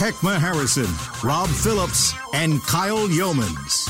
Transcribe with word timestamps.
Heckma 0.00 0.38
Harrison, 0.38 0.88
Rob 1.22 1.50
Phillips, 1.50 2.14
and 2.32 2.62
Kyle 2.62 3.06
Youmans. 3.06 3.86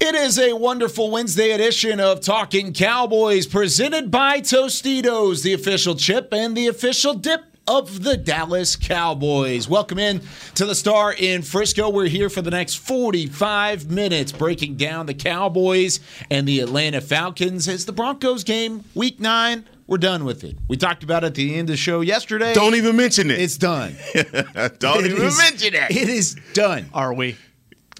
It 0.00 0.14
is 0.14 0.38
a 0.38 0.54
wonderful 0.54 1.10
Wednesday 1.10 1.50
edition 1.50 2.00
of 2.00 2.22
Talking 2.22 2.72
Cowboys 2.72 3.46
presented 3.46 4.10
by 4.10 4.40
Tostitos, 4.40 5.42
the 5.42 5.52
official 5.52 5.94
chip 5.94 6.32
and 6.32 6.56
the 6.56 6.68
official 6.68 7.12
dip 7.12 7.50
of 7.68 8.02
the 8.02 8.16
Dallas 8.16 8.76
Cowboys. 8.76 9.68
Welcome 9.68 9.98
in 9.98 10.22
to 10.54 10.64
the 10.64 10.74
Star 10.74 11.12
in 11.12 11.42
Frisco. 11.42 11.90
We're 11.90 12.06
here 12.06 12.30
for 12.30 12.40
the 12.40 12.50
next 12.50 12.76
45 12.76 13.90
minutes 13.90 14.32
breaking 14.32 14.76
down 14.76 15.04
the 15.04 15.12
Cowboys 15.12 16.00
and 16.30 16.48
the 16.48 16.60
Atlanta 16.60 17.02
Falcons 17.02 17.68
as 17.68 17.84
the 17.84 17.92
Broncos 17.92 18.42
game, 18.42 18.84
week 18.94 19.20
nine. 19.20 19.66
We're 19.90 19.98
done 19.98 20.24
with 20.24 20.44
it. 20.44 20.56
We 20.68 20.76
talked 20.76 21.02
about 21.02 21.24
it 21.24 21.26
at 21.26 21.34
the 21.34 21.52
end 21.56 21.62
of 21.68 21.72
the 21.72 21.76
show 21.76 22.00
yesterday. 22.00 22.54
Don't 22.54 22.76
even 22.76 22.94
mention 22.94 23.28
it. 23.28 23.40
It's 23.40 23.56
done. 23.56 23.96
Don't 24.14 25.04
It 25.04 25.10
even 25.10 25.22
is- 25.24 25.36
mention 25.36 25.74
it. 25.74 25.90
It 25.90 26.08
is 26.08 26.36
done. 26.54 26.88
Are 26.94 27.12
we? 27.12 27.36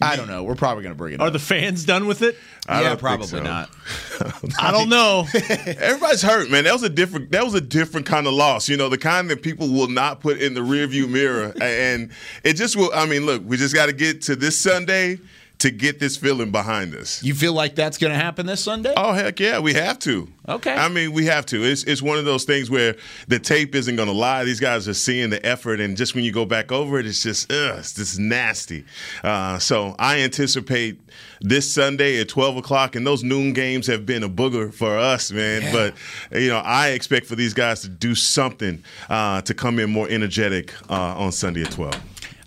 I 0.01 0.15
don't 0.17 0.29
know. 0.29 0.45
We're 0.45 0.55
probably 0.55 0.83
going 0.85 0.95
to 0.95 0.97
bring 0.97 1.13
it 1.15 1.21
Are 1.21 1.27
up. 1.27 1.33
the 1.35 1.39
fans 1.41 1.85
done 1.85 2.07
with 2.07 2.23
it? 2.23 2.37
I 2.67 2.81
yeah, 2.83 2.95
probably 2.95 3.27
so. 3.27 3.43
not. 3.43 3.69
I 4.61 4.71
don't 4.71 4.89
know. 4.89 5.27
Everybody's 5.35 6.23
hurt, 6.23 6.49
man. 6.49 6.65
That 6.65 6.73
was 6.73 6.85
a 6.85 6.89
different. 6.89 7.33
That 7.33 7.45
was 7.45 7.53
a 7.55 7.61
different 7.61 8.07
kind 8.07 8.27
of 8.27 8.33
loss. 8.33 8.69
You 8.69 8.77
know, 8.79 8.89
the 8.89 8.97
kind 8.97 9.29
that 9.29 9.43
people 9.43 9.69
will 9.69 9.89
not 9.89 10.21
put 10.21 10.41
in 10.41 10.55
the 10.55 10.61
rearview 10.63 11.07
mirror, 11.07 11.53
and 11.61 12.13
it 12.45 12.55
just 12.55 12.77
will. 12.77 12.91
I 12.95 13.05
mean, 13.05 13.27
look, 13.27 13.43
we 13.45 13.57
just 13.59 13.75
got 13.75 13.87
to 13.87 13.93
get 13.93 14.23
to 14.23 14.37
this 14.37 14.57
Sunday 14.57 15.19
to 15.61 15.71
get 15.71 15.99
this 15.99 16.17
feeling 16.17 16.51
behind 16.51 16.95
us. 16.95 17.23
You 17.23 17.35
feel 17.35 17.53
like 17.53 17.75
that's 17.75 17.99
going 17.99 18.13
to 18.13 18.19
happen 18.19 18.47
this 18.47 18.63
Sunday? 18.63 18.93
Oh 18.97 19.13
heck 19.13 19.39
yeah, 19.41 19.59
we 19.61 19.75
have 19.75 19.99
to. 20.01 20.29
Okay. 20.49 20.75
I 20.75 20.89
mean, 20.89 21.13
we 21.13 21.27
have 21.27 21.47
to. 21.47 21.63
It's 21.63 21.85
it's 21.85 22.03
one 22.03 22.19
of 22.19 22.25
those 22.25 22.45
things 22.45 22.71
where 22.71 22.97
the 23.29 23.39
tape 23.39 23.75
isn't 23.75 23.95
going 23.95 24.09
to 24.09 24.15
lie. 24.15 24.45
These 24.45 24.61
guys 24.61 24.89
are 24.89 24.95
seeing 24.95 25.31
the 25.31 25.45
effort, 25.47 25.81
and 25.81 25.97
just 25.97 26.15
when 26.15 26.25
you 26.25 26.33
go 26.33 26.45
back 26.45 26.73
over 26.73 26.99
it, 26.99 27.07
it's 27.07 27.23
just 27.23 27.53
ugh, 27.53 27.79
it's 27.79 27.95
just 27.95 28.19
nasty. 28.19 28.85
Uh, 29.23 29.59
so 29.59 29.95
I 29.99 30.21
anticipate 30.21 31.01
this 31.41 31.73
Sunday 31.73 32.21
at 32.21 32.29
twelve 32.29 32.57
o'clock, 32.57 32.97
and 32.97 33.07
those 33.07 33.23
noon 33.23 33.53
games 33.53 33.87
have 33.87 34.07
been 34.07 34.23
a 34.23 34.29
booger 34.29 34.73
for 34.73 34.99
us, 34.99 35.31
man. 35.31 35.73
But 35.73 35.95
you 36.39 36.49
know, 36.49 36.59
I 36.59 36.89
expect 36.89 37.27
for 37.27 37.37
these 37.37 37.55
guys 37.55 37.83
to 37.83 37.89
do 37.89 38.15
something 38.15 38.83
uh, 39.09 39.43
to 39.43 39.55
come 39.55 39.79
in 39.79 39.91
more 39.91 40.09
energetic 40.09 40.75
uh, 40.91 40.95
on 41.19 41.33
Sunday 41.33 41.63
at 41.63 41.71
twelve. 41.71 42.01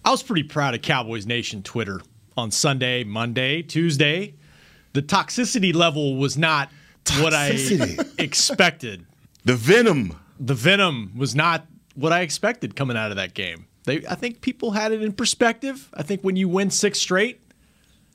I 0.04 0.12
was 0.12 0.22
pretty 0.22 0.44
proud 0.44 0.76
of 0.76 0.82
Cowboys 0.82 1.26
Nation 1.26 1.64
Twitter 1.64 2.02
on 2.38 2.52
Sunday, 2.52 3.04
Monday, 3.04 3.62
Tuesday. 3.62 4.36
The 4.94 5.02
toxicity 5.02 5.74
level 5.74 6.16
was 6.18 6.38
not 6.38 6.70
what 7.20 7.34
I 7.34 7.50
expected. 8.18 9.06
The 9.46 9.56
venom. 9.56 10.18
The 10.40 10.54
venom 10.54 11.12
was 11.16 11.36
not 11.36 11.66
what 11.96 12.12
I 12.14 12.22
expected 12.22 12.76
coming 12.76 12.98
out 12.98 13.12
of 13.12 13.18
that 13.18 13.34
game. 13.34 13.66
They, 13.86 14.06
I 14.08 14.16
think 14.16 14.42
people 14.42 14.72
had 14.72 14.92
it 14.92 15.02
in 15.02 15.12
perspective. 15.14 15.90
I 15.94 16.04
think 16.04 16.22
when 16.22 16.36
you 16.36 16.48
win 16.48 16.70
six 16.70 17.00
straight, 17.00 17.42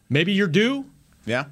maybe 0.08 0.32
you're 0.32 0.46
due. 0.48 0.86
Yeah. 1.26 1.46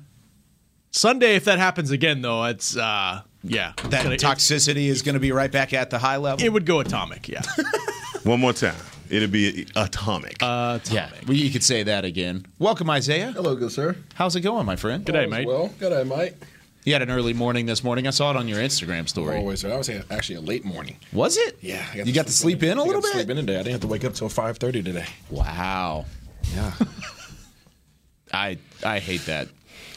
Sunday, 0.91 1.35
if 1.37 1.45
that 1.45 1.59
happens 1.59 1.91
again, 1.91 2.23
though, 2.23 2.45
it's 2.45 2.77
uh, 2.77 3.21
yeah, 3.43 3.73
That 3.91 4.05
Gonna- 4.05 4.17
toxicity 4.17 4.87
is 4.87 5.03
going 5.03 5.13
to 5.15 5.21
be 5.21 5.33
right 5.33 5.53
back 5.53 5.73
at 5.75 5.91
the 5.91 5.99
high 5.99 6.17
level. 6.17 6.45
It 6.45 6.49
would 6.53 6.65
go 6.65 6.81
atomic. 6.81 7.29
Yeah. 7.29 7.43
One 8.23 8.41
more 8.41 8.55
time. 8.55 8.75
It'll 9.11 9.29
be 9.29 9.67
atomic. 9.77 10.37
yeah, 10.43 11.11
well, 11.27 11.37
you 11.37 11.51
could 11.51 11.63
say 11.65 11.83
that 11.85 12.05
again. 12.05 12.47
Welcome, 12.59 12.91
Isaiah. 12.91 13.33
Hello, 13.33 13.55
good 13.57 13.73
sir. 13.73 13.97
How's 14.15 14.37
it 14.37 14.41
going, 14.43 14.67
my 14.67 14.77
friend? 14.77 15.05
Good 15.05 15.13
day, 15.13 15.27
mate. 15.27 15.47
Well, 15.47 15.71
good 15.79 15.91
day, 15.91 16.05
mate. 16.05 16.35
You 16.85 16.93
had 16.93 17.03
an 17.03 17.11
early 17.11 17.33
morning 17.33 17.67
this 17.67 17.83
morning. 17.83 18.07
I 18.07 18.11
saw 18.11 18.31
it 18.31 18.37
on 18.37 18.47
your 18.47 18.59
Instagram 18.61 19.09
story. 19.09 19.37
Always, 19.39 19.61
sir. 19.61 19.71
That 19.71 19.79
was 19.79 19.91
actually 20.11 20.37
a 20.37 20.41
late 20.41 20.65
morning. 20.65 20.97
Was 21.13 21.37
it? 21.37 21.59
Yeah, 21.61 21.85
I 21.93 21.99
You 22.03 22.13
got 22.13 22.27
to 22.27 22.33
sleep 22.33 22.63
in 22.63 22.79
a 22.79 22.83
I 22.83 22.87
little 22.87 23.03
got 23.03 23.09
to 23.09 23.17
bit. 23.19 23.25
Sleep 23.27 23.31
in 23.31 23.37
today. 23.45 23.55
I 23.55 23.59
didn't 23.59 23.73
have 23.73 23.81
to 23.81 23.87
wake 23.89 24.05
up 24.05 24.15
till 24.15 24.29
five 24.29 24.59
thirty 24.59 24.83
today. 24.85 25.07
Wow. 25.31 26.05
Yeah. 26.55 26.73
I 28.33 28.59
I 28.85 28.99
hate 29.01 29.27
that. 29.27 29.49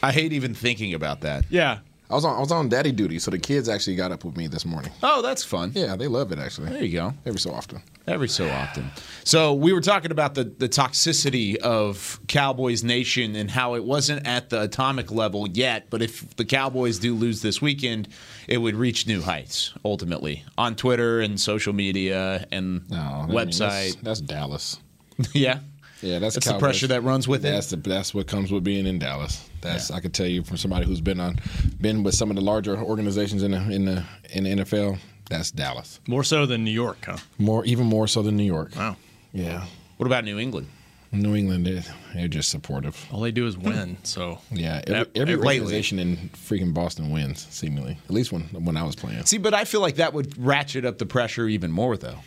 I 0.02 0.12
hate 0.12 0.34
even 0.34 0.53
thinking 0.56 0.94
about 0.94 1.22
that. 1.22 1.46
Yeah. 1.50 1.80
I 2.12 2.16
was 2.16 2.25
on 2.25 2.36
I 2.36 2.40
was 2.40 2.52
on 2.52 2.70
daddy 2.70 2.92
duty, 2.92 3.20
so 3.20 3.30
the 3.30 3.38
kids 3.38 3.70
actually 3.70 3.96
got 3.96 4.12
up 4.12 4.24
with 4.24 4.36
me 4.36 4.47
this 4.47 4.66
morning. 4.66 4.92
Oh, 5.03 5.22
that's 5.22 5.44
fun. 5.44 5.72
Yeah, 5.75 5.96
they 5.96 6.08
love 6.08 6.31
it 6.31 6.40
actually. 6.40 6.70
There 6.72 6.84
you 6.84 6.94
go. 6.94 7.14
Every 7.25 7.40
so 7.40 7.52
often. 7.52 7.81
Every 8.08 8.28
so 8.28 8.50
often. 8.50 8.90
So 9.24 9.53
we 9.53 9.72
were 9.72 9.81
talking 9.81 10.09
about 10.09 10.34
the, 10.34 10.46
the 10.46 10.68
toxicity 10.68 11.56
of 11.58 12.20
Cowboys 12.28 12.84
Nation 12.84 13.36
and 13.36 13.52
how 13.52 13.75
it 13.75 13.84
wasn't 13.84 14.25
at 14.25 14.50
the 14.50 14.64
atomic 14.64 15.12
level 15.12 15.47
yet, 15.47 15.92
but 15.92 16.02
if 16.02 16.36
the 16.36 16.46
Cowboys 16.46 16.97
do 16.97 17.14
lose 17.14 17.44
this 17.44 17.62
weekend, 17.62 18.08
it 18.47 18.58
would 18.58 18.76
reach 18.76 19.06
new 19.06 19.22
heights 19.22 19.74
ultimately 19.86 20.44
on 20.58 20.76
Twitter 20.76 21.20
and 21.22 21.40
social 21.40 21.74
media 21.74 22.47
and 22.52 22.90
No, 22.90 22.97
I 22.97 23.26
mean, 23.28 23.36
that's, 23.36 23.59
website. 23.59 24.02
that's 24.02 24.22
Dallas. 24.22 24.80
yeah. 25.34 25.59
Yeah, 26.02 26.20
that's, 26.20 26.36
That's 26.36 26.48
the 26.48 26.58
pressure 26.58 26.88
that 26.88 27.04
runs 27.04 27.28
with 27.28 27.46
it. 27.46 27.50
That's 27.52 27.70
the 27.70 27.76
that's 27.78 28.14
what 28.14 28.28
comes 28.28 28.52
with 28.52 28.64
being 28.64 28.86
in 28.88 29.00
Dallas. 29.00 29.50
That's 29.62 29.92
I 29.92 30.00
could 30.00 30.14
tell 30.14 30.28
you 30.28 30.44
from 30.44 30.58
somebody 30.58 30.86
who's 30.86 31.02
been 31.02 31.20
on 31.20 31.40
been 31.82 32.04
with 32.04 32.16
some 32.16 32.30
of 32.30 32.36
the 32.36 32.42
larger 32.42 32.78
organizations 32.78 33.44
in 33.44 33.52
the 33.52 33.70
in 33.70 33.86
the 33.86 34.04
in 34.32 34.44
the 34.46 34.64
NFL. 34.64 34.98
That's 35.30 35.52
Dallas. 35.52 36.00
More 36.08 36.24
so 36.24 36.46
than 36.46 36.64
New 36.64 36.72
York, 36.72 36.98
huh? 37.06 37.18
More 37.38 37.66
even 37.66 37.86
more 37.86 38.08
so 38.08 38.22
than 38.22 38.38
New 38.38 38.44
York. 38.46 38.76
Wow. 38.76 38.96
Yeah. 39.34 39.66
What 39.98 40.08
about 40.08 40.24
New 40.24 40.40
England? 40.40 40.68
New 41.12 41.36
England, 41.36 41.66
they're, 41.66 41.84
they're 42.14 42.28
just 42.28 42.50
supportive. 42.50 43.08
All 43.12 43.22
they 43.22 43.32
do 43.32 43.48
is 43.48 43.58
win. 43.58 43.98
So 44.04 44.40
Yeah, 44.52 44.82
every, 44.86 45.12
every 45.16 45.36
organization 45.36 45.98
in 45.98 46.18
freaking 46.36 46.72
Boston 46.72 47.09
wins, 47.09 47.48
seemingly. 47.50 47.98
At 48.06 48.12
least 48.12 48.32
when 48.32 48.44
when 48.44 48.78
I 48.78 48.84
was 48.84 48.96
playing. 48.96 49.26
See, 49.26 49.40
but 49.40 49.54
I 49.56 49.66
feel 49.66 49.82
like 49.82 49.96
that 49.96 50.14
would 50.14 50.38
ratchet 50.44 50.86
up 50.86 51.00
the 51.00 51.08
pressure 51.08 51.48
even 51.48 51.72
more, 51.72 51.98
though. 51.98 52.20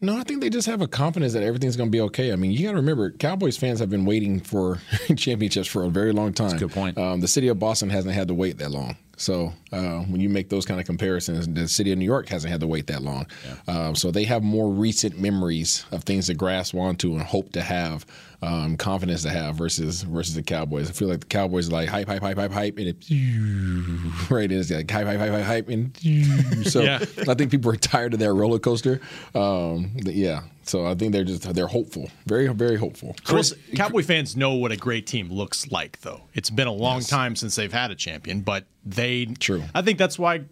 No, 0.00 0.18
I 0.18 0.24
think 0.24 0.42
they 0.42 0.50
just 0.50 0.66
have 0.66 0.82
a 0.82 0.86
confidence 0.86 1.32
that 1.32 1.42
everything's 1.42 1.76
going 1.76 1.88
to 1.88 1.92
be 1.92 2.02
okay. 2.02 2.30
I 2.32 2.36
mean, 2.36 2.50
you 2.50 2.64
got 2.64 2.72
to 2.72 2.76
remember, 2.76 3.10
Cowboys 3.12 3.56
fans 3.56 3.80
have 3.80 3.88
been 3.88 4.04
waiting 4.04 4.40
for 4.40 4.78
championships 5.16 5.68
for 5.68 5.84
a 5.84 5.88
very 5.88 6.12
long 6.12 6.34
time. 6.34 6.54
a 6.54 6.58
good 6.58 6.70
point. 6.70 6.98
Um, 6.98 7.20
the 7.20 7.28
city 7.28 7.48
of 7.48 7.58
Boston 7.58 7.88
hasn't 7.88 8.14
had 8.14 8.28
to 8.28 8.34
wait 8.34 8.58
that 8.58 8.70
long. 8.70 8.96
So 9.16 9.54
uh, 9.72 10.00
when 10.00 10.20
you 10.20 10.28
make 10.28 10.50
those 10.50 10.66
kind 10.66 10.78
of 10.78 10.84
comparisons, 10.84 11.48
the 11.48 11.66
city 11.66 11.90
of 11.92 11.98
New 11.98 12.04
York 12.04 12.28
hasn't 12.28 12.50
had 12.50 12.60
to 12.60 12.66
wait 12.66 12.88
that 12.88 13.00
long. 13.00 13.26
Um, 13.66 13.94
so 13.94 14.10
they 14.10 14.24
have 14.24 14.42
more 14.42 14.70
recent 14.70 15.18
memories 15.18 15.86
of 15.90 16.04
things 16.04 16.26
to 16.26 16.34
grasp 16.34 16.74
onto 16.74 17.14
and 17.14 17.22
hope 17.22 17.52
to 17.52 17.62
have, 17.62 18.04
um, 18.42 18.76
confidence 18.76 19.22
to 19.22 19.30
have 19.30 19.56
versus 19.56 20.02
versus 20.02 20.34
the 20.34 20.42
Cowboys. 20.42 20.88
I 20.88 20.92
feel 20.92 21.08
like 21.08 21.20
the 21.20 21.26
Cowboys 21.26 21.68
are 21.68 21.72
like 21.72 21.88
hype, 21.88 22.06
hype, 22.06 22.20
hype, 22.22 22.36
hype, 22.36 22.52
hype, 22.52 22.78
and 22.78 22.88
it 22.88 22.96
right 24.30 24.50
it's 24.50 24.70
like 24.70 24.90
hype, 24.90 25.06
hype, 25.06 25.18
hype, 25.18 25.30
hype, 25.30 25.44
hype, 25.44 25.68
and 25.68 25.96
so 26.66 26.82
Yeah. 26.82 26.98
I 27.28 27.34
think 27.34 27.50
people 27.50 27.70
are 27.70 27.76
tired 27.76 28.14
of 28.14 28.20
that 28.20 28.32
roller 28.32 28.58
coaster. 28.58 29.00
Um, 29.34 29.90
th- 30.04 30.16
yeah, 30.16 30.42
so 30.62 30.86
I 30.86 30.94
think 30.94 31.12
they're 31.12 31.24
just 31.24 31.52
they're 31.54 31.66
hopeful, 31.66 32.10
very 32.26 32.48
very 32.48 32.76
hopeful. 32.76 33.16
Chris, 33.24 33.54
Cowboy 33.74 34.02
fans 34.02 34.36
know 34.36 34.54
what 34.54 34.72
a 34.72 34.76
great 34.76 35.06
team 35.06 35.30
looks 35.30 35.70
like, 35.70 36.00
though. 36.02 36.22
It's 36.34 36.50
been 36.50 36.68
a 36.68 36.72
long 36.72 37.00
time 37.02 37.36
since 37.36 37.56
they've 37.56 37.72
had 37.72 37.90
a 37.90 37.94
champion, 37.94 38.40
but 38.40 38.64
they. 38.84 39.26
True. 39.26 39.62
I 39.74 39.82
think 39.82 39.98
that's 39.98 40.18
why. 40.18 40.42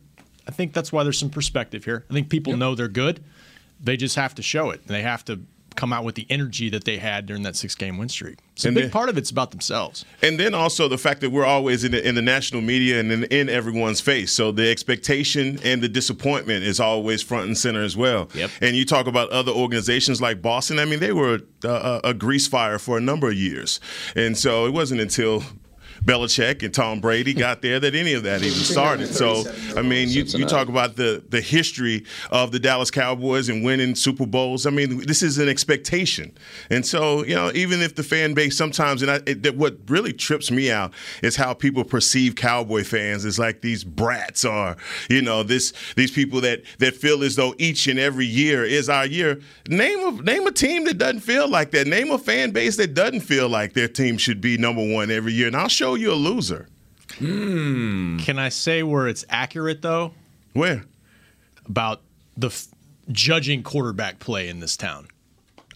I 0.47 0.51
think 0.51 0.73
that's 0.75 0.93
why 0.93 1.05
there's 1.05 1.19
some 1.19 1.31
perspective 1.31 1.85
here. 1.85 2.05
I 2.11 2.13
think 2.13 2.29
people 2.29 2.57
know 2.57 2.75
they're 2.75 2.89
good. 2.89 3.25
They 3.81 3.97
just 3.97 4.17
have 4.17 4.35
to 4.37 4.43
show 4.43 4.71
it. 4.71 4.87
They 4.87 5.03
have 5.03 5.25
to 5.27 5.41
come 5.77 5.93
out 5.93 6.05
with 6.05 6.15
the 6.15 6.27
energy 6.31 6.69
that 6.71 6.85
they 6.85 6.99
had 6.99 7.27
during 7.27 7.43
that 7.43 7.57
six 7.57 7.75
game 7.75 7.99
win 7.99 8.09
streak. 8.09 8.39
So 8.57 8.69
a 8.69 8.73
big 8.73 8.85
then- 8.85 8.91
part 8.91 9.09
of 9.09 9.19
it's 9.19 9.31
about 9.31 9.51
themselves. 9.51 10.05
And 10.23 10.39
then 10.39 10.55
also 10.55 10.89
the 10.89 10.99
fact 10.99 11.21
that 11.23 11.31
we're 11.31 11.45
always 11.45 11.85
in 11.85 11.93
the, 11.93 12.07
in 12.07 12.15
the 12.15 12.23
national 12.23 12.63
media 12.63 13.01
and 13.01 13.11
in, 13.11 13.25
in 13.25 13.49
everyone's 13.49 14.01
face. 14.01 14.33
So 14.33 14.53
the 14.53 14.71
expectation 14.71 15.59
and 15.65 15.83
the 15.83 15.89
disappointment 15.89 16.65
is 16.65 16.81
always 16.81 17.23
front 17.23 17.47
and 17.47 17.59
center 17.59 17.83
as 17.83 17.97
well. 17.97 18.29
Yep. 18.35 18.51
And 18.61 18.77
you 18.77 18.85
talk 18.85 19.07
about 19.07 19.31
other 19.31 19.53
organizations 19.53 20.21
like 20.21 20.41
Boston. 20.41 20.79
I 20.79 20.85
mean, 20.85 21.01
they 21.01 21.13
were 21.13 21.41
a, 21.65 21.69
a, 21.69 22.01
a 22.05 22.15
grease 22.15 22.47
fire 22.47 22.79
for 22.79 22.97
a 22.97 23.01
number 23.01 23.29
of 23.29 23.35
years. 23.35 23.81
And 24.15 24.39
so 24.39 24.67
it 24.67 24.73
wasn't 24.73 25.01
until 25.01 25.43
Belichick 26.05 26.63
and 26.63 26.73
Tom 26.73 27.01
Brady 27.01 27.35
got 27.35 27.63
there 27.63 27.79
that 27.81 27.95
any 27.95 28.15
of 28.15 28.23
that 28.25 28.43
even 28.43 28.59
started. 28.59 29.09
So, 29.09 29.45
I 29.77 29.83
mean, 29.83 30.09
you, 30.09 30.25
you 30.25 30.45
talk 30.47 30.69
about 30.69 30.97
the, 30.97 31.23
the 31.29 31.41
history 31.41 32.05
of 32.31 32.53
the 32.53 32.59
Dallas 32.59 32.91
Cowboys 32.91 33.49
and 33.49 33.65
winning 33.65 33.95
Super 33.95 34.27
Bowls. 34.27 34.67
I 34.67 34.71
mean, 34.71 35.07
this 35.07 35.23
is 35.23 35.39
an 35.39 35.49
expectation. 35.49 36.37
And 36.71 36.85
so, 36.87 37.25
you 37.25 37.35
know, 37.35 37.51
even 37.55 37.81
if 37.81 37.95
the 37.95 38.03
fan 38.03 38.35
base 38.35 38.57
sometimes, 38.57 39.03
and 39.03 39.11
I, 39.11 39.21
it, 39.27 39.57
what 39.57 39.77
really 39.89 40.13
trips 40.13 40.51
me 40.51 40.71
out 40.71 40.93
is 41.23 41.37
how 41.37 41.55
people 41.55 41.85
perceive 41.85 42.35
Cowboy 42.35 42.85
fans 42.85 43.25
as 43.25 43.39
like 43.39 43.61
these 43.61 43.85
brats 43.85 44.45
or, 44.45 44.77
you 45.09 45.23
know, 45.23 45.43
this 45.43 45.73
these 45.97 46.11
people 46.11 46.41
that, 46.41 46.63
that 46.79 46.95
feel 46.97 47.23
as 47.23 47.37
though 47.37 47.55
each 47.59 47.87
and 47.87 47.99
every 47.99 48.27
year 48.27 48.65
is 48.65 48.89
our 48.89 49.07
year. 49.07 49.41
Name 49.69 49.99
a, 50.07 50.23
name 50.23 50.47
a 50.47 50.53
team 50.53 50.85
that 50.87 50.99
doesn't 50.99 51.21
feel 51.21 51.49
like 51.49 51.71
that. 51.73 51.87
Name 51.87 52.11
a 52.11 52.19
fan 52.19 52.51
base 52.51 52.77
that 52.77 52.95
doesn't 52.95 53.21
feel 53.21 53.49
like 53.49 53.75
their 53.75 53.89
team 53.89 54.17
should 54.17 54.41
be 54.41 54.57
number 54.57 54.83
one 54.87 55.11
every 55.11 55.33
year. 55.33 55.47
And 55.47 55.57
I'll 55.57 55.69
show 55.69 55.84
you 55.93 56.11
a 56.11 56.15
loser. 56.15 56.69
Hmm. 57.19 58.17
Can 58.19 58.39
I 58.39 58.49
say 58.49 58.83
where 58.83 59.07
it's 59.07 59.25
accurate 59.29 59.83
though 59.83 60.15
Where? 60.55 60.85
about 61.67 62.01
the 62.37 62.47
f- 62.49 62.69
judging 63.13 63.63
quarterback 63.63 64.19
play 64.19 64.49
in 64.49 64.61
this 64.61 64.77
town? 64.77 65.09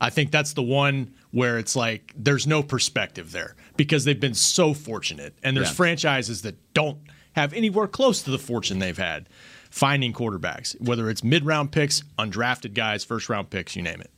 I 0.01 0.11
think 0.11 0.31
that's 0.31 0.55
the 0.55 0.63
one 0.63 1.13
where 1.31 1.59
it's 1.59 1.77
like 1.77 2.13
there's 2.17 2.47
no 2.47 2.63
perspective 2.63 3.33
there 3.33 3.55
because 3.77 4.05
they've 4.05 4.19
been 4.19 4.35
so 4.35 4.73
fortunate, 4.75 5.35
and 5.43 5.57
there's 5.57 5.69
Yeah. 5.69 5.75
franchises 5.75 6.43
that 6.43 6.57
don't 6.73 6.99
have 7.35 7.53
anywhere 7.53 7.87
close 7.87 8.23
to 8.23 8.31
the 8.31 8.39
fortune 8.39 8.79
they've 8.79 8.97
had 8.99 9.29
finding 9.71 10.13
quarterbacks, 10.15 10.81
whether 10.81 11.11
it's 11.11 11.23
mid-round 11.23 11.71
picks, 11.71 12.03
undrafted 12.19 12.73
guys, 12.73 13.05
first-round 13.05 13.51
picks, 13.51 13.77
you 13.77 13.83
name 13.83 14.01
it. 14.01 14.11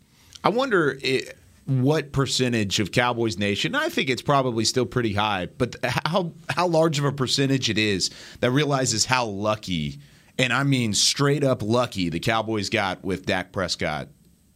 I 0.45 0.49
wonder 0.49 0.97
i 1.05 1.23
what 1.67 2.13
percentage 2.13 2.81
of 2.81 2.93
Cowboys 2.93 3.39
Nation. 3.39 3.75
I 3.75 3.89
think 3.89 4.11
it's 4.11 4.23
probably 4.23 4.65
still 4.65 4.87
pretty 4.87 5.13
high, 5.13 5.47
but 5.59 5.77
how 5.85 6.33
how 6.49 6.67
large 6.67 6.99
of 6.99 7.05
a 7.05 7.13
percentage 7.13 7.71
it 7.71 7.79
is 7.79 8.11
that 8.41 8.51
realizes 8.51 9.05
how 9.05 9.27
lucky, 9.27 10.01
and 10.39 10.53
I 10.53 10.65
mean 10.65 10.95
straight 10.95 11.45
up 11.45 11.63
lucky, 11.63 12.09
the 12.09 12.21
Cowboys 12.21 12.71
got 12.71 13.05
with 13.05 13.27
Dak 13.27 13.53
Prescott 13.53 14.09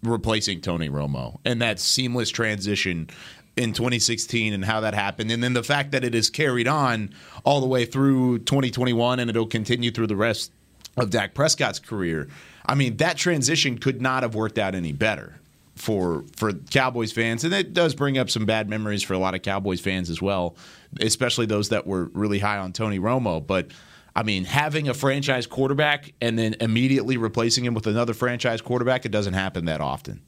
replacing 0.02 0.60
Tony 0.60 0.88
Romo 0.88 1.38
and 1.44 1.62
that 1.62 1.80
seamless 1.80 2.30
transition 2.30 3.08
in 3.56 3.72
2016 3.72 4.52
and 4.52 4.64
how 4.64 4.80
that 4.80 4.92
happened 4.94 5.30
and 5.30 5.42
then 5.42 5.54
the 5.54 5.62
fact 5.62 5.92
that 5.92 6.04
it 6.04 6.14
is 6.14 6.28
carried 6.28 6.68
on 6.68 7.08
all 7.44 7.60
the 7.60 7.66
way 7.66 7.86
through 7.86 8.38
2021 8.40 9.20
and 9.20 9.30
it'll 9.30 9.46
continue 9.46 9.90
through 9.90 10.08
the 10.08 10.16
rest 10.16 10.52
of 10.96 11.10
Dak 11.10 11.34
Prescott's 11.34 11.78
career. 11.78 12.28
I 12.66 12.74
mean, 12.74 12.98
that 12.98 13.16
transition 13.16 13.78
could 13.78 14.02
not 14.02 14.22
have 14.22 14.34
worked 14.34 14.58
out 14.58 14.74
any 14.74 14.92
better 14.92 15.40
for 15.76 16.24
for 16.36 16.52
Cowboys 16.52 17.12
fans, 17.12 17.44
and 17.44 17.52
it 17.52 17.72
does 17.72 17.94
bring 17.94 18.18
up 18.18 18.30
some 18.30 18.46
bad 18.46 18.68
memories 18.68 19.02
for 19.02 19.14
a 19.14 19.18
lot 19.18 19.34
of 19.34 19.42
Cowboys 19.42 19.80
fans 19.80 20.10
as 20.10 20.22
well, 20.22 20.56
especially 21.00 21.46
those 21.46 21.70
that 21.70 21.86
were 21.86 22.10
really 22.14 22.38
high 22.38 22.58
on 22.58 22.72
Tony 22.72 22.98
Romo. 22.98 23.44
But 23.44 23.68
I 24.14 24.22
mean, 24.22 24.44
having 24.44 24.88
a 24.88 24.94
franchise 24.94 25.46
quarterback 25.46 26.14
and 26.20 26.38
then 26.38 26.54
immediately 26.60 27.16
replacing 27.16 27.64
him 27.64 27.74
with 27.74 27.86
another 27.86 28.14
franchise 28.14 28.60
quarterback, 28.60 29.04
it 29.04 29.10
doesn't 29.10 29.34
happen 29.34 29.64
that 29.64 29.80
often. 29.80 30.22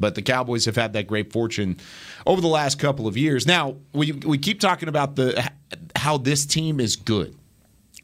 But 0.00 0.14
the 0.14 0.22
Cowboys 0.22 0.64
have 0.64 0.76
had 0.76 0.92
that 0.92 1.06
great 1.06 1.32
fortune 1.32 1.76
over 2.26 2.40
the 2.40 2.48
last 2.48 2.78
couple 2.78 3.06
of 3.06 3.16
years. 3.16 3.46
Now 3.46 3.76
we 3.92 4.12
we 4.12 4.38
keep 4.38 4.60
talking 4.60 4.88
about 4.88 5.16
the 5.16 5.50
how 5.96 6.18
this 6.18 6.46
team 6.46 6.80
is 6.80 6.96
good 6.96 7.34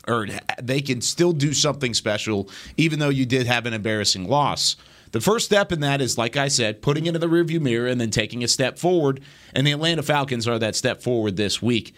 or 0.07 0.29
they 0.63 0.81
can 0.81 1.01
still 1.01 1.33
do 1.33 1.53
something 1.53 1.95
special, 1.95 2.49
even 2.77 2.99
though 2.99 3.09
you 3.09 3.27
did 3.27 3.47
have 3.47 3.67
an 3.67 3.73
embarrassing 3.73 4.29
loss. 4.29 4.77
The 5.15 5.21
first 5.21 5.47
step 5.47 5.71
in 5.71 5.79
that 5.79 6.01
is, 6.01 6.19
like 6.19 6.37
I 6.37 6.49
said, 6.49 6.83
putting 6.83 7.07
it 7.07 7.15
in 7.15 7.21
the 7.21 7.29
rearview 7.29 7.61
mirror 7.61 7.87
and 7.87 8.01
then 8.01 8.11
taking 8.11 8.43
a 8.43 8.49
step 8.49 8.81
forward. 8.81 9.21
And 9.53 9.65
the 9.65 9.71
Atlanta 9.71 10.03
Falcons 10.03 10.49
are 10.49 10.59
that 10.59 10.75
step 10.75 11.05
forward 11.05 11.37
this 11.37 11.63
week. 11.63 11.95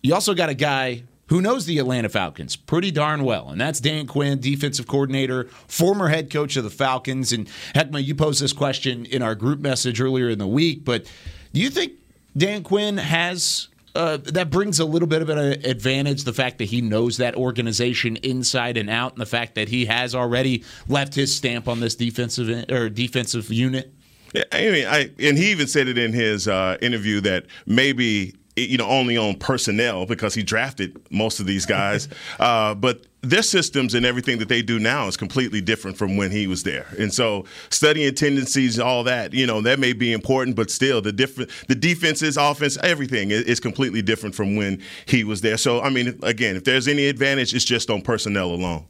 You 0.00 0.14
also 0.14 0.32
got 0.32 0.48
a 0.48 0.54
guy 0.54 1.02
who 1.26 1.42
knows 1.42 1.66
the 1.66 1.80
Atlanta 1.80 2.08
Falcons 2.08 2.54
pretty 2.54 2.92
darn 2.92 3.24
well, 3.24 3.48
and 3.48 3.60
that's 3.60 3.80
Dan 3.80 4.06
Quinn, 4.06 4.38
defensive 4.38 4.86
coordinator, 4.86 5.48
former 5.66 6.06
head 6.06 6.30
coach 6.30 6.54
of 6.54 6.62
the 6.62 6.70
Falcons. 6.70 7.32
And 7.32 7.48
Heckma, 7.74 8.04
you 8.04 8.14
posed 8.14 8.40
this 8.40 8.52
question 8.52 9.06
in 9.06 9.22
our 9.22 9.34
group 9.34 9.58
message 9.58 10.00
earlier 10.00 10.28
in 10.28 10.38
the 10.38 10.46
week, 10.46 10.84
but 10.84 11.10
do 11.52 11.60
you 11.60 11.68
think 11.68 11.94
Dan 12.36 12.62
Quinn 12.62 12.96
has 12.96 13.66
uh, 13.94 14.16
that 14.18 14.50
brings 14.50 14.80
a 14.80 14.84
little 14.84 15.08
bit 15.08 15.22
of 15.22 15.28
an 15.28 15.38
advantage 15.38 16.24
the 16.24 16.32
fact 16.32 16.58
that 16.58 16.64
he 16.64 16.80
knows 16.80 17.18
that 17.18 17.34
organization 17.34 18.16
inside 18.16 18.76
and 18.76 18.88
out, 18.88 19.12
and 19.12 19.20
the 19.20 19.26
fact 19.26 19.54
that 19.54 19.68
he 19.68 19.86
has 19.86 20.14
already 20.14 20.64
left 20.88 21.14
his 21.14 21.34
stamp 21.34 21.68
on 21.68 21.80
this 21.80 21.94
defensive 21.94 22.70
or 22.70 22.88
defensive 22.88 23.50
unit. 23.52 23.92
Yeah, 24.32 24.44
I 24.50 24.70
mean, 24.70 24.86
I, 24.86 25.10
and 25.18 25.36
he 25.36 25.50
even 25.50 25.66
said 25.66 25.88
it 25.88 25.98
in 25.98 26.12
his 26.12 26.48
uh, 26.48 26.78
interview 26.80 27.20
that 27.20 27.46
maybe 27.66 28.34
you 28.56 28.76
know 28.76 28.88
only 28.88 29.16
on 29.16 29.36
personnel 29.36 30.06
because 30.06 30.34
he 30.34 30.42
drafted 30.42 31.00
most 31.10 31.40
of 31.40 31.46
these 31.46 31.66
guys, 31.66 32.08
uh, 32.40 32.74
but 32.74 33.06
their 33.22 33.42
systems 33.42 33.94
and 33.94 34.04
everything 34.04 34.38
that 34.38 34.48
they 34.48 34.62
do 34.62 34.78
now 34.80 35.06
is 35.06 35.16
completely 35.16 35.60
different 35.60 35.96
from 35.96 36.16
when 36.16 36.30
he 36.30 36.48
was 36.48 36.64
there. 36.64 36.86
And 36.98 37.14
so 37.14 37.44
studying 37.70 38.12
tendencies, 38.16 38.80
all 38.80 39.04
that, 39.04 39.32
you 39.32 39.46
know, 39.46 39.60
that 39.60 39.78
may 39.78 39.92
be 39.92 40.12
important, 40.12 40.56
but 40.56 40.70
still 40.70 41.00
the 41.00 41.12
different 41.12 41.50
the 41.68 41.74
defenses, 41.74 42.36
offense, 42.36 42.76
everything 42.82 43.30
is, 43.30 43.42
is 43.42 43.60
completely 43.60 44.02
different 44.02 44.34
from 44.34 44.56
when 44.56 44.82
he 45.06 45.24
was 45.24 45.40
there. 45.40 45.56
So 45.56 45.80
I 45.80 45.90
mean, 45.90 46.18
again, 46.22 46.56
if 46.56 46.64
there's 46.64 46.88
any 46.88 47.06
advantage, 47.06 47.54
it's 47.54 47.64
just 47.64 47.90
on 47.90 48.02
personnel 48.02 48.50
alone. 48.50 48.84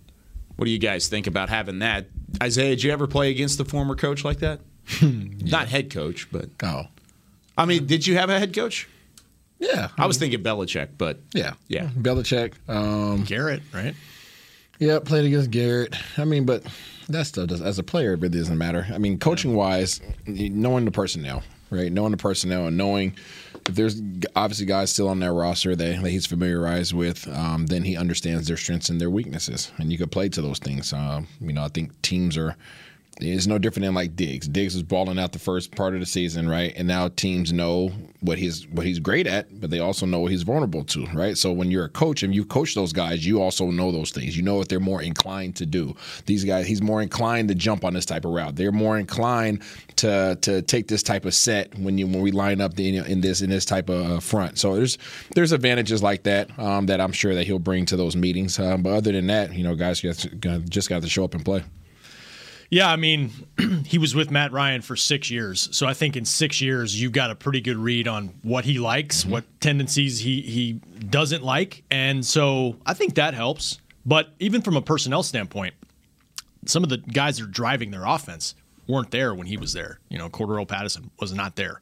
What 0.56 0.66
do 0.66 0.70
you 0.70 0.78
guys 0.78 1.08
think 1.08 1.26
about 1.26 1.48
having 1.48 1.80
that? 1.80 2.06
Isaiah, 2.42 2.70
did 2.70 2.82
you 2.82 2.92
ever 2.92 3.06
play 3.06 3.30
against 3.30 3.60
a 3.60 3.64
former 3.64 3.94
coach 3.94 4.24
like 4.24 4.38
that? 4.38 4.60
Not 5.02 5.68
head 5.68 5.90
coach, 5.90 6.28
but 6.32 6.50
Oh, 6.62 6.84
I 7.56 7.66
mean, 7.66 7.86
did 7.86 8.06
you 8.06 8.16
have 8.16 8.30
a 8.30 8.38
head 8.38 8.54
coach? 8.54 8.88
Yeah. 9.62 9.88
I 9.96 10.06
was 10.06 10.18
thinking 10.18 10.42
Belichick, 10.42 10.90
but 10.98 11.20
yeah, 11.32 11.54
Yeah. 11.68 11.86
Belichick. 11.86 12.54
Um, 12.68 13.24
Garrett, 13.24 13.62
right? 13.72 13.94
Yeah, 14.78 14.98
played 14.98 15.24
against 15.24 15.50
Garrett. 15.50 15.94
I 16.18 16.24
mean, 16.24 16.44
but 16.44 16.64
that 17.08 17.26
stuff 17.26 17.48
does 17.48 17.62
as 17.62 17.78
a 17.78 17.82
player 17.82 18.14
it 18.14 18.20
really 18.20 18.38
doesn't 18.38 18.58
matter. 18.58 18.86
I 18.92 18.98
mean, 18.98 19.18
coaching 19.18 19.54
wise, 19.54 20.00
knowing 20.26 20.84
the 20.84 20.90
personnel, 20.90 21.44
right? 21.70 21.92
Knowing 21.92 22.10
the 22.10 22.16
personnel 22.16 22.66
and 22.66 22.76
knowing 22.76 23.14
if 23.68 23.76
there's 23.76 24.02
obviously 24.34 24.66
guys 24.66 24.92
still 24.92 25.08
on 25.08 25.20
that 25.20 25.32
roster 25.32 25.76
that, 25.76 26.02
that 26.02 26.10
he's 26.10 26.26
familiarized 26.26 26.94
with, 26.94 27.28
um, 27.28 27.66
then 27.66 27.84
he 27.84 27.96
understands 27.96 28.48
their 28.48 28.56
strengths 28.56 28.88
and 28.88 29.00
their 29.00 29.10
weaknesses, 29.10 29.70
and 29.78 29.92
you 29.92 29.98
could 29.98 30.10
play 30.10 30.28
to 30.30 30.42
those 30.42 30.58
things. 30.58 30.92
Um, 30.92 31.28
you 31.40 31.52
know, 31.52 31.62
I 31.62 31.68
think 31.68 32.00
teams 32.02 32.36
are. 32.36 32.56
It's 33.20 33.46
no 33.46 33.58
different 33.58 33.84
than 33.84 33.94
like 33.94 34.16
Diggs. 34.16 34.48
Diggs 34.48 34.74
was 34.74 34.82
balling 34.82 35.18
out 35.18 35.32
the 35.32 35.38
first 35.38 35.76
part 35.76 35.94
of 35.94 36.00
the 36.00 36.06
season, 36.06 36.48
right? 36.48 36.72
And 36.76 36.88
now 36.88 37.08
teams 37.08 37.52
know 37.52 37.88
what 38.20 38.38
he's 38.38 38.66
what 38.68 38.86
he's 38.86 38.98
great 38.98 39.26
at, 39.26 39.60
but 39.60 39.70
they 39.70 39.80
also 39.80 40.06
know 40.06 40.20
what 40.20 40.30
he's 40.30 40.42
vulnerable 40.42 40.82
to, 40.84 41.06
right? 41.12 41.36
So 41.36 41.52
when 41.52 41.70
you're 41.70 41.84
a 41.84 41.90
coach 41.90 42.22
and 42.22 42.34
you 42.34 42.44
coach 42.44 42.74
those 42.74 42.92
guys, 42.92 43.24
you 43.24 43.42
also 43.42 43.66
know 43.70 43.92
those 43.92 44.12
things. 44.12 44.36
You 44.36 44.42
know 44.42 44.54
what 44.54 44.68
they're 44.68 44.80
more 44.80 45.02
inclined 45.02 45.56
to 45.56 45.66
do. 45.66 45.94
These 46.24 46.44
guys, 46.44 46.66
he's 46.66 46.80
more 46.80 47.02
inclined 47.02 47.48
to 47.48 47.54
jump 47.54 47.84
on 47.84 47.92
this 47.92 48.06
type 48.06 48.24
of 48.24 48.32
route. 48.32 48.56
They're 48.56 48.72
more 48.72 48.98
inclined 48.98 49.62
to 49.96 50.38
to 50.40 50.62
take 50.62 50.88
this 50.88 51.02
type 51.02 51.26
of 51.26 51.34
set 51.34 51.78
when 51.78 51.98
you 51.98 52.06
when 52.06 52.22
we 52.22 52.32
line 52.32 52.60
up 52.60 52.74
the, 52.74 52.96
in 52.96 53.20
this 53.20 53.42
in 53.42 53.50
this 53.50 53.66
type 53.66 53.90
of 53.90 54.10
uh, 54.10 54.20
front. 54.20 54.58
So 54.58 54.74
there's 54.74 54.96
there's 55.34 55.52
advantages 55.52 56.02
like 56.02 56.22
that 56.22 56.58
um, 56.58 56.86
that 56.86 57.00
I'm 57.00 57.12
sure 57.12 57.34
that 57.34 57.46
he'll 57.46 57.58
bring 57.58 57.84
to 57.86 57.96
those 57.96 58.16
meetings. 58.16 58.58
Um, 58.58 58.82
but 58.82 58.94
other 58.94 59.12
than 59.12 59.26
that, 59.26 59.52
you 59.52 59.64
know, 59.64 59.74
guys 59.74 60.00
just, 60.00 60.28
just 60.68 60.88
got 60.88 61.02
to 61.02 61.08
show 61.08 61.24
up 61.24 61.34
and 61.34 61.44
play. 61.44 61.62
Yeah, 62.72 62.90
I 62.90 62.96
mean, 62.96 63.30
he 63.84 63.98
was 63.98 64.14
with 64.14 64.30
Matt 64.30 64.50
Ryan 64.50 64.80
for 64.80 64.96
six 64.96 65.30
years, 65.30 65.68
so 65.76 65.86
I 65.86 65.92
think 65.92 66.16
in 66.16 66.24
six 66.24 66.62
years 66.62 66.98
you've 66.98 67.12
got 67.12 67.30
a 67.30 67.34
pretty 67.34 67.60
good 67.60 67.76
read 67.76 68.08
on 68.08 68.32
what 68.42 68.64
he 68.64 68.78
likes, 68.78 69.26
what 69.26 69.44
tendencies 69.60 70.20
he 70.20 70.40
he 70.40 70.80
doesn't 71.10 71.42
like, 71.44 71.84
and 71.90 72.24
so 72.24 72.78
I 72.86 72.94
think 72.94 73.16
that 73.16 73.34
helps. 73.34 73.78
But 74.06 74.30
even 74.38 74.62
from 74.62 74.78
a 74.78 74.80
personnel 74.80 75.22
standpoint, 75.22 75.74
some 76.64 76.82
of 76.82 76.88
the 76.88 76.96
guys 76.96 77.36
that 77.36 77.44
are 77.44 77.50
driving 77.50 77.90
their 77.90 78.06
offense 78.06 78.54
weren't 78.86 79.10
there 79.10 79.34
when 79.34 79.46
he 79.46 79.58
was 79.58 79.74
there. 79.74 79.98
You 80.08 80.16
know, 80.16 80.30
Cordarrelle 80.30 80.66
Patterson 80.66 81.10
was 81.20 81.34
not 81.34 81.56
there. 81.56 81.78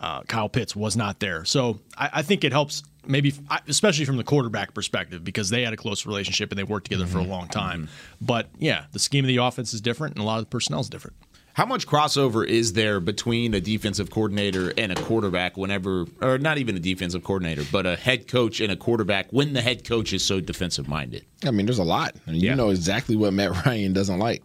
Uh, 0.00 0.22
Kyle 0.22 0.48
Pitts 0.48 0.74
was 0.74 0.96
not 0.96 1.20
there. 1.20 1.44
So 1.44 1.78
I, 1.96 2.10
I 2.14 2.22
think 2.22 2.42
it 2.42 2.50
helps 2.50 2.82
maybe, 3.06 3.34
especially 3.68 4.04
from 4.04 4.16
the 4.16 4.24
quarterback 4.24 4.74
perspective, 4.74 5.24
because 5.24 5.50
they 5.50 5.62
had 5.62 5.72
a 5.72 5.76
close 5.76 6.06
relationship 6.06 6.50
and 6.50 6.58
they 6.58 6.64
worked 6.64 6.90
together 6.90 7.06
for 7.06 7.18
a 7.18 7.22
mm-hmm. 7.22 7.30
long 7.30 7.48
time. 7.48 7.82
Mm-hmm. 7.84 8.24
But 8.24 8.48
yeah, 8.58 8.86
the 8.92 8.98
scheme 8.98 9.24
of 9.24 9.28
the 9.28 9.38
offense 9.38 9.74
is 9.74 9.80
different 9.80 10.14
and 10.14 10.22
a 10.22 10.26
lot 10.26 10.38
of 10.38 10.44
the 10.44 10.50
personnel 10.50 10.80
is 10.80 10.88
different. 10.88 11.16
How 11.54 11.66
much 11.66 11.86
crossover 11.86 12.46
is 12.46 12.74
there 12.74 13.00
between 13.00 13.54
a 13.54 13.60
defensive 13.60 14.10
coordinator 14.10 14.72
and 14.78 14.92
a 14.92 14.94
quarterback 14.94 15.56
whenever, 15.56 16.06
or 16.20 16.38
not 16.38 16.58
even 16.58 16.76
a 16.76 16.80
defensive 16.80 17.24
coordinator, 17.24 17.64
but 17.72 17.86
a 17.86 17.96
head 17.96 18.28
coach 18.28 18.60
and 18.60 18.70
a 18.70 18.76
quarterback 18.76 19.30
when 19.30 19.52
the 19.52 19.60
head 19.60 19.84
coach 19.84 20.12
is 20.12 20.24
so 20.24 20.40
defensive 20.40 20.88
minded? 20.88 21.24
I 21.44 21.50
mean, 21.50 21.66
there's 21.66 21.78
a 21.78 21.84
lot. 21.84 22.14
I 22.26 22.30
mean, 22.30 22.40
Yeah. 22.40 22.50
You 22.52 22.56
know 22.56 22.70
exactly 22.70 23.16
what 23.16 23.32
Matt 23.32 23.66
Ryan 23.66 23.92
doesn't 23.92 24.18
like. 24.18 24.42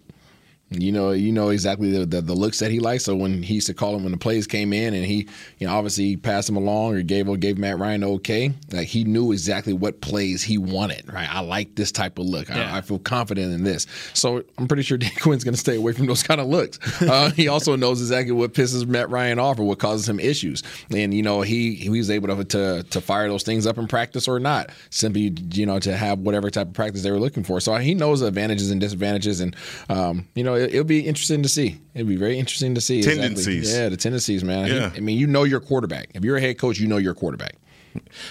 You 0.71 0.91
know, 0.91 1.11
you 1.11 1.31
know 1.31 1.49
exactly 1.49 1.91
the, 1.91 2.05
the, 2.07 2.21
the 2.21 2.33
looks 2.33 2.59
that 2.59 2.71
he 2.71 2.79
likes. 2.79 3.03
So 3.05 3.15
when 3.15 3.43
he 3.43 3.55
used 3.55 3.67
to 3.67 3.73
call 3.73 3.95
him 3.95 4.03
when 4.03 4.11
the 4.11 4.17
plays 4.17 4.47
came 4.47 4.73
in, 4.73 4.95
and 4.95 5.05
he, 5.05 5.27
you 5.59 5.67
know, 5.67 5.73
obviously 5.73 6.05
he 6.05 6.17
passed 6.17 6.49
him 6.49 6.57
along 6.57 6.95
or 6.95 7.01
gave 7.03 7.39
gave 7.39 7.59
Matt 7.59 7.77
Ryan 7.77 8.03
okay. 8.03 8.51
Like 8.71 8.87
he 8.87 9.03
knew 9.03 9.31
exactly 9.31 9.73
what 9.73 10.01
plays 10.01 10.41
he 10.41 10.57
wanted. 10.57 11.11
Right, 11.13 11.29
I 11.31 11.41
like 11.41 11.75
this 11.75 11.91
type 11.91 12.17
of 12.17 12.25
look. 12.25 12.49
Yeah. 12.49 12.73
I, 12.73 12.79
I 12.79 12.81
feel 12.81 12.97
confident 12.97 13.53
in 13.53 13.63
this. 13.63 13.85
So 14.13 14.43
I'm 14.57 14.67
pretty 14.67 14.81
sure 14.81 14.97
Dan 15.05 15.11
Quinn's 15.21 15.43
going 15.43 15.53
to 15.53 15.59
stay 15.59 15.75
away 15.75 15.93
from 15.93 16.07
those 16.07 16.23
kind 16.23 16.41
of 16.41 16.47
looks. 16.47 16.79
Uh, 17.01 17.29
he 17.31 17.47
also 17.47 17.75
knows 17.75 18.01
exactly 18.01 18.31
what 18.31 18.53
pisses 18.53 18.87
Matt 18.87 19.09
Ryan 19.09 19.37
off 19.37 19.59
or 19.59 19.63
what 19.63 19.77
causes 19.77 20.09
him 20.09 20.19
issues, 20.19 20.63
and 20.89 21.13
you 21.13 21.21
know 21.21 21.41
he 21.41 21.75
he 21.75 21.89
was 21.89 22.09
able 22.09 22.35
to 22.35 22.43
to, 22.43 22.83
to 22.89 23.01
fire 23.01 23.29
those 23.29 23.43
things 23.43 23.67
up 23.67 23.77
in 23.77 23.87
practice 23.87 24.27
or 24.27 24.39
not, 24.39 24.71
simply 24.89 25.35
you 25.51 25.65
know 25.65 25.79
to 25.79 25.95
have 25.95 26.19
whatever 26.19 26.49
type 26.49 26.67
of 26.67 26.73
practice 26.73 27.03
they 27.03 27.11
were 27.11 27.19
looking 27.19 27.43
for. 27.43 27.59
So 27.59 27.75
he 27.75 27.93
knows 27.93 28.21
the 28.21 28.27
advantages 28.27 28.71
and 28.71 28.81
disadvantages, 28.81 29.39
and 29.41 29.55
um, 29.89 30.27
you 30.33 30.43
know 30.43 30.54
it, 30.55 30.73
will 30.73 30.83
be 30.83 31.01
interesting 31.01 31.43
to 31.43 31.49
see. 31.49 31.79
It'll 31.93 32.07
be 32.07 32.15
very 32.15 32.37
interesting 32.39 32.75
to 32.75 32.81
see 32.81 32.99
exactly- 32.99 33.21
Tendencies. 33.21 33.73
Yeah, 33.73 33.89
the 33.89 33.97
tendencies, 33.97 34.43
man. 34.43 34.67
Yeah. 34.67 34.91
I 34.95 34.99
mean, 34.99 35.17
you 35.17 35.27
know 35.27 35.43
your 35.43 35.59
quarterback. 35.59 36.09
If 36.13 36.23
you're 36.23 36.37
a 36.37 36.41
head 36.41 36.57
coach, 36.57 36.79
you 36.79 36.87
know 36.87 36.97
your 36.97 37.13
quarterback. 37.13 37.55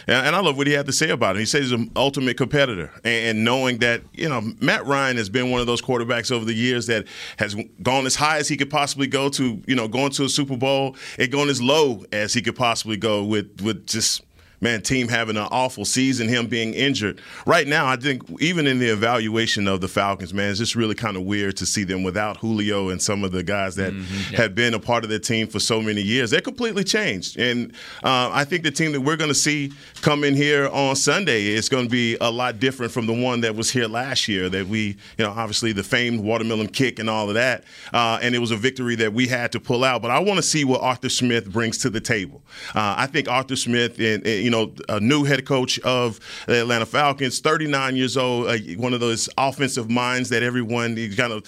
And 0.07 0.27
and 0.27 0.37
I 0.37 0.41
love 0.41 0.59
what 0.59 0.67
he 0.67 0.75
had 0.75 0.85
to 0.87 0.93
say 0.93 1.09
about 1.09 1.37
it. 1.37 1.41
He 1.41 1.47
says 1.47 1.63
he's 1.63 1.73
an 1.73 1.91
ultimate 1.97 2.37
competitor, 2.37 2.91
and 3.03 3.29
and 3.29 3.45
knowing 3.45 3.79
that 3.79 4.03
you 4.13 4.29
know 4.29 4.43
Matt 4.61 4.85
Ryan 4.85 5.17
has 5.17 5.31
been 5.31 5.51
one 5.51 5.61
of 5.63 5.67
those 5.67 5.81
quarterbacks 5.81 6.31
over 6.31 6.45
the 6.45 6.53
years 6.53 6.87
that 6.89 7.07
has 7.39 7.57
gone 7.83 8.05
as 8.05 8.15
high 8.15 8.37
as 8.37 8.49
he 8.49 8.59
could 8.59 8.69
possibly 8.69 9.07
go 9.07 9.31
to, 9.31 9.63
you 9.67 9.75
know, 9.75 9.89
going 9.89 10.11
to 10.13 10.25
a 10.25 10.29
Super 10.29 10.59
Bowl, 10.59 10.97
and 11.19 11.31
going 11.33 11.49
as 11.49 11.63
low 11.63 12.05
as 12.13 12.35
he 12.35 12.43
could 12.43 12.57
possibly 12.57 12.99
go 12.99 13.25
with 13.25 13.61
with 13.63 13.87
just. 13.87 14.23
Man, 14.65 14.81
team 14.81 15.09
having 15.09 15.37
an 15.37 15.47
awful 15.51 15.85
season, 15.85 16.27
him 16.27 16.47
being 16.47 16.73
injured. 16.73 17.21
Right 17.45 17.67
now, 17.67 17.87
I 17.87 17.97
think 17.97 18.23
even 18.41 18.67
in 18.67 18.79
the 18.79 18.89
evaluation 18.89 19.69
of 19.69 19.83
the 19.83 19.89
Falcons, 19.89 20.33
man, 20.33 20.49
it's 20.49 20.59
just 20.59 20.75
really 20.75 20.95
kind 20.95 21.19
of 21.19 21.25
weird 21.25 21.59
to 21.59 21.67
see 21.67 21.85
them 21.85 22.03
without 22.03 22.39
Julio 22.39 22.89
and 22.89 23.03
some 23.03 23.25
of 23.25 23.33
the 23.33 23.43
guys 23.43 23.75
that 23.75 23.93
had 24.35 24.55
been 24.55 24.73
a 24.73 24.79
part 24.79 25.05
of 25.05 25.11
the 25.11 25.19
team 25.19 25.49
for 25.49 25.61
so 25.61 25.83
many 25.83 26.01
years. 26.01 26.31
They're 26.31 26.41
completely 26.41 26.83
changed. 26.83 27.39
And 27.39 27.73
uh, 28.03 28.31
I 28.33 28.45
think 28.45 28.63
the 28.63 28.71
team 28.71 28.93
that 28.93 29.03
we're 29.03 29.19
going 29.19 29.29
to 29.29 29.35
see 29.35 29.71
come 30.01 30.25
in 30.25 30.35
here 30.35 30.71
on 30.71 30.97
Sunday 30.97 31.49
is 31.49 31.69
going 31.69 31.85
to 31.85 31.91
be 31.91 32.17
a 32.23 32.31
lot 32.31 32.59
different 32.59 32.91
from 32.91 33.05
the 33.05 33.13
one 33.13 33.43
that 33.43 33.55
was 33.55 33.71
here 33.71 33.87
last 33.87 34.29
year. 34.29 34.49
That 34.49 34.67
we, 34.67 34.97
you 35.19 35.27
know, 35.27 35.31
obviously 35.31 35.73
the 35.73 35.83
famed 35.83 36.25
watermelon 36.25 36.69
kick 36.69 36.99
and 36.99 37.11
all 37.11 37.29
of 37.29 37.35
that. 37.35 37.65
Uh, 37.93 38.19
and 38.23 38.35
it 38.35 38.39
was 38.39 38.51
a 38.51 38.57
victory 38.57 38.95
that 38.95 39.13
we 39.13 39.27
had 39.27 39.53
to 39.53 39.61
pull 39.61 39.85
out. 39.85 40.01
But 40.01 40.11
I 40.11 40.21
want 40.21 40.39
to 40.39 40.43
see 40.43 40.65
what 40.65 40.81
Arthur 40.81 41.11
Smith 41.11 41.53
brings 41.53 41.77
to 41.79 41.91
the 41.91 42.01
table. 42.01 42.41
Uh, 42.75 42.95
I 42.97 43.07
think 43.09 43.29
Arthur 43.29 43.57
Smith, 43.57 43.99
and, 43.99 44.27
and, 44.27 44.43
you 44.43 44.51
know, 44.51 44.54
a 44.89 45.01
new 45.01 45.25
head 45.25 45.45
coach 45.45 45.79
of 45.81 46.21
the 46.47 46.61
Atlanta 46.61 46.87
Falcons, 46.87 47.41
39 47.41 47.97
years 47.97 48.17
old, 48.17 48.49
uh, 48.49 48.57
one 48.77 48.95
of 48.95 49.01
those 49.01 49.29
offensive 49.37 49.91
minds 49.91 50.29
that 50.31 50.43
everyone 50.43 50.95
kind 51.17 51.33
of 51.33 51.45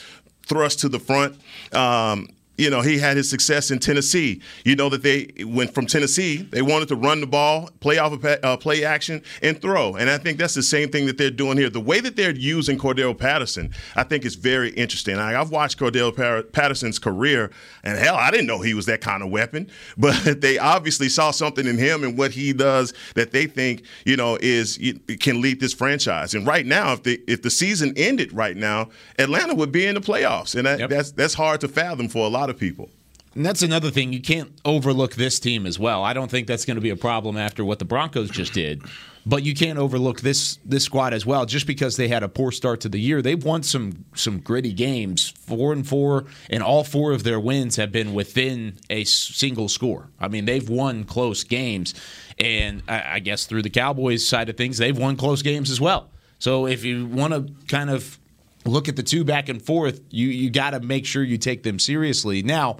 thrust 0.46 0.80
to 0.80 0.88
the 0.88 0.98
front. 0.98 1.36
Um, 1.72 2.28
you 2.56 2.70
know, 2.70 2.80
he 2.80 2.98
had 2.98 3.16
his 3.16 3.28
success 3.28 3.70
in 3.70 3.78
Tennessee. 3.78 4.40
You 4.64 4.76
know 4.76 4.88
that 4.88 5.02
they 5.02 5.30
went 5.44 5.74
from 5.74 5.86
Tennessee, 5.86 6.36
they 6.38 6.62
wanted 6.62 6.88
to 6.88 6.96
run 6.96 7.20
the 7.20 7.26
ball, 7.26 7.70
play 7.80 7.98
off 7.98 8.12
of 8.12 8.24
uh, 8.24 8.56
play 8.56 8.84
action, 8.84 9.22
and 9.42 9.60
throw. 9.60 9.94
And 9.96 10.08
I 10.10 10.18
think 10.18 10.38
that's 10.38 10.54
the 10.54 10.62
same 10.62 10.90
thing 10.90 11.06
that 11.06 11.18
they're 11.18 11.30
doing 11.30 11.58
here. 11.58 11.70
The 11.70 11.80
way 11.80 12.00
that 12.00 12.16
they're 12.16 12.34
using 12.34 12.78
Cordell 12.78 13.16
Patterson, 13.18 13.72
I 13.94 14.02
think 14.04 14.24
is 14.24 14.34
very 14.34 14.70
interesting. 14.70 15.16
I, 15.18 15.40
I've 15.40 15.50
watched 15.50 15.78
Cordell 15.78 16.52
Patterson's 16.52 16.98
career, 16.98 17.50
and 17.84 17.98
hell, 17.98 18.16
I 18.16 18.30
didn't 18.30 18.46
know 18.46 18.60
he 18.60 18.74
was 18.74 18.86
that 18.86 19.00
kind 19.00 19.22
of 19.22 19.30
weapon. 19.30 19.70
But 19.98 20.40
they 20.40 20.58
obviously 20.58 21.08
saw 21.08 21.30
something 21.30 21.66
in 21.66 21.78
him 21.78 22.04
and 22.04 22.16
what 22.18 22.30
he 22.32 22.52
does 22.52 22.92
that 23.14 23.32
they 23.32 23.46
think, 23.46 23.82
you 24.04 24.16
know, 24.16 24.38
is 24.40 24.78
can 25.20 25.40
lead 25.40 25.58
this 25.58 25.72
franchise. 25.72 26.34
And 26.34 26.46
right 26.46 26.64
now, 26.66 26.92
if 26.92 27.02
the 27.02 27.20
if 27.26 27.42
the 27.42 27.50
season 27.50 27.92
ended 27.96 28.32
right 28.32 28.56
now, 28.56 28.90
Atlanta 29.18 29.54
would 29.54 29.72
be 29.72 29.86
in 29.86 29.94
the 29.94 30.00
playoffs, 30.00 30.54
and 30.54 30.66
that, 30.66 30.78
Yep. 30.80 30.90
that's 30.90 31.10
that's 31.12 31.34
hard 31.34 31.60
to 31.62 31.68
fathom 31.68 32.08
for 32.08 32.24
a 32.26 32.28
lot 32.28 32.45
of 32.50 32.58
people. 32.58 32.90
And 33.36 33.44
that's 33.44 33.60
another 33.60 33.90
thing. 33.90 34.14
You 34.14 34.22
can't 34.22 34.50
overlook 34.64 35.14
this 35.14 35.38
team 35.38 35.66
as 35.66 35.78
well. 35.78 36.02
I 36.02 36.14
don't 36.14 36.30
think 36.30 36.46
that's 36.46 36.64
going 36.64 36.76
to 36.76 36.80
be 36.80 36.88
a 36.88 36.96
problem 36.96 37.36
after 37.36 37.66
what 37.66 37.78
the 37.78 37.84
Broncos 37.84 38.30
just 38.30 38.54
did. 38.54 38.82
But 39.26 39.42
you 39.42 39.54
can't 39.54 39.78
overlook 39.78 40.22
this 40.22 40.58
this 40.64 40.84
squad 40.84 41.12
as 41.12 41.26
well. 41.26 41.44
Just 41.44 41.66
because 41.66 41.96
they 41.96 42.08
had 42.08 42.22
a 42.22 42.28
poor 42.28 42.50
start 42.50 42.80
to 42.82 42.88
the 42.88 42.98
year, 42.98 43.20
they've 43.20 43.42
won 43.44 43.62
some 43.62 44.06
some 44.14 44.38
gritty 44.38 44.72
games, 44.72 45.30
four 45.30 45.72
and 45.72 45.86
four, 45.86 46.24
and 46.48 46.62
all 46.62 46.82
four 46.82 47.12
of 47.12 47.24
their 47.24 47.38
wins 47.38 47.76
have 47.76 47.92
been 47.92 48.14
within 48.14 48.78
a 48.88 49.04
single 49.04 49.68
score. 49.68 50.08
I 50.18 50.28
mean, 50.28 50.44
they've 50.44 50.68
won 50.68 51.04
close 51.04 51.44
games, 51.44 51.92
and 52.38 52.84
I, 52.88 53.16
I 53.16 53.18
guess 53.18 53.44
through 53.46 53.62
the 53.62 53.70
Cowboys 53.70 54.26
side 54.26 54.48
of 54.48 54.56
things, 54.56 54.78
they've 54.78 54.96
won 54.96 55.16
close 55.16 55.42
games 55.42 55.70
as 55.70 55.80
well. 55.80 56.08
So 56.38 56.66
if 56.66 56.84
you 56.84 57.06
want 57.06 57.34
to 57.34 57.52
kind 57.66 57.90
of 57.90 58.18
look 58.66 58.88
at 58.88 58.96
the 58.96 59.02
two 59.02 59.24
back 59.24 59.48
and 59.48 59.60
forth, 59.62 60.00
you 60.10 60.28
you 60.28 60.50
got 60.50 60.70
to 60.70 60.80
make 60.80 61.06
sure 61.06 61.22
you 61.22 61.38
take 61.38 61.62
them 61.62 61.78
seriously. 61.78 62.42
Now, 62.42 62.78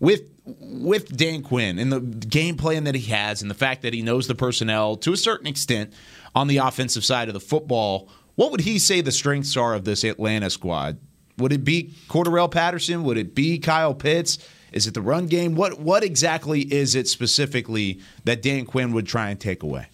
with 0.00 0.22
with 0.44 1.16
Dan 1.16 1.42
Quinn 1.42 1.78
and 1.78 1.92
the 1.92 2.00
game 2.00 2.56
plan 2.56 2.84
that 2.84 2.94
he 2.94 3.10
has 3.12 3.42
and 3.42 3.50
the 3.50 3.54
fact 3.54 3.82
that 3.82 3.92
he 3.92 4.02
knows 4.02 4.26
the 4.26 4.34
personnel 4.34 4.96
to 4.96 5.12
a 5.12 5.16
certain 5.16 5.46
extent 5.46 5.92
on 6.34 6.48
the 6.48 6.58
offensive 6.58 7.04
side 7.04 7.28
of 7.28 7.34
the 7.34 7.40
football, 7.40 8.08
what 8.34 8.50
would 8.50 8.60
he 8.60 8.78
say 8.78 9.00
the 9.00 9.12
strengths 9.12 9.56
are 9.56 9.74
of 9.74 9.84
this 9.84 10.04
Atlanta 10.04 10.48
squad? 10.50 10.98
Would 11.38 11.52
it 11.52 11.64
be 11.64 11.94
Cordarrelle 12.08 12.50
Patterson? 12.50 13.04
Would 13.04 13.18
it 13.18 13.34
be 13.34 13.58
Kyle 13.58 13.94
Pitts? 13.94 14.38
Is 14.72 14.86
it 14.86 14.94
the 14.94 15.00
run 15.00 15.26
game? 15.26 15.54
What 15.54 15.80
what 15.80 16.04
exactly 16.04 16.60
is 16.60 16.94
it 16.94 17.08
specifically 17.08 18.00
that 18.24 18.42
Dan 18.42 18.66
Quinn 18.66 18.92
would 18.92 19.06
try 19.06 19.30
and 19.30 19.40
take 19.40 19.62
away? 19.62 19.88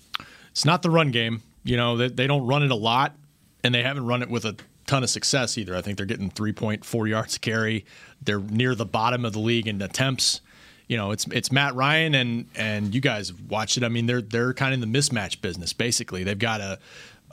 It's 0.50 0.64
not 0.64 0.82
the 0.82 0.90
run 0.90 1.10
game. 1.10 1.42
You 1.64 1.76
know, 1.76 1.96
they, 1.96 2.08
they 2.08 2.26
don't 2.26 2.46
run 2.46 2.62
it 2.62 2.70
a 2.70 2.76
lot, 2.76 3.16
and 3.62 3.74
they 3.74 3.82
haven't 3.82 4.06
run 4.06 4.22
it 4.22 4.28
with 4.28 4.44
a 4.44 4.56
ton 4.86 5.02
of 5.02 5.10
success 5.10 5.58
either. 5.58 5.74
I 5.74 5.82
think 5.82 5.96
they're 5.96 6.06
getting 6.06 6.30
3.4 6.30 7.08
yards 7.08 7.36
a 7.36 7.40
carry. 7.40 7.84
They're 8.22 8.40
near 8.40 8.74
the 8.74 8.86
bottom 8.86 9.24
of 9.24 9.32
the 9.32 9.40
league 9.40 9.66
in 9.66 9.80
attempts. 9.82 10.40
You 10.88 10.96
know, 10.98 11.12
it's 11.12 11.26
it's 11.28 11.50
Matt 11.50 11.74
Ryan 11.74 12.14
and 12.14 12.46
and 12.54 12.94
you 12.94 13.00
guys 13.00 13.28
have 13.28 13.40
watched 13.42 13.78
it. 13.78 13.84
I 13.84 13.88
mean, 13.88 14.06
they're 14.06 14.20
they're 14.20 14.52
kind 14.52 14.74
of 14.74 14.82
in 14.82 14.92
the 14.92 14.98
mismatch 14.98 15.40
business 15.40 15.72
basically. 15.72 16.24
They've 16.24 16.38
got 16.38 16.60
a 16.60 16.78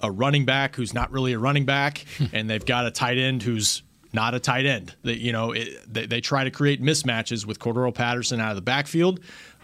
a 0.02 0.10
running 0.10 0.46
back 0.46 0.76
who's 0.76 0.94
not 0.94 1.12
really 1.12 1.34
a 1.34 1.40
running 1.40 1.66
back, 1.66 2.06
hmm. 2.18 2.26
and 2.34 2.50
they've 2.50 2.66
got 2.66 2.86
a 2.86 2.92
tight 2.92 3.18
end 3.18 3.44
who's 3.44 3.84
not 4.14 4.34
a 4.34 4.40
tight 4.40 4.66
end. 4.66 4.96
They, 5.04 5.14
you 5.14 5.32
know, 5.32 5.52
it, 5.52 5.70
they, 5.92 6.06
they 6.06 6.22
try 6.22 6.44
to 6.44 6.52
create 6.52 6.82
mismatches 6.82 7.46
with 7.46 7.60
Cordarrelle 7.60 7.94
Patterson 7.94 8.40
out 8.40 8.50
of 8.50 8.56
the 8.56 8.62
backfield, 8.62 9.20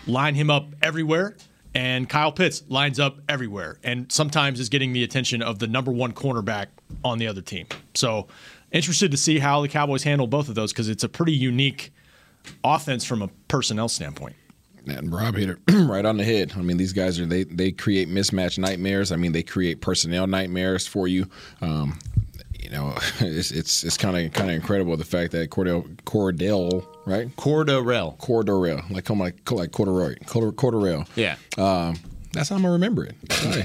line 0.06 0.36
him 0.36 0.50
up 0.50 0.68
everywhere, 0.82 1.36
and 1.74 2.08
Kyle 2.08 2.32
Pitts 2.32 2.64
lines 2.70 3.00
up 3.00 3.20
everywhere, 3.28 3.80
and 3.84 4.12
sometimes 4.12 4.60
is 4.60 4.70
getting 4.70 4.94
the 4.94 5.04
attention 5.04 5.42
of 5.42 5.60
the 5.60 5.68
number 5.68 5.92
one 5.92 6.14
cornerback 6.14 6.68
on 7.04 7.18
the 7.18 7.28
other 7.28 7.42
team. 7.42 7.68
So, 7.94 8.28
interested 8.72 9.12
to 9.12 9.18
see 9.18 9.40
how 9.40 9.62
the 9.62 9.68
Cowboys 9.68 10.04
handle 10.04 10.28
both 10.28 10.50
of 10.50 10.56
those 10.56 10.72
because 10.74 10.90
it's 10.90 11.04
a 11.04 11.10
pretty 11.10 11.34
unique 11.34 11.92
offense 12.64 13.06
from 13.06 13.22
a 13.22 13.30
personnel 13.48 13.90
standpoint. 13.90 14.36
And 14.88 15.12
Rob 15.12 15.36
hit 15.36 15.50
it 15.50 15.58
right 15.72 16.06
on 16.06 16.18
the 16.18 16.24
head. 16.24 16.54
I 16.56 16.62
mean, 16.62 16.78
these 16.78 16.94
guys 16.94 17.20
are 17.20 17.26
they 17.26 17.44
they 17.44 17.72
create 17.72 18.08
mismatch 18.10 18.58
nightmares. 18.58 19.12
I 19.12 19.18
mean, 19.18 19.34
they 19.34 19.44
create 19.44 19.82
personnel 19.82 20.28
nightmares 20.28 20.88
for 20.88 21.08
you. 21.08 21.30
Um, 21.62 22.00
you 22.58 22.70
know, 22.70 22.96
it's 23.20 23.52
it's 23.52 23.84
it's 23.84 23.98
kind 23.98 24.18
of 24.18 24.34
kind 24.34 24.50
of 24.50 24.56
incredible 24.56 24.96
the 24.96 25.04
fact 25.06 25.32
that 25.34 25.50
Cordell 25.50 25.84
Cordell 26.04 26.86
right 27.06 27.28
Cordarrelle. 27.36 28.18
Cordell 28.18 28.90
like 28.90 29.04
come 29.06 29.20
like 29.20 29.50
like 29.52 29.72
corduroy 29.72 30.16
Cord- 30.26 30.56
Cordell. 30.56 31.08
Yeah. 31.16 31.36
Um, 31.58 31.98
that's 32.38 32.50
how 32.50 32.56
I'm 32.56 32.62
gonna 32.62 32.74
remember 32.74 33.06
it. 33.06 33.16
Sorry. 33.32 33.64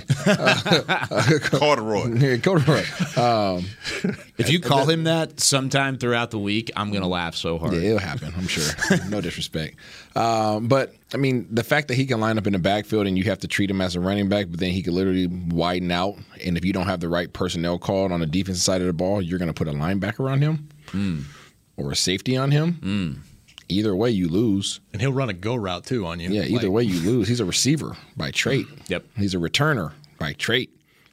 Corduroy. 1.40 2.02
Yeah, 2.22 2.36
corduroy. 2.38 2.82
Um, 3.16 3.66
If 4.38 4.50
you 4.50 4.60
call 4.60 4.88
him 4.88 5.04
that 5.04 5.40
sometime 5.40 5.98
throughout 5.98 6.30
the 6.30 6.38
week, 6.38 6.70
I'm 6.76 6.90
going 6.90 7.02
to 7.02 7.08
laugh 7.08 7.34
so 7.34 7.58
hard. 7.58 7.74
Yeah, 7.74 7.80
it'll 7.80 7.98
happen. 7.98 8.32
I'm 8.36 8.46
sure. 8.46 8.64
no 9.08 9.20
disrespect, 9.20 9.76
um, 10.16 10.68
but 10.68 10.94
I 11.14 11.16
mean, 11.16 11.46
the 11.50 11.64
fact 11.64 11.88
that 11.88 11.94
he 11.94 12.06
can 12.06 12.20
line 12.20 12.38
up 12.38 12.46
in 12.46 12.52
the 12.52 12.58
backfield 12.58 13.06
and 13.06 13.16
you 13.18 13.24
have 13.24 13.38
to 13.40 13.48
treat 13.48 13.70
him 13.70 13.80
as 13.80 13.96
a 13.96 14.00
running 14.00 14.28
back, 14.28 14.46
but 14.50 14.60
then 14.60 14.70
he 14.70 14.82
could 14.82 14.92
literally 14.94 15.26
widen 15.26 15.90
out, 15.90 16.16
and 16.44 16.56
if 16.56 16.64
you 16.64 16.72
don't 16.72 16.86
have 16.86 17.00
the 17.00 17.08
right 17.08 17.32
personnel 17.32 17.78
called 17.78 18.12
on 18.12 18.20
the 18.20 18.26
defensive 18.26 18.62
side 18.62 18.80
of 18.80 18.86
the 18.86 18.92
ball, 18.92 19.20
you're 19.22 19.38
going 19.38 19.52
to 19.52 19.54
put 19.54 19.68
a 19.68 19.72
linebacker 19.72 20.30
on 20.30 20.40
him 20.40 20.68
or 21.76 21.90
a 21.92 21.96
safety 21.96 22.36
on 22.36 22.50
him. 22.50 23.22
Either 23.68 23.94
way, 23.96 24.10
you 24.10 24.28
lose. 24.28 24.80
And 24.92 25.00
he'll 25.00 25.12
run 25.12 25.28
a 25.30 25.32
go 25.34 25.54
route 25.54 25.84
too 25.86 26.06
on 26.06 26.20
you. 26.20 26.30
Yeah, 26.30 26.42
either 26.42 26.66
Like, 26.68 26.72
way, 26.72 26.82
you 26.84 27.00
lose. 27.00 27.28
He's 27.28 27.40
a 27.40 27.44
receiver 27.44 27.96
by 28.16 28.30
trait. 28.30 28.66
Yep. 28.88 29.04
He's 29.16 29.34
a 29.34 29.38
returner 29.38 29.92
by 30.18 30.32
trait. 30.34 30.70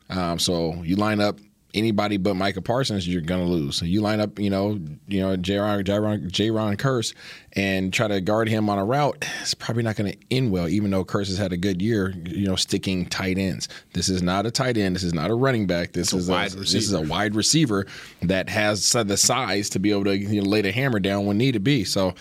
Um, 0.09 0.39
so 0.39 0.81
you 0.83 0.95
line 0.95 1.19
up 1.21 1.37
anybody 1.73 2.17
but 2.17 2.35
Micah 2.35 2.61
Parsons, 2.61 3.07
you're 3.07 3.21
gonna 3.21 3.45
lose. 3.45 3.75
So 3.77 3.85
you 3.85 4.01
line 4.01 4.19
up, 4.19 4.39
you 4.39 4.49
know, 4.49 4.79
you 5.07 5.21
know, 5.21 5.35
Jayron, 5.35 5.83
Jayron, 5.83 6.29
Jayron 6.29 6.77
Kearse, 6.77 7.13
and 7.53 7.93
try 7.93 8.07
to 8.07 8.21
guard 8.21 8.49
him 8.49 8.69
on 8.69 8.77
a 8.77 8.85
route. 8.85 9.25
It's 9.41 9.53
probably 9.53 9.83
not 9.83 9.95
going 9.95 10.11
to 10.11 10.17
end 10.31 10.51
well, 10.51 10.67
even 10.67 10.91
though 10.91 11.03
Kearse 11.03 11.27
has 11.27 11.37
had 11.37 11.53
a 11.53 11.57
good 11.57 11.81
year. 11.81 12.13
You 12.25 12.47
know, 12.47 12.55
sticking 12.55 13.05
tight 13.05 13.37
ends. 13.37 13.67
This 13.93 14.09
is 14.09 14.21
not 14.21 14.45
a 14.45 14.51
tight 14.51 14.77
end. 14.77 14.95
This 14.95 15.03
is 15.03 15.13
not 15.13 15.29
a 15.29 15.35
running 15.35 15.67
back. 15.67 15.93
This 15.93 16.13
is 16.13 16.29
a, 16.29 16.31
wide 16.31 16.51
this 16.51 16.75
is 16.75 16.93
a 16.93 17.01
wide 17.01 17.35
receiver 17.35 17.85
that 18.21 18.49
has 18.49 18.91
the 18.91 19.17
size 19.17 19.69
to 19.71 19.79
be 19.79 19.91
able 19.91 20.05
to 20.05 20.17
you 20.17 20.41
know, 20.41 20.49
lay 20.49 20.61
the 20.61 20.71
hammer 20.71 20.99
down 20.99 21.25
when 21.25 21.37
need 21.37 21.53
to 21.53 21.59
be. 21.59 21.83
So. 21.83 22.15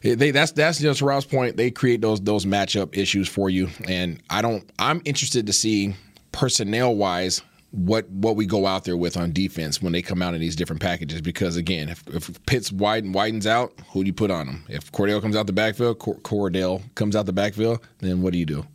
They, 0.00 0.30
that's 0.30 0.52
that's 0.52 0.78
just 0.78 1.02
Rob's 1.02 1.26
point. 1.26 1.56
They 1.56 1.72
create 1.72 2.00
those 2.00 2.20
those 2.20 2.46
matchup 2.46 2.96
issues 2.96 3.28
for 3.28 3.50
you, 3.50 3.68
and 3.88 4.22
I 4.30 4.42
don't. 4.42 4.62
I'm 4.78 5.02
interested 5.04 5.48
to 5.48 5.52
see 5.52 5.96
personnel 6.30 6.94
wise 6.94 7.42
what 7.70 8.08
what 8.08 8.36
we 8.36 8.46
go 8.46 8.66
out 8.66 8.84
there 8.84 8.96
with 8.96 9.16
on 9.16 9.32
defense 9.32 9.82
when 9.82 9.92
they 9.92 10.02
come 10.02 10.22
out 10.22 10.34
in 10.34 10.40
these 10.40 10.56
different 10.56 10.80
packages. 10.80 11.20
Because 11.20 11.56
again, 11.56 11.88
if, 11.88 12.02
if 12.08 12.44
Pitts 12.46 12.72
widen 12.72 13.12
widens 13.12 13.46
out, 13.46 13.72
who 13.90 14.02
do 14.02 14.06
you 14.06 14.12
put 14.14 14.30
on 14.30 14.46
them? 14.46 14.64
If 14.68 14.90
Cordell 14.92 15.20
comes 15.20 15.36
out 15.36 15.46
the 15.46 15.52
backfield, 15.52 15.98
Cor- 15.98 16.20
Cordell 16.20 16.82
comes 16.94 17.14
out 17.14 17.26
the 17.26 17.32
backfield, 17.32 17.80
then 17.98 18.22
what 18.22 18.32
do 18.32 18.38
you 18.38 18.46
do? 18.46 18.66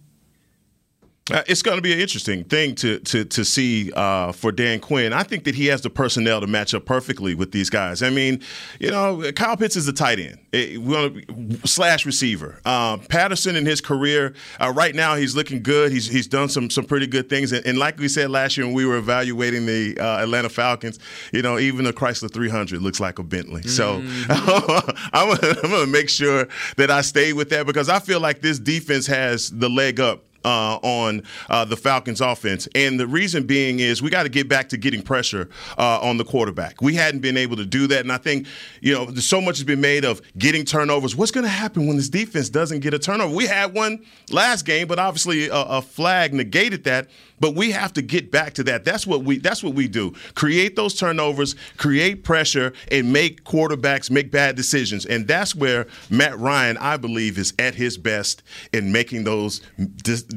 Uh, 1.31 1.41
it's 1.47 1.61
going 1.61 1.77
to 1.77 1.81
be 1.81 1.93
an 1.93 1.99
interesting 1.99 2.43
thing 2.43 2.75
to 2.75 2.99
to 2.99 3.23
to 3.23 3.45
see 3.45 3.93
uh, 3.93 4.33
for 4.33 4.51
Dan 4.51 4.81
Quinn. 4.81 5.13
I 5.13 5.23
think 5.23 5.45
that 5.45 5.55
he 5.55 5.67
has 5.67 5.79
the 5.79 5.89
personnel 5.89 6.41
to 6.41 6.47
match 6.47 6.73
up 6.73 6.85
perfectly 6.85 7.33
with 7.33 7.53
these 7.53 7.69
guys. 7.69 8.03
I 8.03 8.09
mean, 8.09 8.41
you 8.81 8.91
know, 8.91 9.31
Kyle 9.33 9.55
Pitts 9.55 9.77
is 9.77 9.87
a 9.87 9.93
tight 9.93 10.19
end, 10.19 10.37
it, 10.51 11.65
slash 11.65 12.05
receiver. 12.05 12.59
Uh, 12.65 12.97
Patterson 12.97 13.55
in 13.55 13.65
his 13.65 13.79
career 13.79 14.33
uh, 14.59 14.73
right 14.75 14.93
now, 14.93 15.15
he's 15.15 15.33
looking 15.33 15.63
good. 15.63 15.93
He's 15.93 16.07
he's 16.07 16.27
done 16.27 16.49
some 16.49 16.69
some 16.69 16.83
pretty 16.83 17.07
good 17.07 17.29
things. 17.29 17.53
And, 17.53 17.65
and 17.65 17.77
like 17.77 17.97
we 17.99 18.09
said 18.09 18.29
last 18.29 18.57
year 18.57 18.65
when 18.65 18.75
we 18.75 18.85
were 18.85 18.97
evaluating 18.97 19.65
the 19.65 19.97
uh, 19.97 20.23
Atlanta 20.23 20.49
Falcons, 20.49 20.99
you 21.31 21.41
know, 21.41 21.57
even 21.57 21.85
the 21.85 21.93
Chrysler 21.93 22.33
300 22.33 22.81
looks 22.81 22.99
like 22.99 23.17
a 23.17 23.23
Bentley. 23.23 23.61
Mm-hmm. 23.61 23.69
So 23.69 24.01
I'm, 25.13 25.31
I'm 25.31 25.69
going 25.71 25.85
to 25.85 25.87
make 25.87 26.09
sure 26.09 26.49
that 26.75 26.91
I 26.91 26.99
stay 26.99 27.31
with 27.31 27.49
that 27.51 27.65
because 27.65 27.87
I 27.87 27.99
feel 27.99 28.19
like 28.19 28.41
this 28.41 28.59
defense 28.59 29.07
has 29.07 29.49
the 29.49 29.69
leg 29.69 30.01
up 30.01 30.25
uh, 30.43 30.79
on 30.81 31.23
uh, 31.49 31.65
the 31.65 31.77
Falcons 31.77 32.21
offense. 32.21 32.67
And 32.75 32.99
the 32.99 33.07
reason 33.07 33.45
being 33.45 33.79
is 33.79 34.01
we 34.01 34.09
got 34.09 34.23
to 34.23 34.29
get 34.29 34.47
back 34.47 34.69
to 34.69 34.77
getting 34.77 35.01
pressure 35.01 35.49
uh, 35.77 35.99
on 36.01 36.17
the 36.17 36.25
quarterback. 36.25 36.81
We 36.81 36.95
hadn't 36.95 37.21
been 37.21 37.37
able 37.37 37.55
to 37.57 37.65
do 37.65 37.87
that. 37.87 38.01
And 38.01 38.11
I 38.11 38.17
think, 38.17 38.47
you 38.81 38.93
know, 38.93 39.13
so 39.15 39.41
much 39.41 39.57
has 39.57 39.63
been 39.63 39.81
made 39.81 40.05
of 40.05 40.21
getting 40.37 40.65
turnovers. 40.65 41.15
What's 41.15 41.31
going 41.31 41.45
to 41.45 41.49
happen 41.49 41.87
when 41.87 41.97
this 41.97 42.09
defense 42.09 42.49
doesn't 42.49 42.79
get 42.79 42.93
a 42.93 42.99
turnover? 42.99 43.35
We 43.35 43.47
had 43.47 43.73
one 43.73 44.03
last 44.31 44.65
game, 44.65 44.87
but 44.87 44.99
obviously 44.99 45.47
a, 45.47 45.55
a 45.55 45.81
flag 45.81 46.33
negated 46.33 46.83
that. 46.85 47.09
But 47.39 47.55
we 47.55 47.71
have 47.71 47.91
to 47.93 48.01
get 48.01 48.31
back 48.31 48.53
to 48.53 48.63
that. 48.65 48.85
That's 48.85 49.05
what 49.05 49.23
we 49.23 49.37
that's 49.37 49.61
what 49.61 49.73
we 49.73 49.89
do. 49.89 50.13
Create 50.33 50.77
those 50.77 50.93
turnovers, 50.93 51.55
create 51.75 52.23
pressure, 52.23 52.71
and 52.89 53.11
make 53.11 53.43
quarterbacks 53.43 54.09
make 54.09 54.31
bad 54.31 54.55
decisions. 54.55 55.05
And 55.05 55.27
that's 55.27 55.53
where 55.53 55.87
Matt 56.09 56.39
Ryan, 56.39 56.77
I 56.77 56.95
believe, 56.95 57.37
is 57.37 57.53
at 57.59 57.75
his 57.75 57.97
best 57.97 58.43
in 58.71 58.93
making 58.93 59.25
those 59.25 59.59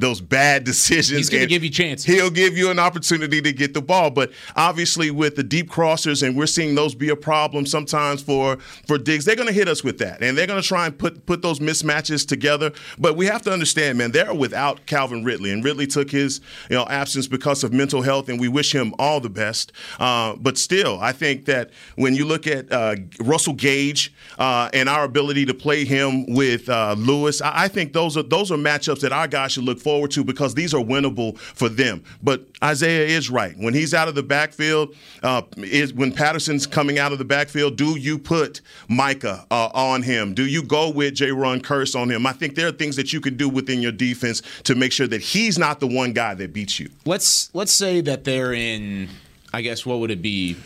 those 0.00 0.20
bad 0.20 0.64
decisions. 0.64 1.18
He's 1.18 1.30
going 1.30 1.42
to 1.42 1.46
give 1.46 1.64
you 1.64 1.70
chances. 1.70 2.04
He'll 2.04 2.30
give 2.30 2.56
you 2.56 2.70
an 2.70 2.78
opportunity 2.78 3.40
to 3.42 3.52
get 3.52 3.74
the 3.74 3.82
ball. 3.82 4.10
But 4.10 4.32
obviously, 4.54 5.10
with 5.10 5.36
the 5.36 5.42
deep 5.42 5.70
crossers, 5.70 6.26
and 6.26 6.36
we're 6.36 6.46
seeing 6.46 6.74
those 6.74 6.94
be 6.94 7.08
a 7.08 7.16
problem 7.16 7.66
sometimes 7.66 8.22
for 8.22 8.56
for 8.86 8.98
Diggs, 8.98 9.24
they're 9.24 9.36
going 9.36 9.48
to 9.48 9.54
hit 9.54 9.68
us 9.68 9.82
with 9.82 9.98
that, 9.98 10.22
and 10.22 10.36
they're 10.36 10.46
going 10.46 10.60
to 10.60 10.66
try 10.66 10.86
and 10.86 10.98
put 10.98 11.26
put 11.26 11.42
those 11.42 11.58
mismatches 11.58 12.26
together. 12.26 12.72
But 12.98 13.16
we 13.16 13.26
have 13.26 13.42
to 13.42 13.52
understand, 13.52 13.98
man, 13.98 14.12
they're 14.12 14.34
without 14.34 14.86
Calvin 14.86 15.24
Ridley, 15.24 15.52
and 15.52 15.64
Ridley 15.64 15.86
took 15.86 16.10
his 16.10 16.40
you 16.70 16.76
know 16.76 16.86
absence 16.88 17.26
because 17.26 17.64
of 17.64 17.72
mental 17.72 18.02
health, 18.02 18.28
and 18.28 18.40
we 18.40 18.48
wish 18.48 18.74
him 18.74 18.94
all 18.98 19.20
the 19.20 19.30
best. 19.30 19.72
Uh, 19.98 20.36
but 20.36 20.58
still, 20.58 20.98
I 21.00 21.12
think 21.12 21.46
that 21.46 21.70
when 21.96 22.14
you 22.14 22.24
look 22.24 22.46
at 22.46 22.70
uh, 22.72 22.96
Russell 23.20 23.54
Gage 23.54 24.12
uh, 24.38 24.70
and 24.72 24.88
our 24.88 25.04
ability 25.04 25.46
to 25.46 25.54
play 25.54 25.84
him 25.84 26.26
with 26.34 26.68
uh, 26.68 26.94
Lewis, 26.98 27.40
I, 27.40 27.64
I, 27.64 27.68
think 27.68 27.92
those 27.92 28.16
are 28.16 28.22
those 28.22 28.50
are 28.50 28.56
matchups 28.56 29.00
that 29.00 29.12
our 29.12 29.28
guys 29.28 29.52
should 29.52 29.64
look 29.64 29.80
forward 29.86 30.10
to 30.10 30.24
because 30.24 30.52
these 30.52 30.74
are 30.74 30.82
winnable 30.82 31.38
for 31.38 31.68
them. 31.68 32.02
But 32.20 32.44
Isaiah 32.62 33.06
is 33.06 33.30
right. 33.30 33.56
When 33.56 33.72
he's 33.72 33.94
out 33.94 34.08
of 34.08 34.16
the 34.16 34.22
backfield, 34.24 34.96
uh, 35.22 35.42
is 35.58 35.94
when 35.94 36.10
Patterson's 36.10 36.66
coming 36.66 36.98
out 36.98 37.12
of 37.12 37.18
the 37.18 37.24
backfield, 37.24 37.76
do 37.76 37.96
you 37.96 38.18
put 38.18 38.62
Micah 38.88 39.46
uh, 39.48 39.68
on 39.72 40.02
him? 40.02 40.34
Do 40.34 40.44
you 40.44 40.64
go 40.64 40.90
with 40.90 41.14
Jayron 41.14 41.62
Kearse 41.62 41.94
on 41.94 42.10
him? 42.10 42.26
I 42.26 42.32
think 42.32 42.56
there 42.56 42.66
are 42.66 42.72
things 42.72 42.96
that 42.96 43.12
you 43.12 43.20
can 43.20 43.36
do 43.36 43.48
within 43.48 43.80
your 43.80 43.92
defense 43.92 44.42
to 44.64 44.74
make 44.74 44.90
sure 44.90 45.06
that 45.06 45.20
he's 45.20 45.56
not 45.56 45.78
the 45.78 45.86
one 45.86 46.12
guy 46.12 46.34
that 46.34 46.52
beats 46.52 46.80
you. 46.80 46.90
Let's 47.04 47.54
let's 47.54 47.72
say 47.72 48.00
that 48.00 48.24
they're 48.24 48.52
in. 48.52 49.08
I 49.54 49.60
guess 49.60 49.86
what 49.86 50.00
would 50.00 50.10
it 50.10 50.20
be? 50.20 50.56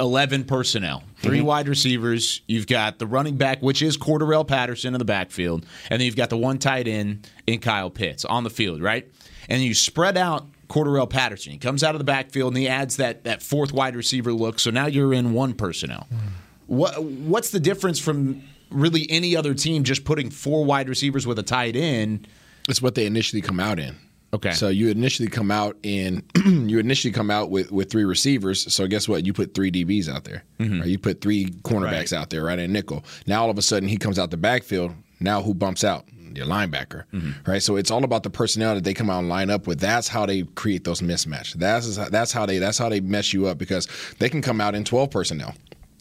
11 0.00 0.44
personnel, 0.44 1.04
3 1.18 1.38
mm-hmm. 1.38 1.46
wide 1.46 1.68
receivers. 1.68 2.40
You've 2.48 2.66
got 2.66 2.98
the 2.98 3.06
running 3.06 3.36
back, 3.36 3.60
which 3.60 3.82
is 3.82 3.96
Cordarrelle 3.96 4.46
Patterson 4.46 4.94
in 4.94 4.98
the 4.98 5.04
backfield. 5.04 5.66
And 5.90 6.00
then 6.00 6.06
you've 6.06 6.16
got 6.16 6.30
the 6.30 6.38
one 6.38 6.58
tight 6.58 6.88
end 6.88 7.28
in 7.46 7.60
Kyle 7.60 7.90
Pitts 7.90 8.24
on 8.24 8.42
the 8.42 8.50
field, 8.50 8.82
right? 8.82 9.08
And 9.48 9.62
you 9.62 9.74
spread 9.74 10.16
out 10.16 10.48
Cordarrelle 10.68 11.08
Patterson. 11.08 11.52
He 11.52 11.58
comes 11.58 11.84
out 11.84 11.94
of 11.94 11.98
the 11.98 12.04
backfield 12.04 12.54
and 12.54 12.56
he 12.56 12.66
adds 12.66 12.96
that, 12.96 13.24
that 13.24 13.42
fourth 13.42 13.72
wide 13.72 13.94
receiver 13.94 14.32
look. 14.32 14.58
So 14.58 14.70
now 14.70 14.86
you're 14.86 15.12
in 15.12 15.32
one 15.32 15.52
personnel. 15.52 16.08
Mm. 16.12 16.18
What 16.66 17.02
What's 17.02 17.50
the 17.50 17.60
difference 17.60 17.98
from 17.98 18.42
really 18.70 19.06
any 19.10 19.36
other 19.36 19.54
team 19.54 19.84
just 19.84 20.04
putting 20.04 20.30
four 20.30 20.64
wide 20.64 20.88
receivers 20.88 21.26
with 21.26 21.38
a 21.38 21.42
tight 21.42 21.76
end? 21.76 22.26
It's 22.68 22.80
what 22.80 22.94
they 22.94 23.06
initially 23.06 23.42
come 23.42 23.60
out 23.60 23.78
in. 23.78 23.96
Okay. 24.32 24.52
So 24.52 24.68
you 24.68 24.88
initially 24.88 25.28
come 25.28 25.50
out 25.50 25.76
in 25.82 26.22
you 26.44 26.78
initially 26.78 27.12
come 27.12 27.30
out 27.30 27.50
with 27.50 27.72
with 27.72 27.90
three 27.90 28.04
receivers. 28.04 28.72
So 28.72 28.86
guess 28.86 29.08
what? 29.08 29.26
You 29.26 29.32
put 29.32 29.54
three 29.54 29.72
DBs 29.72 30.08
out 30.08 30.24
there. 30.24 30.44
Mm-hmm. 30.58 30.80
Right? 30.80 30.88
You 30.88 30.98
put 30.98 31.20
three 31.20 31.46
cornerbacks 31.62 32.12
right. 32.12 32.14
out 32.14 32.30
there, 32.30 32.44
right? 32.44 32.58
And 32.58 32.72
nickel. 32.72 33.04
Now 33.26 33.42
all 33.42 33.50
of 33.50 33.58
a 33.58 33.62
sudden 33.62 33.88
he 33.88 33.96
comes 33.96 34.18
out 34.18 34.30
the 34.30 34.36
backfield. 34.36 34.92
Now 35.18 35.42
who 35.42 35.54
bumps 35.54 35.84
out? 35.84 36.04
Your 36.32 36.46
linebacker, 36.46 37.06
mm-hmm. 37.12 37.50
right? 37.50 37.60
So 37.60 37.74
it's 37.74 37.90
all 37.90 38.04
about 38.04 38.22
the 38.22 38.30
personnel 38.30 38.76
that 38.76 38.84
they 38.84 38.94
come 38.94 39.10
out 39.10 39.18
and 39.18 39.28
line 39.28 39.50
up 39.50 39.66
with. 39.66 39.80
That's 39.80 40.06
how 40.06 40.26
they 40.26 40.42
create 40.42 40.84
those 40.84 41.00
mismatch. 41.00 41.54
That's 41.54 41.96
that's 42.08 42.30
how 42.30 42.46
they 42.46 42.58
that's 42.58 42.78
how 42.78 42.88
they 42.88 43.00
mess 43.00 43.32
you 43.32 43.46
up 43.48 43.58
because 43.58 43.88
they 44.20 44.28
can 44.28 44.40
come 44.40 44.60
out 44.60 44.76
in 44.76 44.84
twelve 44.84 45.10
personnel. 45.10 45.54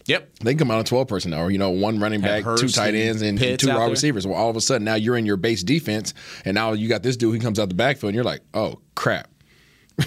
Yep. 0.10 0.40
They 0.40 0.54
can 0.54 0.60
come 0.60 0.72
out 0.72 0.80
on 0.80 0.86
12 0.86 1.08
personnel, 1.08 1.42
or, 1.42 1.52
you 1.52 1.60
know, 1.60 1.70
one 1.70 2.00
running 2.00 2.20
back, 2.20 2.44
two 2.58 2.68
tight 2.68 2.96
ends, 2.96 3.22
and, 3.22 3.38
two 3.60 3.68
wide 3.68 3.92
receivers. 3.92 4.26
Well, 4.26 4.36
all 4.36 4.50
of 4.50 4.56
a 4.56 4.62
sudden, 4.62 4.84
now 4.84 4.96
you're 4.96 5.16
in 5.16 5.26
your 5.26 5.38
base 5.38 5.62
defense, 5.62 6.16
and 6.46 6.56
now 6.56 6.74
you 6.74 6.90
got 6.90 7.04
this 7.04 7.16
dude 7.16 7.36
who 7.36 7.40
comes 7.40 7.60
out 7.60 7.70
the 7.70 7.76
backfield, 7.76 8.10
and 8.10 8.16
you're 8.16 8.24
like, 8.24 8.42
oh, 8.56 8.80
crap. 8.96 9.30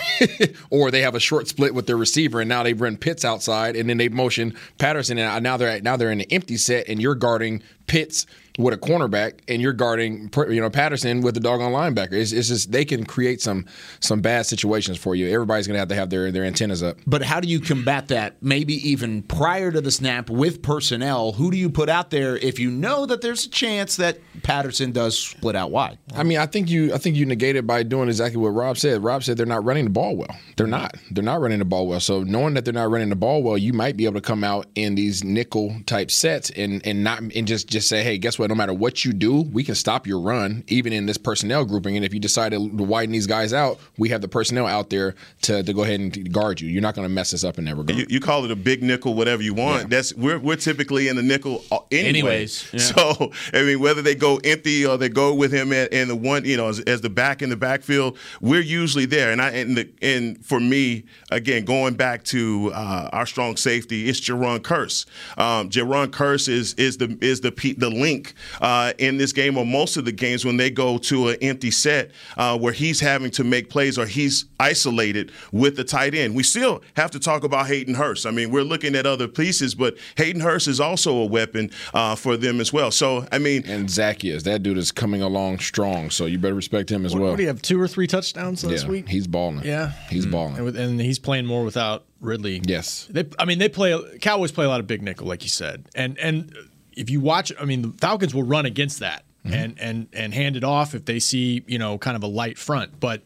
or 0.70 0.90
they 0.90 1.03
have 1.03 1.14
a 1.14 1.20
short 1.20 1.46
split 1.46 1.72
with 1.72 1.87
their 1.87 1.96
receiver, 1.96 2.40
and 2.40 2.48
now 2.48 2.64
they 2.64 2.72
run 2.72 2.96
Pitts 2.96 3.24
outside, 3.24 3.76
and 3.76 3.88
then 3.88 3.98
they 3.98 4.09
motion 4.09 4.57
Patterson, 4.79 5.18
and 5.18 5.44
now 5.44 5.57
they're 5.57 5.81
now 5.83 5.96
they're 5.96 6.11
in 6.11 6.20
an 6.20 6.26
empty 6.31 6.57
set, 6.57 6.88
and 6.88 7.00
you're 7.00 7.14
guarding 7.14 7.62
Pitts 7.87 8.26
with 8.58 8.74
a 8.74 8.78
cornerback 8.78 9.40
and 9.48 9.62
you're 9.62 9.72
guarding 9.72 10.30
you 10.48 10.60
know 10.60 10.70
Patterson 10.70 11.22
with 11.22 11.34
the 11.34 11.40
doggone 11.40 11.72
linebacker. 11.72 12.12
It's, 12.12 12.32
it's 12.32 12.48
just 12.48 12.72
they 12.72 12.84
can 12.84 13.04
create 13.04 13.40
some 13.40 13.66
some 14.00 14.20
bad 14.20 14.46
situations 14.46 14.98
for 14.98 15.14
you. 15.14 15.32
Everybody's 15.32 15.66
going 15.66 15.74
to 15.74 15.78
have 15.78 15.88
to 15.88 15.94
have 15.94 16.10
their 16.10 16.30
their 16.30 16.44
antennas 16.44 16.82
up. 16.82 16.98
But 17.06 17.22
how 17.22 17.40
do 17.40 17.48
you 17.48 17.60
combat 17.60 18.08
that? 18.08 18.42
Maybe 18.42 18.74
even 18.88 19.22
prior 19.22 19.70
to 19.70 19.80
the 19.80 19.90
snap 19.90 20.30
with 20.30 20.62
personnel, 20.62 21.32
who 21.32 21.50
do 21.50 21.56
you 21.56 21.70
put 21.70 21.88
out 21.88 22.10
there 22.10 22.36
if 22.36 22.58
you 22.58 22.70
know 22.70 23.06
that 23.06 23.20
there's 23.20 23.46
a 23.46 23.50
chance 23.50 23.96
that 23.96 24.18
Patterson 24.42 24.92
does 24.92 25.18
split 25.18 25.56
out 25.56 25.70
wide? 25.70 25.98
I 26.14 26.22
mean, 26.22 26.38
I 26.38 26.46
think 26.46 26.68
you 26.68 26.92
I 26.92 26.98
think 26.98 27.16
you 27.16 27.26
negate 27.26 27.56
it 27.56 27.66
by 27.66 27.82
doing 27.82 28.08
exactly 28.08 28.40
what 28.40 28.50
Rob 28.50 28.76
said. 28.76 29.02
Rob 29.02 29.22
said 29.22 29.36
they're 29.36 29.46
not 29.46 29.64
running 29.64 29.84
the 29.84 29.90
ball 29.90 30.16
well. 30.16 30.36
They're 30.56 30.66
not. 30.66 30.96
They're 31.10 31.24
not 31.24 31.40
running 31.40 31.58
the 31.58 31.64
ball 31.64 31.86
well. 31.86 32.00
So 32.00 32.22
knowing 32.22 32.54
that 32.54 32.64
they're 32.64 32.74
not 32.74 32.90
running 32.90 33.08
the 33.08 33.16
ball 33.16 33.42
well, 33.42 33.56
you 33.56 33.72
might 33.72 33.96
be 33.96 34.04
able 34.04 34.14
to 34.14 34.20
come 34.20 34.44
out 34.44 34.66
in 34.74 34.94
these 34.94 35.24
nickel 35.24 35.76
type 35.86 36.10
sets 36.10 36.50
and 36.50 36.84
and 36.86 37.02
not 37.02 37.20
and 37.20 37.46
just 37.46 37.68
just 37.68 37.88
say, 37.88 38.02
hey, 38.02 38.18
guess 38.18 38.38
what? 38.38 38.41
No 38.48 38.55
matter 38.55 38.74
what 38.74 39.05
you 39.05 39.12
do, 39.12 39.42
we 39.42 39.64
can 39.64 39.74
stop 39.74 40.07
your 40.07 40.20
run, 40.20 40.64
even 40.68 40.92
in 40.92 41.07
this 41.07 41.18
personnel 41.18 41.64
grouping. 41.64 41.96
And 41.96 42.05
if 42.05 42.12
you 42.14 42.20
decide 42.20 42.52
to 42.52 42.59
widen 42.59 43.12
these 43.12 43.26
guys 43.26 43.52
out, 43.52 43.78
we 43.98 44.09
have 44.11 44.20
the 44.20 44.28
personnel 44.28 44.66
out 44.66 44.90
there 44.90 45.14
to, 45.42 45.62
to 45.62 45.72
go 45.72 45.83
ahead 45.83 46.00
and 46.00 46.33
guard 46.33 46.61
you. 46.61 46.68
You're 46.68 46.83
not 46.83 46.94
going 46.94 47.07
to 47.07 47.12
mess 47.12 47.35
us 47.35 47.44
up 47.44 47.59
in 47.59 47.64
that 47.66 47.76
regard. 47.76 47.98
You, 47.98 48.07
you, 48.09 48.20
call 48.20 48.44
it 48.44 48.50
a 48.50 48.57
big 48.57 48.83
nickel, 48.83 49.14
whatever 49.14 49.42
you 49.42 49.55
want. 49.55 49.83
Yeah. 49.83 49.88
That's 49.88 50.14
we're, 50.14 50.38
we're 50.38 50.57
typically 50.57 51.09
in 51.09 51.16
the 51.16 51.22
nickel 51.22 51.64
uh, 51.70 51.78
anyway. 51.90 52.09
anyways. 52.09 52.72
Yeah. 52.72 52.81
So 52.92 53.33
I 53.55 53.62
mean, 53.62 53.81
whether 53.81 54.02
they 54.02 54.14
go 54.14 54.38
empty 54.44 54.85
or 54.85 54.98
they 54.98 55.09
go 55.09 55.33
with 55.33 55.52
him 55.52 55.72
in 55.72 56.09
the 56.09 56.16
one, 56.16 56.44
you 56.44 56.57
know, 56.57 56.68
as, 56.68 56.81
as, 56.81 57.00
the 57.00 57.09
back 57.09 57.40
in 57.40 57.48
the 57.48 57.57
backfield, 57.57 58.18
we're 58.40 58.61
usually 58.61 59.07
there. 59.07 59.33
And 59.33 59.40
I 59.40 59.50
and 59.50 59.76
the, 59.76 59.90
and 60.02 60.44
for 60.44 60.61
me, 60.61 61.05
again, 61.31 61.64
going 61.64 61.94
back 61.94 62.22
to 62.24 62.70
uh, 62.74 63.09
our 63.12 63.24
strong 63.24 63.57
safety, 63.57 64.09
it's 64.09 64.20
Jayron 64.20 64.59
Kearse. 64.61 65.07
Um, 65.38 65.70
Jayron 65.70 66.09
Kearse 66.09 66.48
is 66.48 66.74
is 66.74 66.98
the 66.98 67.16
is 67.20 67.40
the 67.40 67.50
the 67.78 67.90
link 67.90 68.32
uh, 68.61 68.92
in 68.99 69.16
this 69.16 69.33
game 69.33 69.57
or 69.57 69.66
most 69.66 69.97
of 69.97 70.05
the 70.05 70.12
games 70.12 70.45
when 70.45 70.57
they 70.57 70.71
go 70.71 70.99
to 70.99 71.29
an 71.29 71.37
empty 71.42 71.71
set 71.71 72.11
uh, 72.37 72.59
where 72.59 72.73
he's 72.73 73.01
having 73.01 73.31
to 73.33 73.45
make 73.45 73.71
plays 73.71 73.99
or 73.99 74.07
he's 74.07 74.47
isolated 74.61 75.33
with 75.53 75.77
the 75.77 75.85
tight 75.85 76.14
end. 76.14 76.35
We 76.35 76.42
still 76.42 76.83
have 76.97 77.11
to 77.12 77.21
talk 77.21 77.45
about 77.45 77.66
Hayden 77.66 77.95
Hurst. 77.95 78.27
I 78.27 78.31
mean, 78.31 78.51
we're 78.51 78.62
looking 78.62 78.95
at 78.95 79.07
other 79.07 79.29
pieces, 79.29 79.75
but 79.75 79.97
Hayden 80.16 80.40
Hurst 80.40 80.68
is 80.68 80.81
also 80.81 81.16
a 81.16 81.27
weapon 81.27 81.71
uh, 81.95 82.14
for 82.14 82.37
them 82.37 82.61
as 82.61 82.73
well. 82.73 82.90
So, 82.90 83.27
I 83.33 83.38
mean, 83.38 83.64
and 83.66 83.88
Zaccheaus, 83.88 84.42
that 84.45 84.62
dude 84.62 84.79
is 84.79 84.92
coming 84.92 85.23
along 85.23 85.59
strong. 85.59 86.11
So 86.11 86.27
you 86.27 86.38
better 86.38 86.55
respect 86.55 86.90
him 86.90 87.05
as 87.05 87.14
what, 87.14 87.23
well. 87.23 87.31
What 87.33 87.37
do 87.37 87.42
you 87.42 87.49
have? 87.49 87.62
Two 87.62 87.81
or 87.81 87.88
three 87.88 88.07
touchdowns 88.07 88.64
last 88.64 88.85
yeah, 88.85 88.90
week? 88.90 89.09
He's 89.09 89.27
balling. 89.27 89.64
Yeah, 89.64 89.92
he's 90.09 90.25
mm-hmm. 90.25 90.33
balling, 90.33 90.57
and, 90.57 90.64
with, 90.64 90.77
and 90.77 91.01
he's 91.01 91.18
playing 91.18 91.47
more 91.47 91.64
without 91.64 92.05
Ridley. 92.21 92.62
Yes, 92.64 93.07
they, 93.11 93.29
I 93.38 93.45
mean 93.45 93.59
they 93.59 93.68
play. 93.68 93.99
Cowboys 94.21 94.53
play 94.53 94.64
a 94.64 94.68
lot 94.68 94.81
of 94.81 94.87
big 94.87 95.03
nickel, 95.03 95.27
like 95.27 95.42
you 95.42 95.49
said, 95.49 95.88
and 95.95 96.18
and 96.18 96.55
if 96.96 97.11
you 97.11 97.20
watch, 97.20 97.52
I 97.61 97.64
mean, 97.64 97.83
the 97.83 97.92
Falcons 97.98 98.35
will 98.35 98.42
run 98.42 98.66
against 98.66 99.00
that 99.00 99.24
mm-hmm. 99.44 99.55
and 99.55 99.78
and 99.78 100.09
and 100.12 100.35
hand 100.35 100.57
it 100.57 100.64
off 100.64 100.94
if 100.94 101.05
they 101.05 101.18
see 101.18 101.64
you 101.66 101.78
know 101.78 101.98
kind 101.98 102.16
of 102.16 102.22
a 102.22 102.28
light 102.28 102.59
front. 102.59 102.98
But 103.00 103.22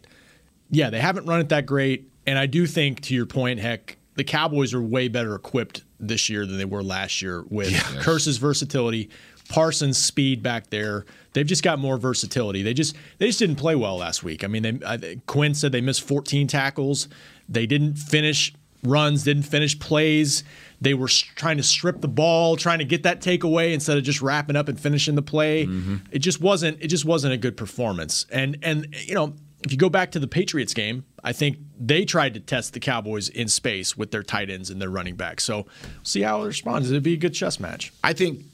yeah, 0.71 0.91
they 0.91 1.01
haven't 1.01 1.27
run 1.27 1.41
it 1.41 1.49
that 1.51 1.67
great, 1.67 2.09
and 2.27 2.39
I 2.39 2.47
do 2.47 2.67
think 2.67 3.01
to 3.03 3.15
your 3.15 3.27
point, 3.27 3.61
heck, 3.61 3.97
the 4.15 4.25
Cowboys 4.25 4.75
are 4.75 4.83
way 4.83 5.09
better 5.09 5.35
equipped 5.35 5.85
this 5.99 6.29
year 6.29 6.47
than 6.47 6.59
they 6.59 6.65
were 6.65 6.83
last 6.83 7.23
year 7.23 7.45
with 7.49 7.71
yes. 7.71 8.05
Kearse's 8.05 8.39
versatility, 8.39 9.09
Parsons' 9.49 10.03
speed 10.03 10.43
back 10.43 10.71
there. 10.71 11.07
They've 11.33 11.47
just 11.47 11.63
got 11.63 11.79
more 11.79 11.99
versatility. 11.99 12.63
They 12.63 12.75
just 12.75 12.97
they 13.19 13.27
just 13.27 13.39
didn't 13.39 13.57
play 13.57 13.75
well 13.75 13.99
last 13.99 14.25
week. 14.25 14.45
I 14.45 14.47
mean, 14.49 14.63
they, 14.63 14.87
I, 14.87 15.21
Quinn 15.27 15.55
said 15.55 15.73
they 15.73 15.81
missed 15.81 16.03
14 16.03 16.47
tackles. 16.47 17.09
They 17.49 17.67
didn't 17.67 17.97
finish 17.97 18.53
runs, 18.83 19.25
didn't 19.25 19.45
finish 19.45 19.79
plays. 19.79 20.45
They 20.81 20.95
were 20.95 21.09
trying 21.09 21.57
to 21.57 21.63
strip 21.63 22.01
the 22.01 22.09
ball, 22.09 22.57
trying 22.57 22.81
to 22.81 22.85
get 22.85 23.03
that 23.05 23.21
takeaway 23.21 23.73
instead 23.73 23.97
of 23.97 24.05
just 24.05 24.21
wrapping 24.21 24.57
up 24.57 24.69
and 24.69 24.79
finishing 24.79 25.15
the 25.15 25.23
play. 25.23 25.67
Mm-hmm. 25.67 25.97
It 26.11 26.19
just 26.19 26.41
wasn't 26.41 26.83
it 26.83 26.89
just 26.89 27.05
wasn't 27.05 27.33
a 27.33 27.39
good 27.39 27.57
performance. 27.57 28.27
And 28.31 28.59
and 28.63 28.95
you 29.07 29.15
know, 29.15 29.35
if 29.65 29.73
you 29.73 29.79
go 29.79 29.89
back 29.89 30.13
to 30.13 30.19
the 30.19 30.29
Patriots 30.29 30.75
game, 30.75 31.05
I 31.25 31.33
think 31.33 31.59
they 31.79 32.05
tried 32.05 32.35
to 32.35 32.41
test 32.41 32.73
the 32.73 32.81
Cowboys 32.81 33.29
in 33.29 33.49
space 33.49 33.97
with 33.97 34.11
their 34.11 34.23
tight 34.23 34.51
ends 34.51 34.71
and 34.71 34.81
their 34.81 34.91
running 34.91 35.17
backs. 35.17 35.45
So 35.45 35.67
see 36.03 36.23
how 36.23 36.43
it 36.43 36.47
responds. 36.47 36.91
It'd 36.91 37.03
be 37.03 37.15
a 37.15 37.19
good 37.19 37.35
chess 37.35 37.59
match. 37.59 37.93
I 38.05 38.13
think 38.13 38.45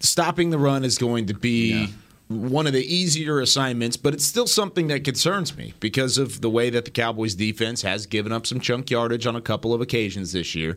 stopping 0.00 0.50
the 0.50 0.58
run 0.58 0.84
is 0.84 0.98
going 0.98 1.26
to 1.26 1.34
be 1.34 1.72
yeah. 1.72 1.86
one 2.28 2.66
of 2.66 2.72
the 2.72 2.84
easier 2.84 3.40
assignments, 3.40 3.96
but 3.96 4.14
it's 4.14 4.26
still 4.26 4.46
something 4.46 4.88
that 4.88 5.04
concerns 5.04 5.56
me 5.56 5.74
because 5.80 6.18
of 6.18 6.40
the 6.40 6.50
way 6.50 6.70
that 6.70 6.84
the 6.84 6.90
Cowboys 6.90 7.34
defense 7.34 7.82
has 7.82 8.06
given 8.06 8.32
up 8.32 8.46
some 8.46 8.60
chunk 8.60 8.90
yardage 8.90 9.26
on 9.26 9.36
a 9.36 9.40
couple 9.40 9.72
of 9.72 9.80
occasions 9.80 10.32
this 10.32 10.54
year 10.54 10.76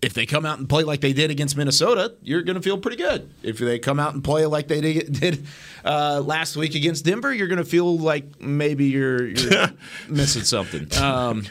if 0.00 0.14
they 0.14 0.26
come 0.26 0.46
out 0.46 0.58
and 0.58 0.68
play 0.68 0.84
like 0.84 1.00
they 1.00 1.12
did 1.12 1.30
against 1.30 1.56
Minnesota, 1.56 2.14
you're 2.22 2.42
going 2.42 2.54
to 2.54 2.62
feel 2.62 2.78
pretty 2.78 2.96
good. 2.96 3.32
If 3.42 3.58
they 3.58 3.78
come 3.78 3.98
out 3.98 4.14
and 4.14 4.22
play 4.22 4.46
like 4.46 4.68
they 4.68 4.80
did 4.80 5.44
uh, 5.84 6.22
last 6.24 6.56
week 6.56 6.74
against 6.74 7.04
Denver, 7.04 7.32
you're 7.32 7.48
going 7.48 7.58
to 7.58 7.64
feel 7.64 7.98
like 7.98 8.40
maybe 8.40 8.86
you're, 8.86 9.26
you're 9.26 9.68
missing 10.08 10.42
something. 10.42 10.88
Um, 11.06 11.44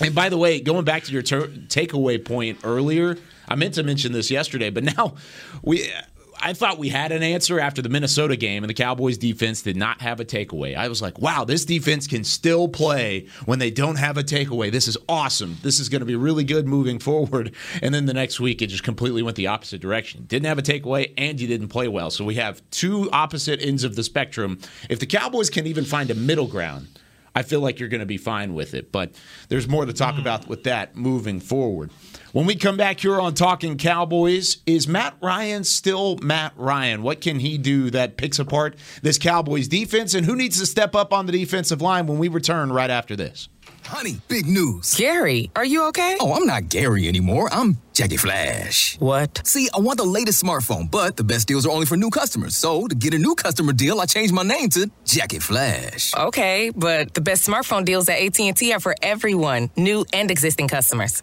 and 0.00 0.14
by 0.14 0.28
the 0.28 0.36
way, 0.36 0.60
going 0.60 0.84
back 0.84 1.04
to 1.04 1.12
your 1.12 1.22
ter- 1.22 1.48
takeaway 1.48 2.22
point 2.22 2.58
earlier, 2.64 3.16
I 3.48 3.54
meant 3.54 3.74
to 3.74 3.82
mention 3.82 4.12
this 4.12 4.30
yesterday, 4.30 4.68
but 4.70 4.84
now 4.84 5.14
we 5.62 5.90
I 6.40 6.52
thought 6.52 6.78
we 6.78 6.88
had 6.88 7.12
an 7.12 7.22
answer 7.22 7.58
after 7.58 7.82
the 7.82 7.88
Minnesota 7.88 8.36
game, 8.36 8.62
and 8.62 8.70
the 8.70 8.74
Cowboys 8.74 9.18
defense 9.18 9.62
did 9.62 9.76
not 9.76 10.00
have 10.00 10.20
a 10.20 10.24
takeaway. 10.24 10.76
I 10.76 10.88
was 10.88 11.02
like, 11.02 11.18
wow, 11.18 11.44
this 11.44 11.64
defense 11.64 12.06
can 12.06 12.24
still 12.24 12.68
play 12.68 13.26
when 13.44 13.58
they 13.58 13.70
don't 13.70 13.96
have 13.96 14.16
a 14.16 14.22
takeaway. 14.22 14.70
This 14.70 14.88
is 14.88 14.96
awesome. 15.08 15.56
This 15.62 15.80
is 15.80 15.88
going 15.88 16.00
to 16.00 16.06
be 16.06 16.16
really 16.16 16.44
good 16.44 16.66
moving 16.66 16.98
forward. 16.98 17.54
And 17.82 17.94
then 17.94 18.06
the 18.06 18.14
next 18.14 18.40
week, 18.40 18.62
it 18.62 18.68
just 18.68 18.84
completely 18.84 19.22
went 19.22 19.36
the 19.36 19.46
opposite 19.46 19.80
direction. 19.80 20.24
Didn't 20.26 20.46
have 20.46 20.58
a 20.58 20.62
takeaway, 20.62 21.12
and 21.16 21.40
you 21.40 21.46
didn't 21.46 21.68
play 21.68 21.88
well. 21.88 22.10
So 22.10 22.24
we 22.24 22.36
have 22.36 22.62
two 22.70 23.10
opposite 23.12 23.60
ends 23.60 23.84
of 23.84 23.96
the 23.96 24.04
spectrum. 24.04 24.58
If 24.88 25.00
the 25.00 25.06
Cowboys 25.06 25.50
can 25.50 25.66
even 25.66 25.84
find 25.84 26.10
a 26.10 26.14
middle 26.14 26.46
ground, 26.46 26.88
I 27.34 27.42
feel 27.42 27.60
like 27.60 27.78
you're 27.78 27.90
going 27.90 28.00
to 28.00 28.06
be 28.06 28.16
fine 28.16 28.54
with 28.54 28.72
it. 28.72 28.90
But 28.90 29.12
there's 29.48 29.68
more 29.68 29.84
to 29.84 29.92
talk 29.92 30.18
about 30.18 30.48
with 30.48 30.64
that 30.64 30.96
moving 30.96 31.38
forward. 31.38 31.90
When 32.32 32.44
we 32.44 32.56
come 32.56 32.76
back 32.76 33.00
here 33.00 33.20
on 33.20 33.34
Talking 33.34 33.78
Cowboys, 33.78 34.58
is 34.66 34.88
Matt 34.88 35.16
Ryan 35.22 35.64
still 35.64 36.16
Matt 36.18 36.52
Ryan? 36.56 37.02
What 37.02 37.20
can 37.20 37.38
he 37.38 37.56
do 37.56 37.90
that 37.90 38.16
picks 38.16 38.38
apart 38.38 38.76
this 39.00 39.16
Cowboys 39.16 39.68
defense? 39.68 40.12
And 40.14 40.26
who 40.26 40.34
needs 40.34 40.58
to 40.58 40.66
step 40.66 40.94
up 40.94 41.12
on 41.12 41.26
the 41.26 41.32
defensive 41.32 41.80
line 41.80 42.06
when 42.06 42.18
we 42.18 42.28
return 42.28 42.72
right 42.72 42.90
after 42.90 43.14
this? 43.14 43.48
Honey, 43.84 44.20
big 44.26 44.46
news. 44.46 44.96
Gary, 44.96 45.50
are 45.54 45.64
you 45.64 45.84
okay? 45.88 46.16
Oh, 46.20 46.34
I'm 46.34 46.44
not 46.46 46.68
Gary 46.68 47.06
anymore. 47.06 47.48
I'm 47.52 47.78
Jackie 47.92 48.16
Flash. 48.16 48.98
What? 48.98 49.46
See, 49.46 49.68
I 49.74 49.78
want 49.78 49.98
the 49.98 50.04
latest 50.04 50.42
smartphone, 50.42 50.90
but 50.90 51.16
the 51.16 51.22
best 51.22 51.46
deals 51.46 51.64
are 51.64 51.70
only 51.70 51.86
for 51.86 51.96
new 51.96 52.10
customers. 52.10 52.56
So, 52.56 52.88
to 52.88 52.94
get 52.96 53.14
a 53.14 53.18
new 53.18 53.36
customer 53.36 53.72
deal, 53.72 54.00
I 54.00 54.06
changed 54.06 54.34
my 54.34 54.42
name 54.42 54.70
to 54.70 54.90
Jackie 55.04 55.38
Flash. 55.38 56.12
Okay, 56.14 56.72
but 56.74 57.14
the 57.14 57.20
best 57.20 57.46
smartphone 57.46 57.84
deals 57.84 58.08
at 58.08 58.18
AT&T 58.18 58.72
are 58.72 58.80
for 58.80 58.96
everyone, 59.02 59.70
new 59.76 60.04
and 60.12 60.32
existing 60.32 60.66
customers. 60.66 61.22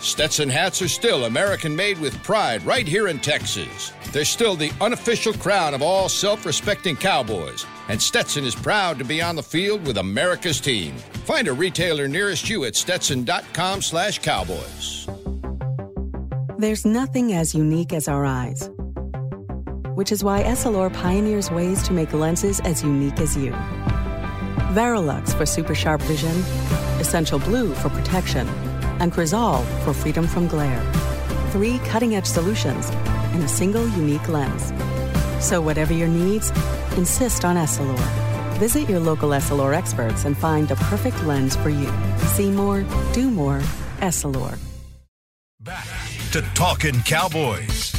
Stetson 0.00 0.48
hats 0.48 0.80
are 0.80 0.88
still 0.88 1.24
American 1.24 1.74
made 1.74 1.98
with 1.98 2.22
pride 2.22 2.62
right 2.64 2.86
here 2.86 3.08
in 3.08 3.18
Texas. 3.18 3.92
They're 4.12 4.24
still 4.24 4.54
the 4.54 4.70
unofficial 4.80 5.32
crown 5.32 5.74
of 5.74 5.82
all 5.82 6.08
self 6.08 6.46
respecting 6.46 6.94
cowboys, 6.94 7.66
and 7.88 8.00
Stetson 8.00 8.44
is 8.44 8.54
proud 8.54 8.98
to 8.98 9.04
be 9.04 9.20
on 9.20 9.34
the 9.34 9.42
field 9.42 9.84
with 9.84 9.98
America's 9.98 10.60
team. 10.60 10.94
Find 11.26 11.48
a 11.48 11.52
retailer 11.52 12.06
nearest 12.06 12.48
you 12.48 12.64
at 12.64 12.76
stetson.com 12.76 13.82
slash 13.82 14.20
cowboys. 14.20 15.08
There's 16.58 16.84
nothing 16.84 17.32
as 17.32 17.54
unique 17.54 17.92
as 17.92 18.06
our 18.06 18.24
eyes, 18.24 18.70
which 19.94 20.12
is 20.12 20.22
why 20.22 20.44
Essilor 20.44 20.92
pioneers 20.92 21.50
ways 21.50 21.82
to 21.82 21.92
make 21.92 22.12
lenses 22.12 22.60
as 22.60 22.84
unique 22.84 23.18
as 23.18 23.36
you. 23.36 23.50
Varilux 24.72 25.36
for 25.36 25.44
super 25.44 25.74
sharp 25.74 26.00
vision, 26.02 26.36
Essential 27.00 27.40
Blue 27.40 27.74
for 27.74 27.88
protection 27.88 28.48
and 29.00 29.12
Crizal 29.12 29.62
for 29.84 29.92
freedom 29.92 30.26
from 30.26 30.48
glare. 30.48 30.82
Three 31.50 31.78
cutting 31.80 32.16
edge 32.16 32.26
solutions 32.26 32.90
in 33.34 33.42
a 33.42 33.48
single 33.48 33.88
unique 33.88 34.28
lens. 34.28 34.72
So, 35.44 35.60
whatever 35.60 35.92
your 35.92 36.08
needs, 36.08 36.50
insist 36.96 37.44
on 37.44 37.56
Essilor. 37.56 37.98
Visit 38.58 38.88
your 38.88 39.00
local 39.00 39.30
Essilor 39.30 39.74
experts 39.74 40.24
and 40.24 40.36
find 40.36 40.66
the 40.68 40.76
perfect 40.76 41.22
lens 41.24 41.54
for 41.56 41.70
you. 41.70 41.92
See 42.34 42.50
more, 42.50 42.84
do 43.12 43.30
more, 43.30 43.60
Essilor. 43.98 44.58
Back 45.60 45.86
to 46.32 46.42
Talking 46.54 47.00
Cowboys. 47.02 47.94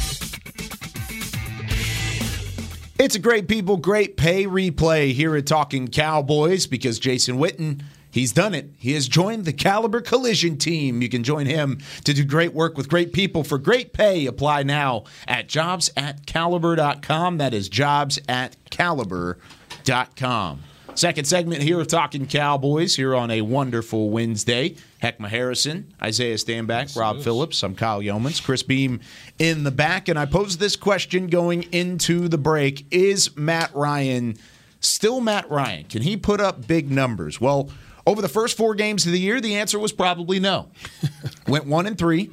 It's 2.98 3.14
a 3.14 3.18
great 3.18 3.48
people, 3.48 3.78
great 3.78 4.18
pay 4.18 4.44
replay 4.44 5.14
here 5.14 5.34
at 5.34 5.46
Talking 5.46 5.88
Cowboys 5.88 6.66
because 6.66 6.98
Jason 6.98 7.38
Witten 7.38 7.80
He's 8.10 8.32
done 8.32 8.54
it. 8.54 8.70
He 8.78 8.92
has 8.94 9.06
joined 9.08 9.44
the 9.44 9.52
Caliber 9.52 10.00
Collision 10.00 10.56
team. 10.58 11.00
You 11.00 11.08
can 11.08 11.22
join 11.22 11.46
him 11.46 11.78
to 12.04 12.12
do 12.12 12.24
great 12.24 12.52
work 12.52 12.76
with 12.76 12.88
great 12.88 13.12
people 13.12 13.44
for 13.44 13.56
great 13.58 13.92
pay. 13.92 14.26
Apply 14.26 14.62
now 14.64 15.04
at 15.28 15.48
jobs 15.48 15.90
at 15.96 16.26
caliber.com. 16.26 17.38
That 17.38 17.54
is 17.54 17.68
jobs 17.68 18.18
at 18.28 18.56
caliber.com. 18.70 20.60
Second 20.94 21.24
segment 21.24 21.62
here 21.62 21.80
of 21.80 21.86
Talking 21.86 22.26
Cowboys 22.26 22.96
here 22.96 23.14
on 23.14 23.30
a 23.30 23.42
wonderful 23.42 24.10
Wednesday. 24.10 24.74
Heckma 25.00 25.28
Harrison, 25.28 25.94
Isaiah 26.02 26.34
Stanback, 26.34 26.96
Rob 26.96 27.22
Phillips. 27.22 27.62
I'm 27.62 27.76
Kyle 27.76 28.02
Youmans, 28.02 28.42
Chris 28.42 28.64
Beam 28.64 29.00
in 29.38 29.62
the 29.62 29.70
back. 29.70 30.08
And 30.08 30.18
I 30.18 30.26
posed 30.26 30.58
this 30.58 30.74
question 30.76 31.28
going 31.28 31.62
into 31.72 32.28
the 32.28 32.38
break 32.38 32.86
Is 32.90 33.36
Matt 33.36 33.74
Ryan 33.74 34.36
still 34.80 35.20
Matt 35.20 35.48
Ryan? 35.50 35.84
Can 35.84 36.02
he 36.02 36.16
put 36.16 36.40
up 36.40 36.66
big 36.66 36.90
numbers? 36.90 37.40
Well, 37.40 37.70
over 38.10 38.20
the 38.20 38.28
first 38.28 38.56
four 38.56 38.74
games 38.74 39.06
of 39.06 39.12
the 39.12 39.20
year, 39.20 39.40
the 39.40 39.54
answer 39.54 39.78
was 39.78 39.92
probably 39.92 40.40
no. 40.40 40.68
Went 41.46 41.66
one 41.66 41.86
and 41.86 41.96
three, 41.96 42.32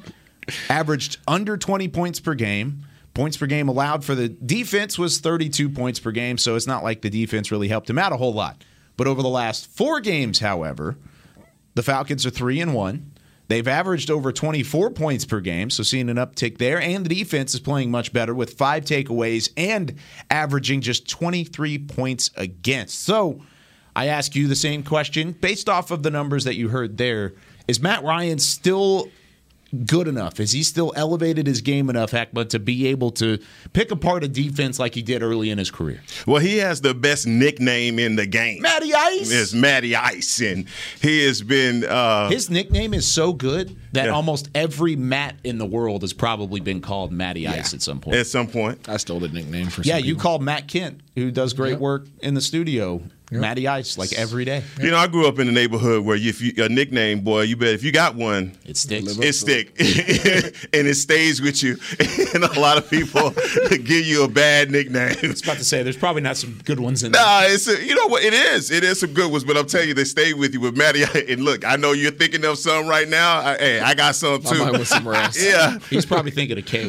averaged 0.70 1.18
under 1.28 1.56
20 1.56 1.88
points 1.90 2.20
per 2.20 2.34
game. 2.34 2.84
Points 3.14 3.38
per 3.38 3.46
game 3.46 3.70
allowed 3.70 4.04
for 4.04 4.16
the 4.16 4.28
defense 4.28 4.98
was 4.98 5.20
32 5.20 5.70
points 5.70 6.00
per 6.00 6.12
game, 6.12 6.40
so 6.40 6.56
it's 6.56 6.66
not 6.66 6.84
like 6.84 7.02
the 7.02 7.12
defense 7.12 7.52
really 7.52 7.68
helped 7.68 7.90
him 7.90 8.00
out 8.00 8.12
a 8.12 8.18
whole 8.18 8.34
lot. 8.34 8.64
But 8.96 9.06
over 9.06 9.22
the 9.22 9.30
last 9.30 9.68
four 9.68 10.00
games, 10.00 10.40
however, 10.40 10.98
the 11.76 11.84
Falcons 11.84 12.26
are 12.26 12.32
three 12.32 12.60
and 12.60 12.74
one. 12.74 13.12
They've 13.48 13.68
averaged 13.68 14.10
over 14.10 14.32
24 14.32 14.90
points 14.92 15.26
per 15.26 15.42
game, 15.42 15.70
so 15.70 15.84
seeing 15.84 16.10
an 16.10 16.18
uptick 16.18 16.58
there. 16.58 16.82
And 16.82 17.06
the 17.06 17.16
defense 17.16 17.54
is 17.54 17.60
playing 17.60 17.92
much 17.92 18.12
better 18.12 18.34
with 18.34 18.56
five 18.56 18.84
takeaways 18.84 19.52
and 19.56 19.94
averaging 20.32 20.82
just 20.82 21.08
23 21.08 21.78
points 21.78 22.32
against. 22.36 23.04
So 23.04 23.42
I 23.98 24.06
ask 24.08 24.36
you 24.36 24.48
the 24.48 24.56
same 24.56 24.84
question 24.84 25.32
based 25.32 25.68
off 25.68 25.90
of 25.90 26.04
the 26.04 26.12
numbers 26.12 26.44
that 26.44 26.56
you 26.56 26.70
heard 26.70 26.98
there. 26.98 27.34
Is 27.68 27.82
Matt 27.82 28.04
Ryan 28.04 28.38
still 28.38 29.10
good 29.86 30.08
enough? 30.08 30.40
Is 30.40 30.52
he 30.52 30.62
still 30.62 30.94
elevated 30.96 31.48
his 31.48 31.62
game 31.62 31.90
enough, 31.90 32.12
Heckma, 32.12 32.48
to 32.50 32.60
be 32.60 32.88
able 32.88 33.10
to 33.14 33.40
pick 33.74 33.90
apart 33.92 34.24
a 34.24 34.28
defense 34.28 34.78
like 34.80 34.94
he 34.94 35.02
did 35.02 35.24
early 35.24 35.50
in 35.50 35.58
his 35.58 35.72
career? 35.72 36.02
Well, 36.28 36.40
he 36.40 36.58
has 36.58 36.80
the 36.82 36.94
best 36.94 37.26
nickname 37.26 37.98
in 37.98 38.16
the 38.16 38.28
game. 38.28 38.62
Matty 38.62 38.94
Ice. 38.94 39.32
It's 39.32 39.54
Matty 39.54 39.96
Ice, 39.96 40.40
and 40.42 40.68
he 41.02 41.26
has 41.26 41.42
been. 41.42 41.84
Uh, 41.84 42.30
His 42.30 42.50
nickname 42.52 42.94
is 42.94 43.06
so 43.08 43.34
good 43.34 43.76
that 43.94 44.06
Yeah. 44.06 44.12
almost 44.12 44.48
every 44.54 44.96
Matt 44.96 45.36
in 45.44 45.58
the 45.58 45.66
world 45.66 46.04
has 46.04 46.14
probably 46.14 46.60
been 46.60 46.82
called 46.82 47.12
Matty 47.12 47.48
Ice 47.48 47.74
at 47.74 47.82
some 47.82 48.00
point. 48.00 48.16
at 48.16 48.28
some 48.28 48.46
point. 48.48 48.88
I 48.88 48.98
stole 48.98 49.20
the 49.20 49.28
nickname 49.28 49.68
for. 49.70 49.82
yeah, 49.82 49.98
some 49.98 50.06
you 50.06 50.16
called 50.16 50.44
Matt 50.44 50.68
Kent, 50.68 51.02
who 51.16 51.32
does 51.32 51.54
great 51.54 51.72
Yep. 51.72 51.80
work 51.80 52.08
in 52.22 52.36
the 52.36 52.42
studio, 52.42 53.02
Matty 53.32 53.68
Ice, 53.68 53.98
like 53.98 54.14
every 54.14 54.46
day. 54.46 54.64
You 54.80 54.92
know, 54.92 54.98
I 54.98 55.08
grew 55.08 55.28
up 55.28 55.38
in 55.40 55.50
a 55.50 55.52
neighborhood 55.52 56.06
where 56.06 56.16
if 56.16 56.42
you 56.42 56.64
a 56.64 56.70
nickname, 56.70 57.22
boy, 57.22 57.42
you 57.42 57.58
bet 57.58 57.74
if 57.74 57.84
you 57.84 57.92
got 57.92 58.16
one, 58.16 58.58
it 58.66 58.78
sticks. 58.78 59.18
It 59.18 59.34
stick, 59.34 59.68
and 60.74 60.88
it 60.88 60.96
stays 60.96 61.42
with 61.42 61.62
you. 61.62 61.78
and 62.34 62.44
a 62.44 62.60
lot 62.60 62.78
of 62.78 62.90
people 62.90 63.32
give 63.70 64.06
you 64.06 64.24
a 64.24 64.28
bad 64.28 64.72
nickname. 64.72 65.16
I 65.22 65.28
was 65.28 65.42
about 65.42 65.58
to 65.58 65.66
say, 65.66 65.84
there's 65.84 65.98
probably 65.98 66.22
not 66.22 66.38
some 66.38 66.60
good 66.64 66.80
ones 66.80 67.04
in 67.04 67.12
there. 67.12 67.22
Nah, 67.22 67.42
it's 67.44 67.68
a, 67.68 67.84
you 67.84 67.96
know 67.96 68.08
what 68.08 68.24
it 68.24 68.34
is. 68.34 68.72
It 68.72 68.84
is 68.84 69.00
some 69.00 69.14
good 69.14 69.30
ones, 69.32 69.44
but 69.44 69.58
I'm 69.58 69.68
telling 69.68 69.90
you, 69.90 69.94
they 69.94 70.06
stay 70.06 70.34
with 70.34 70.54
you. 70.54 70.62
With 70.62 70.78
Matty, 70.78 71.04
and 71.32 71.44
look, 71.44 71.66
I 71.66 71.76
know 71.76 71.92
you're 71.92 72.12
thinking 72.12 72.46
of 72.46 72.58
some 72.58 72.88
right 72.88 73.08
now. 73.08 73.40
I, 73.40 73.58
hey, 73.58 73.80
I 73.80 73.94
got 73.94 74.16
some 74.16 74.42
I 74.46 74.50
too. 74.50 74.60
might 74.60 74.72
went 74.72 74.88
somewhere 74.88 75.16
else. 75.16 75.42
yeah. 75.42 75.78
He's 75.90 76.06
probably 76.06 76.32
thinking 76.32 76.58
of 76.58 76.66
KY. 76.66 76.88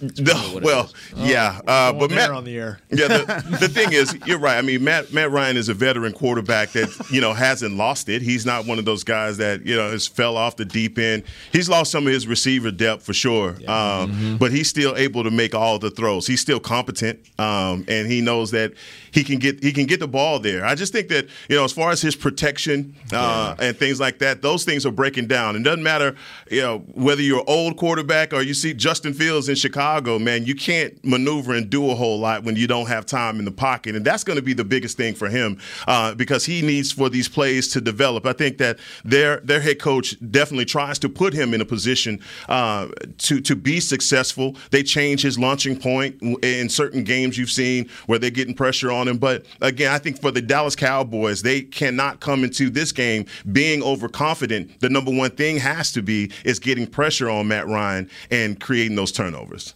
No, 0.00 0.60
well, 0.62 0.90
yeah, 1.16 1.60
uh, 1.66 1.92
but 1.92 2.10
Matt 2.10 2.30
on 2.30 2.44
the 2.44 2.56
air. 2.56 2.80
Yeah, 2.90 3.08
the, 3.08 3.56
the 3.60 3.68
thing 3.68 3.92
is, 3.92 4.16
you're 4.26 4.38
right. 4.38 4.56
I 4.56 4.62
mean, 4.62 4.84
Matt 4.84 5.12
Matt 5.12 5.30
Ryan 5.30 5.56
is 5.56 5.68
a 5.68 5.74
veteran 5.74 6.12
quarterback 6.12 6.70
that 6.72 6.88
you 7.10 7.20
know 7.20 7.32
hasn't 7.32 7.76
lost 7.76 8.08
it. 8.08 8.22
He's 8.22 8.44
not 8.46 8.66
one 8.66 8.78
of 8.78 8.84
those 8.84 9.04
guys 9.04 9.38
that 9.38 9.64
you 9.64 9.76
know 9.76 9.90
has 9.90 10.06
fell 10.06 10.36
off 10.36 10.56
the 10.56 10.64
deep 10.64 10.98
end. 10.98 11.24
He's 11.52 11.68
lost 11.68 11.90
some 11.90 12.06
of 12.06 12.12
his 12.12 12.26
receiver 12.26 12.70
depth 12.70 13.04
for 13.04 13.14
sure, 13.14 13.56
um, 13.68 14.36
but 14.38 14.52
he's 14.52 14.68
still 14.68 14.94
able 14.96 15.24
to 15.24 15.30
make 15.30 15.54
all 15.54 15.78
the 15.78 15.90
throws. 15.90 16.26
He's 16.26 16.40
still 16.40 16.60
competent, 16.60 17.20
um, 17.38 17.84
and 17.88 18.10
he 18.10 18.20
knows 18.20 18.50
that 18.50 18.72
he 19.12 19.24
can 19.24 19.38
get 19.38 19.62
he 19.62 19.72
can 19.72 19.86
get 19.86 20.00
the 20.00 20.08
ball 20.08 20.38
there. 20.38 20.64
I 20.64 20.74
just 20.74 20.92
think 20.92 21.08
that 21.08 21.26
you 21.48 21.56
know, 21.56 21.64
as 21.64 21.72
far 21.72 21.90
as 21.90 22.02
his 22.02 22.14
protection 22.16 22.94
uh, 23.12 23.54
and 23.58 23.76
things 23.76 23.98
like 24.00 24.18
that, 24.18 24.42
those 24.42 24.64
things 24.64 24.84
are 24.84 24.92
breaking 24.92 25.26
down. 25.26 25.56
It 25.56 25.62
doesn't 25.62 25.82
matter, 25.82 26.16
you 26.50 26.60
know, 26.60 26.78
whether 26.92 27.22
you're 27.22 27.40
an 27.40 27.46
old 27.48 27.76
quarterback 27.78 28.32
or 28.34 28.42
you 28.42 28.52
see 28.54 28.74
Justin 28.74 29.14
Fields 29.14 29.48
in 29.48 29.54
Chicago. 29.54 29.85
Man, 29.86 30.44
you 30.44 30.54
can't 30.54 31.02
maneuver 31.04 31.54
and 31.54 31.70
do 31.70 31.90
a 31.90 31.94
whole 31.94 32.18
lot 32.18 32.42
when 32.42 32.56
you 32.56 32.66
don't 32.66 32.86
have 32.86 33.06
time 33.06 33.38
in 33.38 33.44
the 33.44 33.52
pocket, 33.52 33.94
and 33.94 34.04
that's 34.04 34.24
going 34.24 34.36
to 34.36 34.42
be 34.42 34.52
the 34.52 34.64
biggest 34.64 34.96
thing 34.96 35.14
for 35.14 35.28
him 35.28 35.58
uh, 35.86 36.12
because 36.14 36.44
he 36.44 36.60
needs 36.60 36.90
for 36.90 37.08
these 37.08 37.28
plays 37.28 37.68
to 37.68 37.80
develop. 37.80 38.26
I 38.26 38.32
think 38.32 38.58
that 38.58 38.78
their 39.04 39.38
their 39.40 39.60
head 39.60 39.78
coach 39.78 40.16
definitely 40.30 40.64
tries 40.64 40.98
to 40.98 41.08
put 41.08 41.32
him 41.32 41.54
in 41.54 41.60
a 41.60 41.64
position 41.64 42.20
uh, 42.48 42.88
to 43.18 43.40
to 43.40 43.54
be 43.54 43.78
successful. 43.78 44.56
They 44.72 44.82
change 44.82 45.22
his 45.22 45.38
launching 45.38 45.78
point 45.78 46.20
in 46.42 46.68
certain 46.68 47.04
games 47.04 47.38
you've 47.38 47.50
seen 47.50 47.88
where 48.06 48.18
they're 48.18 48.30
getting 48.30 48.54
pressure 48.54 48.90
on 48.90 49.06
him. 49.06 49.18
But 49.18 49.46
again, 49.60 49.92
I 49.92 49.98
think 49.98 50.20
for 50.20 50.32
the 50.32 50.42
Dallas 50.42 50.74
Cowboys, 50.74 51.42
they 51.42 51.62
cannot 51.62 52.18
come 52.18 52.42
into 52.42 52.70
this 52.70 52.90
game 52.90 53.24
being 53.52 53.84
overconfident. 53.84 54.80
The 54.80 54.90
number 54.90 55.12
one 55.12 55.30
thing 55.30 55.58
has 55.58 55.92
to 55.92 56.02
be 56.02 56.32
is 56.44 56.58
getting 56.58 56.88
pressure 56.88 57.30
on 57.30 57.46
Matt 57.46 57.68
Ryan 57.68 58.10
and 58.32 58.60
creating 58.60 58.96
those 58.96 59.12
turnovers. 59.12 59.75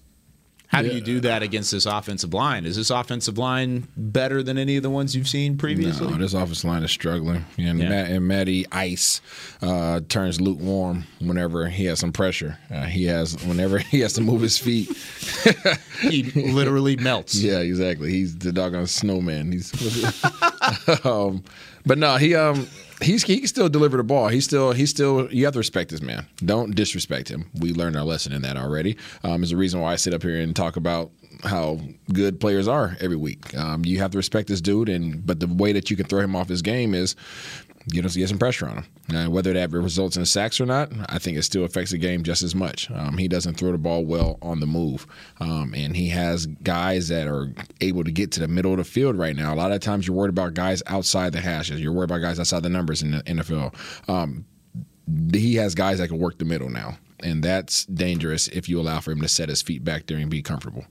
How 0.71 0.83
do 0.83 0.89
you 0.89 1.01
do 1.01 1.19
that 1.21 1.43
against 1.43 1.73
this 1.73 1.85
offensive 1.85 2.33
line? 2.33 2.65
Is 2.65 2.77
this 2.77 2.91
offensive 2.91 3.37
line 3.39 3.89
better 3.97 4.41
than 4.41 4.57
any 4.57 4.77
of 4.77 4.85
the 4.85 4.91
ones 4.91 5.17
you've 5.17 5.27
seen 5.29 5.59
previously? 5.59 6.07
No, 6.07 6.17
this 6.17 6.33
offensive 6.33 6.65
line 6.71 6.85
is 6.85 6.93
struggling, 6.93 7.45
and 7.59 7.81
Yeah. 7.81 7.89
Matt, 7.89 8.11
and 8.11 8.29
Matty 8.29 8.67
Ice 8.71 9.21
uh, 9.63 10.01
turns 10.09 10.41
lukewarm 10.41 11.07
whenever 11.21 11.69
he 11.69 11.87
has 11.87 11.99
some 11.99 12.13
pressure. 12.13 12.57
Uh, 12.71 12.85
he 12.85 13.05
has 13.07 13.35
whenever 13.47 13.79
he 13.79 13.99
has 14.01 14.13
to 14.13 14.21
move 14.21 14.43
his 14.43 14.59
feet. 14.59 14.89
he 16.03 16.23
literally 16.35 16.95
melts. 16.97 17.35
Yeah, 17.51 17.59
exactly. 17.59 18.13
He's 18.13 18.39
the 18.39 18.53
doggone 18.53 18.87
snowman. 18.87 19.51
He's, 19.51 19.73
um, 21.05 21.43
but 21.85 21.99
no, 21.99 22.17
he 22.17 22.35
um 22.37 22.69
he's 23.03 23.25
he 23.25 23.39
can 23.39 23.49
still 23.49 23.69
deliver 23.69 23.97
the 23.97 24.05
ball. 24.05 24.29
He's 24.29 24.45
still 24.45 24.73
he's 24.73 24.91
still 24.91 25.33
you 25.33 25.45
have 25.45 25.55
to 25.55 25.59
respect 25.59 25.91
this 25.91 26.03
man. 26.03 26.27
Don't 26.45 26.75
disrespect 26.75 27.29
him. 27.29 27.51
We 27.55 27.73
learned 27.73 27.97
our 27.97 28.05
lesson 28.05 28.33
in 28.33 28.43
that 28.43 28.57
already. 28.57 28.97
Um, 29.25 29.43
is 29.43 29.51
the 29.51 29.57
reason 29.57 29.81
why 29.81 29.93
I 29.93 29.97
sit 29.97 30.15
up 30.15 30.23
here 30.23 30.41
and 30.41 30.55
talk 30.55 30.77
about 30.77 31.11
how 31.45 31.81
good 32.13 32.41
players 32.41 32.69
are 32.69 32.97
every 33.01 33.17
week. 33.17 33.57
Um, 33.57 33.85
you 33.85 33.99
have 34.01 34.11
to 34.13 34.19
respect 34.19 34.49
this 34.49 34.61
dude, 34.61 34.89
and 34.89 35.25
but 35.25 35.41
the 35.41 35.47
way 35.47 35.73
that 35.73 35.91
you 35.91 35.97
can 35.97 36.07
throw 36.07 36.21
him 36.21 36.37
off 36.37 36.49
his 36.49 36.63
game 36.63 36.95
is 36.95 37.17
get 37.91 38.05
us 38.05 38.17
get 38.17 38.29
some 38.29 38.39
pressure 38.39 38.67
on 38.69 38.85
him. 39.09 39.33
Whether 39.33 39.53
that 39.53 39.71
results 39.71 40.17
in 40.17 40.25
sacks 40.27 40.61
or 40.61 40.67
not, 40.67 40.91
I 41.09 41.19
think 41.19 41.37
it 41.37 41.43
still 41.43 41.65
affects 41.65 41.91
the 41.91 41.99
game 41.99 42.23
just 42.23 42.43
as 42.43 42.55
much. 42.55 42.91
Um, 42.91 43.19
he 43.19 43.29
doesn't 43.29 43.55
throw 43.55 43.73
the 43.73 43.79
ball 43.79 44.05
well 44.05 44.39
on 44.43 44.61
the 44.61 44.67
move, 44.67 45.07
um, 45.41 45.75
and 45.75 45.97
he 45.97 46.09
has 46.11 46.47
guys 46.47 47.09
that 47.09 47.27
are 47.29 47.53
able 47.81 48.05
to 48.05 48.11
get 48.11 48.33
to 48.33 48.41
the 48.41 48.49
middle 48.49 48.73
of 48.73 48.79
the 48.79 48.85
field 48.85 49.17
right 49.17 49.35
now. 49.37 49.53
A 49.53 49.57
lot 49.57 49.73
of 49.73 49.81
times 49.81 50.07
you're 50.07 50.17
worried 50.17 50.31
about 50.31 50.55
guys 50.55 50.83
outside 50.87 51.33
the 51.33 51.41
hashes. 51.41 51.81
You're 51.81 51.93
worried 51.93 52.11
about 52.11 52.23
guys 52.23 52.39
outside 52.41 52.63
the 52.63 52.69
numbers 52.69 53.03
in 53.03 53.13
the 53.13 53.23
NFL. 53.25 53.75
Um, 54.09 54.45
he 55.33 55.57
has 55.57 55.75
guys 55.75 55.99
that 55.99 56.09
can 56.09 56.19
work 56.19 56.39
the 56.39 56.45
middle 56.45 56.71
now, 56.71 56.97
and 57.21 57.43
that's 57.43 57.85
dangerous 57.87 58.49
if 58.49 58.69
you 58.69 58.81
allow 58.81 59.01
for 59.01 59.11
him 59.13 59.21
to 59.23 59.29
set 59.29 59.49
his 59.49 59.63
feet 59.63 59.83
back 59.85 60.07
there 60.07 60.19
and 60.19 60.31
be 60.31 60.43
comfortable. 60.43 60.85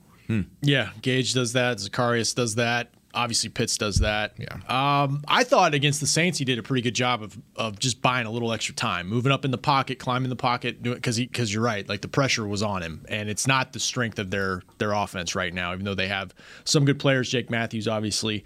Yeah, 0.62 0.90
Gage 1.02 1.34
does 1.34 1.54
that. 1.54 1.78
Zaccheaus 1.78 2.36
does 2.36 2.56
that. 2.56 2.94
Obviously, 3.13 3.50
Pitts 3.50 3.78
does 3.78 4.00
that. 4.00 4.34
Yeah. 4.38 4.54
Um, 4.67 5.24
I 5.28 5.43
thought 5.43 5.74
against 5.74 6.00
the 6.00 6.06
Saints, 6.06 6.38
he 6.38 6.45
did 6.45 6.60
a 6.60 6.63
pretty 6.63 6.82
good 6.82 6.93
job 6.93 7.24
of 7.24 7.38
of 7.56 7.80
just 7.80 8.02
buying 8.02 8.28
a 8.28 8.32
little 8.32 8.54
extra 8.54 8.76
time, 8.76 9.08
moving 9.08 9.32
up 9.32 9.45
in 9.45 9.52
the 9.52 9.58
pocket, 9.58 9.98
climbing 9.98 10.30
the 10.30 10.36
pocket, 10.36 10.84
doing 10.84 10.95
because 10.95 11.17
because 11.17 11.52
you're 11.52 11.63
right, 11.63 11.88
like 11.89 12.02
the 12.02 12.08
pressure 12.08 12.48
was 12.48 12.62
on 12.62 12.84
him, 12.84 13.06
and 13.10 13.28
it's 13.28 13.48
not 13.48 13.74
the 13.74 13.80
strength 13.80 14.19
of 14.19 14.30
their 14.30 14.62
their 14.78 14.91
offense 14.91 15.34
right 15.34 15.54
now, 15.54 15.74
even 15.74 15.86
though 15.86 15.95
they 15.95 16.08
have 16.08 16.36
some 16.65 16.86
good 16.86 17.00
players, 17.00 17.30
Jake 17.30 17.50
Matthews, 17.50 17.88
obviously. 17.88 18.43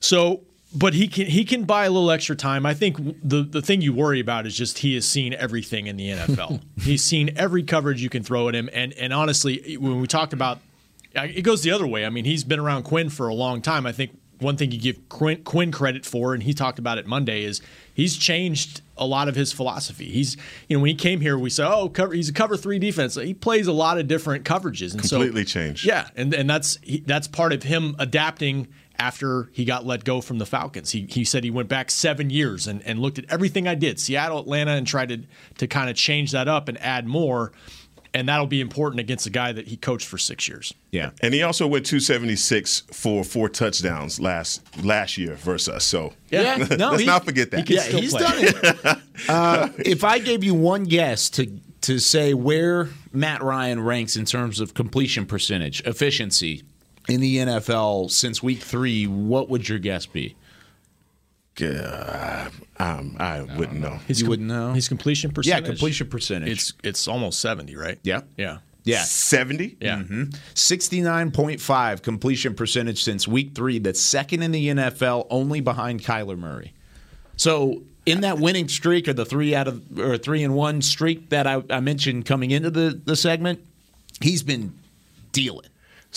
So, 0.00 0.42
but 0.72 0.94
he 0.94 1.08
can 1.08 1.26
he 1.26 1.44
can 1.44 1.64
buy 1.64 1.86
a 1.86 1.90
little 1.90 2.12
extra 2.12 2.36
time. 2.36 2.66
I 2.66 2.74
think 2.74 2.98
the 3.22 3.42
the 3.42 3.62
thing 3.62 3.80
you 3.80 3.92
worry 3.92 4.20
about 4.20 4.46
is 4.46 4.56
just 4.56 4.78
he 4.78 4.94
has 4.94 5.06
seen 5.06 5.34
everything 5.34 5.88
in 5.88 5.96
the 5.96 6.10
NFL. 6.10 6.60
He's 6.80 7.02
seen 7.02 7.30
every 7.36 7.64
coverage 7.64 8.00
you 8.00 8.10
can 8.10 8.22
throw 8.22 8.48
at 8.48 8.54
him, 8.54 8.70
and 8.72 8.92
and 8.92 9.12
honestly, 9.12 9.76
when 9.76 10.00
we 10.00 10.06
talked 10.06 10.32
about 10.32 10.60
it 11.14 11.42
goes 11.42 11.62
the 11.62 11.70
other 11.70 11.86
way. 11.86 12.04
I 12.04 12.10
mean, 12.10 12.24
he's 12.24 12.44
been 12.44 12.58
around 12.58 12.84
Quinn 12.84 13.10
for 13.10 13.28
a 13.28 13.34
long 13.34 13.62
time. 13.62 13.86
I 13.86 13.92
think 13.92 14.18
one 14.40 14.56
thing 14.56 14.70
you 14.70 14.78
give 14.78 15.08
Quinn, 15.08 15.42
Quinn 15.42 15.72
credit 15.72 16.06
for, 16.06 16.34
and 16.34 16.42
he 16.42 16.54
talked 16.54 16.78
about 16.78 16.98
it 16.98 17.06
Monday, 17.06 17.44
is 17.44 17.60
he's 17.92 18.16
changed 18.16 18.82
a 18.96 19.06
lot 19.06 19.28
of 19.28 19.34
his 19.34 19.52
philosophy. 19.52 20.06
He's, 20.06 20.36
you 20.68 20.76
know, 20.76 20.82
when 20.82 20.90
he 20.90 20.94
came 20.94 21.20
here, 21.20 21.38
we 21.38 21.50
said, 21.50 21.68
oh, 21.68 21.88
cover, 21.88 22.12
he's 22.12 22.28
a 22.28 22.32
cover 22.32 22.56
three 22.56 22.78
defense. 22.78 23.16
He 23.16 23.34
plays 23.34 23.66
a 23.66 23.72
lot 23.72 23.98
of 23.98 24.06
different 24.06 24.44
coverages, 24.44 24.92
and 24.92 25.00
Completely 25.00 25.44
so, 25.44 25.60
changed. 25.60 25.84
Yeah, 25.84 26.08
and 26.16 26.32
and 26.34 26.48
that's 26.48 26.78
he, 26.82 27.00
that's 27.00 27.28
part 27.28 27.52
of 27.52 27.64
him 27.64 27.96
adapting 27.98 28.68
after 29.00 29.48
he 29.52 29.64
got 29.64 29.86
let 29.86 30.04
go 30.04 30.20
from 30.20 30.38
the 30.38 30.46
Falcons. 30.46 30.90
He 30.90 31.06
he 31.08 31.24
said 31.24 31.44
he 31.44 31.50
went 31.50 31.68
back 31.68 31.90
seven 31.90 32.30
years 32.30 32.66
and, 32.66 32.82
and 32.82 32.98
looked 33.00 33.18
at 33.18 33.24
everything 33.28 33.66
I 33.66 33.74
did, 33.74 33.98
Seattle, 34.00 34.38
Atlanta, 34.40 34.72
and 34.72 34.86
tried 34.86 35.08
to 35.08 35.22
to 35.58 35.66
kind 35.66 35.90
of 35.90 35.96
change 35.96 36.32
that 36.32 36.48
up 36.48 36.68
and 36.68 36.80
add 36.80 37.06
more. 37.06 37.52
And 38.18 38.28
that'll 38.28 38.46
be 38.48 38.60
important 38.60 38.98
against 38.98 39.26
a 39.26 39.30
guy 39.30 39.52
that 39.52 39.68
he 39.68 39.76
coached 39.76 40.06
for 40.08 40.18
six 40.18 40.48
years. 40.48 40.74
Yeah. 40.90 41.10
And 41.22 41.32
he 41.32 41.42
also 41.44 41.66
went 41.68 41.86
276 41.86 42.80
for 42.92 43.22
four 43.22 43.48
touchdowns 43.48 44.18
last 44.18 44.60
last 44.84 45.16
year 45.16 45.34
versus 45.36 45.68
us. 45.68 45.84
So 45.84 46.14
Yeah, 46.30 46.56
no, 46.78 46.90
let's 46.90 47.00
he- 47.02 47.06
not 47.06 47.24
forget 47.24 47.50
that. 47.52 47.70
yeah, 47.70 47.82
he's 47.84 48.12
done 48.12 48.34
it. 48.36 48.98
Uh, 49.28 49.68
if 49.78 50.04
I 50.04 50.18
gave 50.20 50.44
you 50.44 50.54
one 50.54 50.84
guess 50.84 51.28
to 51.30 51.46
to 51.80 51.98
say 51.98 52.34
where 52.34 52.88
Matt 53.12 53.42
Ryan 53.42 53.82
ranks 53.82 54.16
in 54.16 54.24
terms 54.24 54.60
of 54.60 54.74
completion 54.74 55.26
percentage, 55.26 55.80
efficiency 55.86 56.62
in 57.08 57.20
the 57.20 57.38
NFL 57.38 58.10
since 58.12 58.42
week 58.44 58.60
three, 58.60 59.06
what 59.08 59.48
would 59.48 59.68
your 59.68 59.78
guess 59.80 60.06
be? 60.06 60.36
Uh, 61.62 62.50
um, 62.78 63.16
I 63.18 63.42
wouldn't 63.42 63.80
know. 63.80 63.98
His 64.06 64.20
you 64.20 64.24
com- 64.24 64.30
wouldn't 64.30 64.48
know. 64.48 64.72
His 64.72 64.88
completion 64.88 65.32
percentage. 65.32 65.62
Yeah, 65.62 65.66
completion 65.66 66.08
percentage. 66.08 66.50
It's 66.50 66.72
it's 66.84 67.08
almost 67.08 67.40
seventy, 67.40 67.76
right? 67.76 67.98
Yeah. 68.02 68.22
Yeah. 68.36 68.58
yeah. 68.84 69.02
70? 69.02 69.76
Yeah. 69.80 70.02
69.5 70.54 72.02
completion 72.02 72.54
percentage 72.54 73.02
since 73.02 73.26
week 73.28 73.54
three. 73.54 73.78
That's 73.78 74.00
second 74.00 74.42
in 74.42 74.52
the 74.52 74.68
NFL, 74.68 75.26
only 75.30 75.60
behind 75.60 76.02
Kyler 76.02 76.38
Murray. 76.38 76.72
So 77.36 77.82
in 78.06 78.22
that 78.22 78.38
winning 78.38 78.68
streak 78.68 79.06
or 79.08 79.12
the 79.12 79.24
three 79.24 79.54
out 79.54 79.68
of 79.68 79.98
or 79.98 80.16
three 80.16 80.42
and 80.42 80.54
one 80.54 80.82
streak 80.82 81.28
that 81.30 81.46
I, 81.46 81.62
I 81.70 81.80
mentioned 81.80 82.26
coming 82.26 82.50
into 82.50 82.70
the, 82.70 83.00
the 83.04 83.16
segment, 83.16 83.60
he's 84.20 84.42
been 84.42 84.74
dealing. 85.32 85.68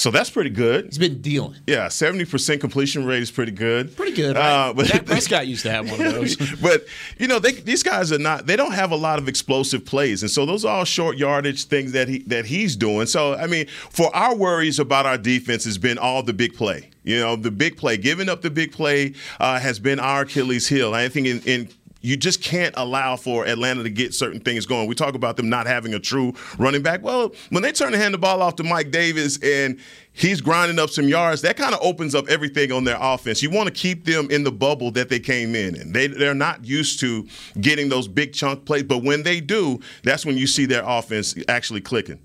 So 0.02 0.10
that's 0.10 0.32
pretty 0.32 0.50
good. 0.50 0.86
He's 0.86 0.98
been 0.98 1.22
dealing. 1.22 1.58
Yeah, 1.68 1.86
70% 1.86 2.60
completion 2.60 3.06
rate 3.06 3.22
is 3.22 3.30
pretty 3.30 3.52
good. 3.52 3.96
Pretty 3.96 4.16
good. 4.16 4.36
Uh, 4.36 4.74
but 4.76 4.88
Dak 4.88 5.06
Prescott 5.06 5.46
used 5.46 5.62
to 5.62 5.70
have 5.70 5.92
one 5.92 6.02
of 6.02 6.14
those. 6.16 6.36
but 6.62 6.88
you 7.20 7.28
know, 7.28 7.38
they, 7.38 7.52
these 7.52 7.84
guys 7.84 8.12
are 8.12 8.18
not. 8.18 8.48
They 8.48 8.56
don't 8.56 8.72
have 8.72 8.90
a 8.90 8.96
lot 8.96 9.20
of 9.20 9.28
explosive 9.28 9.86
plays, 9.86 10.24
and 10.24 10.32
so 10.32 10.44
those 10.44 10.66
are 10.66 10.76
all 10.80 10.86
short 10.86 11.18
yardage 11.18 11.66
things 11.66 11.92
that 11.92 12.08
he 12.08 12.24
that 12.24 12.48
he's 12.48 12.76
doing. 12.76 13.06
So 13.06 13.36
I 13.36 13.46
mean, 13.46 13.68
for 13.68 14.10
our 14.16 14.36
worries 14.36 14.80
about 14.80 15.06
our 15.06 15.20
defense 15.20 15.66
has 15.66 15.78
been 15.78 16.00
all 16.00 16.24
the 16.24 16.34
big 16.34 16.56
play. 16.56 16.90
You 17.04 17.20
know, 17.20 17.36
the 17.36 17.52
big 17.52 17.78
play, 17.78 17.98
giving 17.98 18.28
up 18.28 18.42
the 18.42 18.50
big 18.50 18.72
play 18.72 19.14
uh, 19.40 19.60
has 19.60 19.78
been 19.78 20.00
our 20.00 20.22
Achilles 20.22 20.68
heel. 20.68 20.96
I 20.96 21.10
think 21.10 21.28
in, 21.28 21.42
in 21.42 21.70
you 22.02 22.18
just 22.18 22.42
can't 22.42 22.74
allow 22.78 23.16
for 23.16 23.46
Atlanta 23.46 23.84
to 23.84 23.90
get 23.90 24.14
certain 24.14 24.40
things 24.40 24.66
going. 24.66 24.88
We 24.88 24.96
talk 24.96 25.16
about 25.16 25.38
them 25.38 25.50
not 25.50 25.68
having 25.68 25.94
a 25.94 26.00
true 26.00 26.34
running 26.58 26.82
back. 26.82 27.04
Well, 27.04 27.34
when 27.50 27.64
they 27.64 27.72
turn 27.72 27.92
to 27.92 27.98
hand 27.98 28.14
the 28.14 28.18
ball 28.18 28.42
off 28.42 28.56
to 28.58 28.64
Mike 28.64 28.92
Davis 28.92 29.40
and 29.44 29.80
he's 30.12 30.42
grinding 30.42 30.80
up 30.80 30.90
some 30.90 31.08
yards, 31.08 31.42
that 31.44 31.58
kind 31.58 31.74
of 31.74 31.82
opens 31.82 32.16
up 32.16 32.28
everything 32.28 32.72
on 32.72 32.84
their 32.84 32.98
offense. 33.00 33.42
You 33.42 33.52
want 33.52 33.68
to 33.68 33.74
keep 33.74 34.06
them 34.06 34.30
in 34.32 34.44
the 34.44 34.52
bubble 34.52 34.92
that 34.92 35.10
they 35.10 35.20
came 35.20 35.56
in 35.56 35.76
and 35.76 35.94
they 35.94 36.08
they're 36.08 36.34
not 36.34 36.66
used 36.66 37.00
to 37.02 37.28
getting 37.60 37.90
those 37.90 38.08
big 38.08 38.34
chunk 38.34 38.66
plays, 38.66 38.84
but 38.84 39.04
when 39.04 39.24
they 39.24 39.40
do, 39.40 39.80
that's 40.04 40.26
when 40.26 40.38
you 40.38 40.48
see 40.48 40.66
their 40.66 40.84
offense 40.86 41.36
actually 41.48 41.82
clicking. 41.82 42.20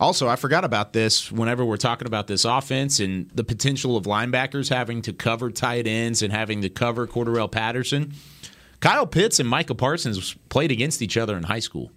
Also, 0.00 0.28
I 0.28 0.36
forgot 0.36 0.64
about 0.64 0.92
this 0.92 1.32
whenever 1.32 1.64
we're 1.64 1.76
talking 1.76 2.06
about 2.06 2.28
this 2.28 2.44
offense 2.44 3.00
and 3.00 3.28
the 3.34 3.42
potential 3.42 3.96
of 3.96 4.04
linebackers 4.04 4.68
having 4.68 5.02
to 5.02 5.12
cover 5.12 5.50
tight 5.50 5.88
ends 5.88 6.22
and 6.22 6.32
having 6.32 6.62
to 6.62 6.68
cover 6.68 7.08
Cordarrelle 7.08 7.50
Patterson. 7.50 8.14
Kyle 8.80 9.06
Pitts 9.06 9.40
and 9.40 9.48
Micah 9.48 9.74
Parsons 9.74 10.34
played 10.48 10.70
against 10.70 11.02
each 11.02 11.16
other 11.16 11.36
in 11.36 11.44
high 11.44 11.58
school. 11.58 11.90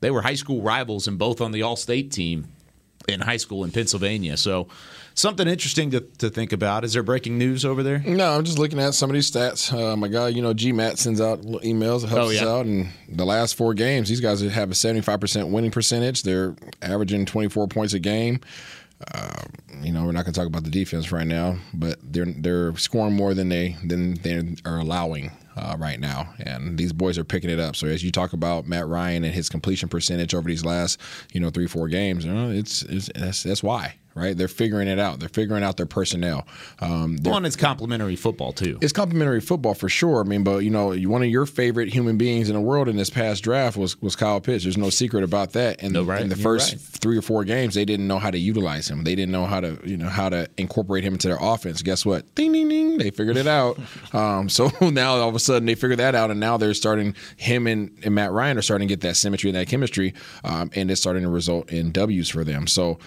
They 0.00 0.10
were 0.10 0.22
high 0.22 0.34
school 0.34 0.62
rivals 0.62 1.08
and 1.08 1.18
both 1.18 1.40
on 1.40 1.52
the 1.52 1.62
All 1.62 1.76
State 1.76 2.12
team 2.12 2.48
in 3.08 3.20
high 3.20 3.36
school 3.36 3.64
in 3.64 3.70
Pennsylvania. 3.70 4.36
So, 4.36 4.68
something 5.14 5.48
interesting 5.48 5.90
to, 5.92 6.00
to 6.18 6.28
think 6.28 6.52
about. 6.52 6.84
Is 6.84 6.92
there 6.92 7.02
breaking 7.02 7.38
news 7.38 7.64
over 7.64 7.82
there? 7.82 8.00
No, 8.00 8.32
I'm 8.32 8.44
just 8.44 8.58
looking 8.58 8.78
at 8.78 8.94
some 8.94 9.10
of 9.10 9.14
these 9.14 9.30
stats. 9.30 9.72
Uh, 9.72 9.96
my 9.96 10.08
guy, 10.08 10.28
you 10.28 10.42
know, 10.42 10.52
GMAT 10.52 10.98
sends 10.98 11.20
out 11.20 11.40
emails, 11.42 12.06
helps 12.06 12.14
oh, 12.14 12.30
yeah. 12.30 12.40
us 12.40 12.46
out. 12.46 12.66
And 12.66 12.90
the 13.08 13.24
last 13.24 13.54
four 13.54 13.74
games, 13.74 14.08
these 14.08 14.20
guys 14.20 14.40
have 14.40 14.70
a 14.70 14.74
75% 14.74 15.50
winning 15.50 15.70
percentage. 15.70 16.22
They're 16.22 16.54
averaging 16.82 17.26
24 17.26 17.68
points 17.68 17.94
a 17.94 17.98
game. 17.98 18.40
Uh, 19.12 19.42
you 19.82 19.92
know, 19.92 20.04
we're 20.04 20.12
not 20.12 20.24
going 20.24 20.32
to 20.32 20.40
talk 20.40 20.46
about 20.46 20.64
the 20.64 20.70
defense 20.70 21.12
right 21.12 21.26
now, 21.26 21.58
but 21.74 21.98
they're 22.02 22.24
they're 22.24 22.74
scoring 22.76 23.14
more 23.14 23.34
than 23.34 23.48
they 23.50 23.76
than 23.84 24.14
they 24.14 24.56
are 24.64 24.78
allowing 24.78 25.30
uh, 25.56 25.76
right 25.78 26.00
now, 26.00 26.32
and 26.38 26.78
these 26.78 26.92
boys 26.92 27.18
are 27.18 27.24
picking 27.24 27.50
it 27.50 27.60
up. 27.60 27.76
So 27.76 27.86
as 27.86 28.02
you 28.02 28.10
talk 28.10 28.32
about 28.32 28.66
Matt 28.66 28.86
Ryan 28.86 29.24
and 29.24 29.34
his 29.34 29.48
completion 29.48 29.88
percentage 29.88 30.34
over 30.34 30.48
these 30.48 30.64
last 30.64 30.98
you 31.32 31.40
know 31.40 31.50
three 31.50 31.66
four 31.66 31.88
games, 31.88 32.24
you 32.24 32.32
know, 32.32 32.50
it's, 32.50 32.82
it's 32.82 33.10
that's 33.14 33.42
that's 33.42 33.62
why 33.62 33.96
right? 34.16 34.36
They're 34.36 34.48
figuring 34.48 34.88
it 34.88 34.98
out. 34.98 35.20
They're 35.20 35.28
figuring 35.28 35.62
out 35.62 35.76
their 35.76 35.86
personnel. 35.86 36.46
Um, 36.80 37.18
well, 37.22 37.36
and 37.36 37.46
it's 37.46 37.54
complementary 37.54 38.16
football 38.16 38.52
too. 38.52 38.78
It's 38.80 38.92
complementary 38.92 39.40
football 39.40 39.74
for 39.74 39.88
sure. 39.88 40.20
I 40.20 40.24
mean, 40.24 40.42
but 40.42 40.58
you 40.58 40.70
know, 40.70 40.94
one 40.94 41.22
of 41.22 41.28
your 41.28 41.46
favorite 41.46 41.92
human 41.92 42.16
beings 42.16 42.48
in 42.48 42.54
the 42.54 42.60
world 42.60 42.88
in 42.88 42.96
this 42.96 43.10
past 43.10 43.44
draft 43.44 43.76
was 43.76 44.00
was 44.00 44.16
Kyle 44.16 44.40
Pitts. 44.40 44.64
There's 44.64 44.78
no 44.78 44.90
secret 44.90 45.22
about 45.22 45.52
that. 45.52 45.82
And 45.82 45.92
no, 45.92 46.02
right. 46.02 46.22
in 46.22 46.30
the 46.30 46.36
first 46.36 46.72
right. 46.72 46.80
three 46.80 47.18
or 47.18 47.22
four 47.22 47.44
games, 47.44 47.74
they 47.74 47.84
didn't 47.84 48.08
know 48.08 48.18
how 48.18 48.30
to 48.30 48.38
utilize 48.38 48.88
him. 48.88 49.04
They 49.04 49.14
didn't 49.14 49.32
know 49.32 49.44
how 49.44 49.60
to 49.60 49.78
you 49.84 49.96
know 49.96 50.08
how 50.08 50.30
to 50.30 50.48
incorporate 50.56 51.04
him 51.04 51.12
into 51.12 51.28
their 51.28 51.38
offense. 51.40 51.82
Guess 51.82 52.06
what? 52.06 52.34
Ding 52.34 52.52
ding 52.52 52.68
ding. 52.68 52.98
They 52.98 53.10
figured 53.10 53.36
it 53.36 53.46
out. 53.46 53.78
um, 54.14 54.48
so 54.48 54.70
now 54.80 55.16
all 55.16 55.28
of 55.28 55.34
a 55.34 55.40
sudden 55.40 55.66
they 55.66 55.74
figured 55.74 55.98
that 55.98 56.14
out, 56.14 56.30
and 56.30 56.40
now 56.40 56.56
they're 56.56 56.74
starting 56.74 57.14
him 57.36 57.66
and, 57.66 57.96
and 58.02 58.14
Matt 58.14 58.32
Ryan 58.32 58.56
are 58.58 58.62
starting 58.62 58.88
to 58.88 58.92
get 58.92 59.02
that 59.02 59.16
symmetry 59.16 59.50
and 59.50 59.56
that 59.56 59.68
chemistry, 59.68 60.14
um, 60.44 60.70
and 60.74 60.90
it's 60.90 61.00
starting 61.00 61.22
to 61.22 61.28
result 61.28 61.70
in 61.70 61.92
W's 61.92 62.28
for 62.28 62.44
them. 62.44 62.66
So. 62.66 62.98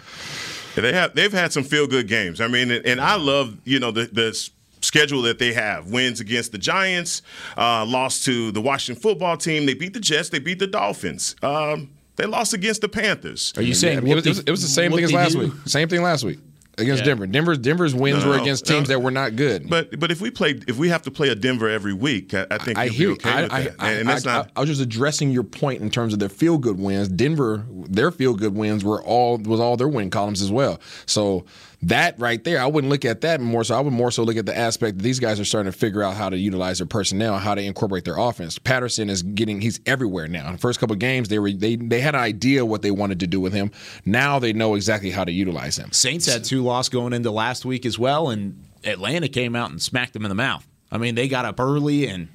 They 0.75 0.93
have 0.93 1.15
they've 1.15 1.31
had 1.31 1.51
some 1.51 1.63
feel 1.63 1.87
good 1.87 2.07
games. 2.07 2.41
I 2.41 2.47
mean, 2.47 2.71
and 2.71 3.01
I 3.01 3.15
love 3.15 3.57
you 3.65 3.79
know 3.79 3.91
the 3.91 4.05
the 4.05 4.49
schedule 4.81 5.21
that 5.23 5.39
they 5.39 5.53
have. 5.53 5.91
Wins 5.91 6.19
against 6.19 6.51
the 6.51 6.57
giants 6.57 7.21
uh, 7.57 7.85
lost 7.85 8.25
to 8.25 8.51
the 8.51 8.61
washington 8.61 9.01
football 9.01 9.37
team. 9.37 9.65
They 9.65 9.73
beat 9.73 9.93
the 9.93 9.99
jets 9.99 10.29
they 10.29 10.39
beat 10.39 10.59
the 10.59 10.67
dolphins. 10.67 11.35
Um, 11.41 11.91
they 12.15 12.25
lost 12.25 12.53
against 12.53 12.81
the 12.81 12.89
panthers. 12.89 13.53
Are 13.55 13.61
you 13.61 13.73
saying 13.73 13.99
it, 13.99 14.15
was, 14.15 14.25
it, 14.25 14.29
was, 14.29 14.39
it 14.39 14.51
was 14.51 14.61
the 14.61 14.67
same 14.67 14.91
thing 14.91 15.03
as 15.03 15.13
last 15.13 15.33
do? 15.33 15.39
week? 15.39 15.53
Same 15.65 15.87
thing 15.87 16.01
last 16.01 16.23
week 16.23 16.39
against 16.79 17.01
yeah. 17.01 17.05
Denver. 17.05 17.27
Denver's 17.27 17.57
Denver's 17.57 17.95
wins 17.95 18.23
no, 18.23 18.31
were 18.31 18.37
against 18.37 18.65
teams 18.65 18.89
no. 18.89 18.95
that 18.95 19.01
were 19.01 19.11
not 19.11 19.35
good. 19.35 19.69
But 19.69 19.99
but 19.99 20.11
if 20.11 20.21
we 20.21 20.31
play 20.31 20.59
if 20.67 20.77
we 20.77 20.89
have 20.89 21.01
to 21.03 21.11
play 21.11 21.29
a 21.29 21.35
Denver 21.35 21.69
every 21.69 21.93
week, 21.93 22.33
I, 22.33 22.47
I 22.51 22.57
think 22.57 22.77
I 22.77 22.87
hear. 22.87 23.11
Okay 23.11 23.29
I, 23.29 23.43
I, 23.45 23.69
I, 23.79 23.91
and 23.93 24.09
that's 24.09 24.25
not. 24.25 24.51
I 24.55 24.61
was 24.61 24.69
just 24.69 24.81
addressing 24.81 25.31
your 25.31 25.43
point 25.43 25.81
in 25.81 25.89
terms 25.89 26.13
of 26.13 26.19
their 26.19 26.29
feel 26.29 26.57
good 26.57 26.79
wins. 26.79 27.07
Denver, 27.07 27.65
their 27.69 28.11
feel 28.11 28.33
good 28.33 28.55
wins 28.55 28.83
were 28.83 29.01
all 29.03 29.37
was 29.37 29.59
all 29.59 29.77
their 29.77 29.87
win 29.87 30.09
columns 30.09 30.41
as 30.41 30.51
well. 30.51 30.79
So 31.05 31.45
that 31.83 32.19
right 32.19 32.43
there, 32.43 32.61
I 32.61 32.65
wouldn't 32.65 32.91
look 32.91 33.05
at 33.05 33.21
that 33.21 33.39
more 33.39 33.63
so. 33.63 33.75
I 33.75 33.79
would 33.79 33.93
more 33.93 34.11
so 34.11 34.23
look 34.23 34.35
at 34.35 34.45
the 34.45 34.57
aspect 34.57 34.97
that 34.97 35.03
these 35.03 35.19
guys 35.19 35.39
are 35.39 35.45
starting 35.45 35.71
to 35.71 35.77
figure 35.77 36.03
out 36.03 36.15
how 36.15 36.29
to 36.29 36.37
utilize 36.37 36.79
their 36.79 36.87
personnel, 36.87 37.37
how 37.37 37.55
to 37.55 37.61
incorporate 37.61 38.03
their 38.03 38.17
offense. 38.17 38.59
Patterson 38.59 39.09
is 39.09 39.23
getting 39.23 39.61
he's 39.61 39.79
everywhere 39.85 40.27
now. 40.27 40.47
In 40.47 40.53
the 40.53 40.57
first 40.59 40.79
couple 40.79 40.95
games, 40.97 41.29
they 41.29 41.39
were 41.39 41.51
they 41.51 41.77
they 41.77 42.01
had 42.01 42.15
an 42.15 42.21
idea 42.21 42.65
what 42.65 42.81
they 42.81 42.91
wanted 42.91 43.21
to 43.21 43.27
do 43.27 43.39
with 43.39 43.53
him. 43.53 43.71
Now 44.05 44.39
they 44.39 44.51
know 44.51 44.75
exactly 44.75 45.11
how 45.11 45.23
to 45.23 45.31
utilize 45.31 45.77
him. 45.77 45.91
Saints 45.93 46.25
had 46.25 46.43
two 46.43 46.63
losses 46.63 46.89
going 46.89 47.13
into 47.13 47.31
last 47.31 47.63
week 47.63 47.85
as 47.85 47.97
well, 47.97 48.29
and 48.29 48.61
Atlanta 48.83 49.29
came 49.29 49.55
out 49.55 49.71
and 49.71 49.81
smacked 49.81 50.13
them 50.13 50.25
in 50.25 50.29
the 50.29 50.35
mouth. 50.35 50.67
I 50.91 50.97
mean, 50.97 51.15
they 51.15 51.27
got 51.27 51.45
up 51.45 51.59
early 51.59 52.07
and 52.07 52.27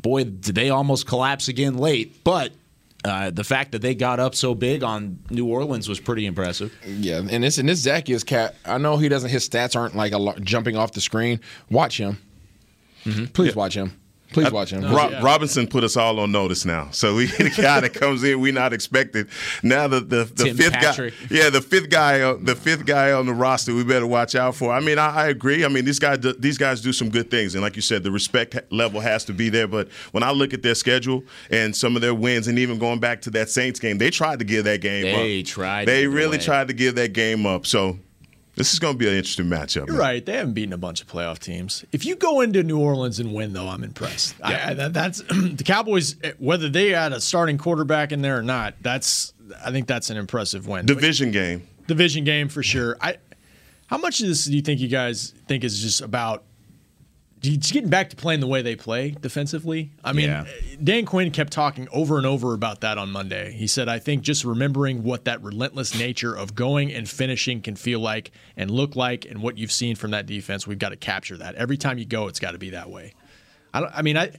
boy, 0.00 0.24
did 0.24 0.54
they 0.54 0.70
almost 0.70 1.06
collapse 1.06 1.48
again 1.48 1.76
late. 1.76 2.22
But 2.24 2.52
uh, 3.04 3.30
the 3.30 3.44
fact 3.44 3.72
that 3.72 3.82
they 3.82 3.94
got 3.94 4.20
up 4.20 4.34
so 4.34 4.54
big 4.54 4.82
on 4.82 5.18
New 5.30 5.46
Orleans 5.46 5.88
was 5.88 6.00
pretty 6.00 6.26
impressive. 6.26 6.74
Yeah, 6.86 7.22
and 7.30 7.42
this 7.42 7.58
and 7.58 7.68
this 7.68 7.84
Zaccheaus 7.84 8.24
cat, 8.24 8.54
I 8.64 8.78
know 8.78 8.96
he 8.96 9.08
doesn't. 9.08 9.30
His 9.30 9.48
stats 9.48 9.74
aren't 9.74 9.96
like 9.96 10.12
a, 10.12 10.40
jumping 10.40 10.76
off 10.76 10.92
the 10.92 11.00
screen. 11.00 11.40
Watch 11.70 11.98
him. 11.98 12.18
Mm-hmm. 13.04 13.26
Please 13.26 13.48
yeah. 13.48 13.54
watch 13.54 13.74
him. 13.74 13.98
Please 14.32 14.50
watch 14.52 14.70
him. 14.70 14.82
Rob, 14.82 15.10
yeah. 15.10 15.22
Robinson 15.22 15.66
put 15.66 15.82
us 15.82 15.96
all 15.96 16.20
on 16.20 16.30
notice 16.30 16.64
now. 16.64 16.88
So 16.92 17.16
we 17.16 17.26
the 17.38 17.50
guy 17.50 17.80
that 17.80 17.94
comes 17.94 18.22
in, 18.22 18.40
we 18.40 18.52
not 18.52 18.72
expected. 18.72 19.28
Now 19.62 19.88
the 19.88 20.00
the, 20.00 20.24
the 20.24 20.54
fifth 20.54 20.72
Patrick. 20.72 21.14
guy, 21.28 21.36
yeah, 21.36 21.50
the 21.50 21.60
fifth 21.60 21.90
guy, 21.90 22.20
uh, 22.20 22.36
the 22.40 22.54
fifth 22.54 22.86
guy 22.86 23.12
on 23.12 23.26
the 23.26 23.34
roster, 23.34 23.74
we 23.74 23.82
better 23.82 24.06
watch 24.06 24.34
out 24.34 24.54
for. 24.54 24.72
I 24.72 24.80
mean, 24.80 24.98
I, 24.98 25.10
I 25.10 25.28
agree. 25.28 25.64
I 25.64 25.68
mean, 25.68 25.84
these 25.84 25.98
guys 25.98 26.18
these 26.38 26.58
guys 26.58 26.80
do 26.80 26.92
some 26.92 27.10
good 27.10 27.30
things, 27.30 27.54
and 27.54 27.62
like 27.62 27.76
you 27.76 27.82
said, 27.82 28.04
the 28.04 28.10
respect 28.10 28.56
level 28.70 29.00
has 29.00 29.24
to 29.24 29.32
be 29.32 29.48
there. 29.48 29.66
But 29.66 29.88
when 30.12 30.22
I 30.22 30.30
look 30.30 30.54
at 30.54 30.62
their 30.62 30.74
schedule 30.76 31.24
and 31.50 31.74
some 31.74 31.96
of 31.96 32.02
their 32.02 32.14
wins, 32.14 32.46
and 32.46 32.58
even 32.58 32.78
going 32.78 33.00
back 33.00 33.22
to 33.22 33.30
that 33.30 33.50
Saints 33.50 33.80
game, 33.80 33.98
they 33.98 34.10
tried 34.10 34.38
to 34.38 34.44
give 34.44 34.64
that 34.64 34.80
game 34.80 35.02
they 35.02 35.12
up. 35.12 35.18
They 35.18 35.42
tried. 35.42 35.88
They 35.88 36.06
really 36.06 36.38
tried 36.38 36.68
to 36.68 36.74
give 36.74 36.94
that 36.94 37.12
game 37.12 37.46
up. 37.46 37.66
So 37.66 37.98
this 38.60 38.74
is 38.74 38.78
going 38.78 38.92
to 38.94 38.98
be 38.98 39.08
an 39.08 39.14
interesting 39.14 39.46
matchup. 39.46 39.86
You're 39.86 39.96
man. 39.96 39.98
right. 39.98 40.26
They 40.26 40.34
haven't 40.34 40.52
beaten 40.52 40.74
a 40.74 40.78
bunch 40.78 41.00
of 41.00 41.06
playoff 41.06 41.38
teams. 41.38 41.82
If 41.92 42.04
you 42.04 42.14
go 42.14 42.42
into 42.42 42.62
New 42.62 42.78
Orleans 42.78 43.18
and 43.18 43.32
win, 43.32 43.54
though, 43.54 43.68
I'm 43.68 43.82
impressed. 43.82 44.34
Yeah. 44.38 44.74
I, 44.78 44.84
I, 44.84 44.88
that's 44.88 45.22
the 45.28 45.64
Cowboys. 45.64 46.16
Eh, 46.22 46.32
whether 46.38 46.68
they 46.68 46.90
had 46.90 47.14
a 47.14 47.20
starting 47.22 47.56
quarterback 47.56 48.12
in 48.12 48.20
there 48.20 48.36
or 48.38 48.42
not, 48.42 48.74
that's 48.82 49.32
I 49.64 49.70
think 49.70 49.86
that's 49.86 50.10
an 50.10 50.18
impressive 50.18 50.66
win. 50.66 50.84
Division 50.84 51.30
game. 51.30 51.66
Division 51.86 52.24
game 52.24 52.48
for 52.48 52.62
sure. 52.62 52.98
I. 53.00 53.16
How 53.86 53.96
much 53.96 54.20
of 54.20 54.28
this 54.28 54.44
do 54.44 54.54
you 54.54 54.62
think 54.62 54.78
you 54.78 54.88
guys 54.88 55.34
think 55.48 55.64
is 55.64 55.80
just 55.80 56.02
about 56.02 56.44
just 57.40 57.72
getting 57.72 57.88
back 57.88 58.10
to 58.10 58.16
playing 58.16 58.40
the 58.40 58.46
way 58.46 58.60
they 58.60 58.76
play 58.76 59.10
defensively. 59.10 59.92
I 60.04 60.12
mean, 60.12 60.28
yeah. 60.28 60.44
Dan 60.82 61.06
Quinn 61.06 61.30
kept 61.30 61.52
talking 61.52 61.88
over 61.90 62.18
and 62.18 62.26
over 62.26 62.52
about 62.52 62.82
that 62.82 62.98
on 62.98 63.10
Monday. 63.10 63.52
He 63.52 63.66
said, 63.66 63.88
I 63.88 63.98
think 63.98 64.22
just 64.22 64.44
remembering 64.44 65.02
what 65.02 65.24
that 65.24 65.42
relentless 65.42 65.98
nature 65.98 66.34
of 66.34 66.54
going 66.54 66.92
and 66.92 67.08
finishing 67.08 67.62
can 67.62 67.76
feel 67.76 68.00
like 68.00 68.30
and 68.56 68.70
look 68.70 68.94
like, 68.94 69.24
and 69.24 69.42
what 69.42 69.56
you've 69.56 69.72
seen 69.72 69.96
from 69.96 70.10
that 70.10 70.26
defense, 70.26 70.66
we've 70.66 70.78
got 70.78 70.90
to 70.90 70.96
capture 70.96 71.38
that. 71.38 71.54
Every 71.54 71.78
time 71.78 71.96
you 71.96 72.04
go, 72.04 72.28
it's 72.28 72.40
got 72.40 72.52
to 72.52 72.58
be 72.58 72.70
that 72.70 72.90
way. 72.90 73.14
I, 73.72 73.80
don't, 73.80 73.92
I 73.94 74.02
mean, 74.02 74.18
I 74.18 74.32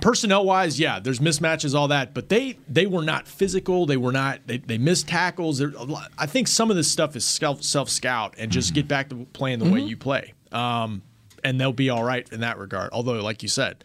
personnel 0.00 0.44
wise, 0.44 0.78
yeah, 0.78 1.00
there's 1.00 1.18
mismatches, 1.18 1.74
all 1.74 1.88
that, 1.88 2.14
but 2.14 2.28
they 2.28 2.58
they 2.68 2.86
were 2.86 3.02
not 3.02 3.28
physical. 3.28 3.86
They 3.86 3.96
were 3.96 4.12
not. 4.12 4.40
They, 4.46 4.58
they 4.58 4.78
missed 4.78 5.08
tackles. 5.08 5.62
I 6.18 6.26
think 6.26 6.48
some 6.48 6.70
of 6.70 6.76
this 6.76 6.90
stuff 6.90 7.16
is 7.16 7.26
self 7.26 7.62
self 7.62 7.88
scout 7.88 8.34
and 8.38 8.50
just 8.50 8.68
mm-hmm. 8.68 8.74
get 8.76 8.88
back 8.88 9.08
to 9.10 9.26
playing 9.32 9.58
the 9.58 9.66
mm-hmm. 9.66 9.74
way 9.74 9.80
you 9.82 9.96
play. 9.96 10.32
Um, 10.52 11.02
and 11.46 11.60
they'll 11.60 11.72
be 11.72 11.90
all 11.90 12.02
right 12.02 12.28
in 12.32 12.40
that 12.40 12.58
regard. 12.58 12.90
Although, 12.92 13.22
like 13.22 13.42
you 13.42 13.48
said, 13.48 13.84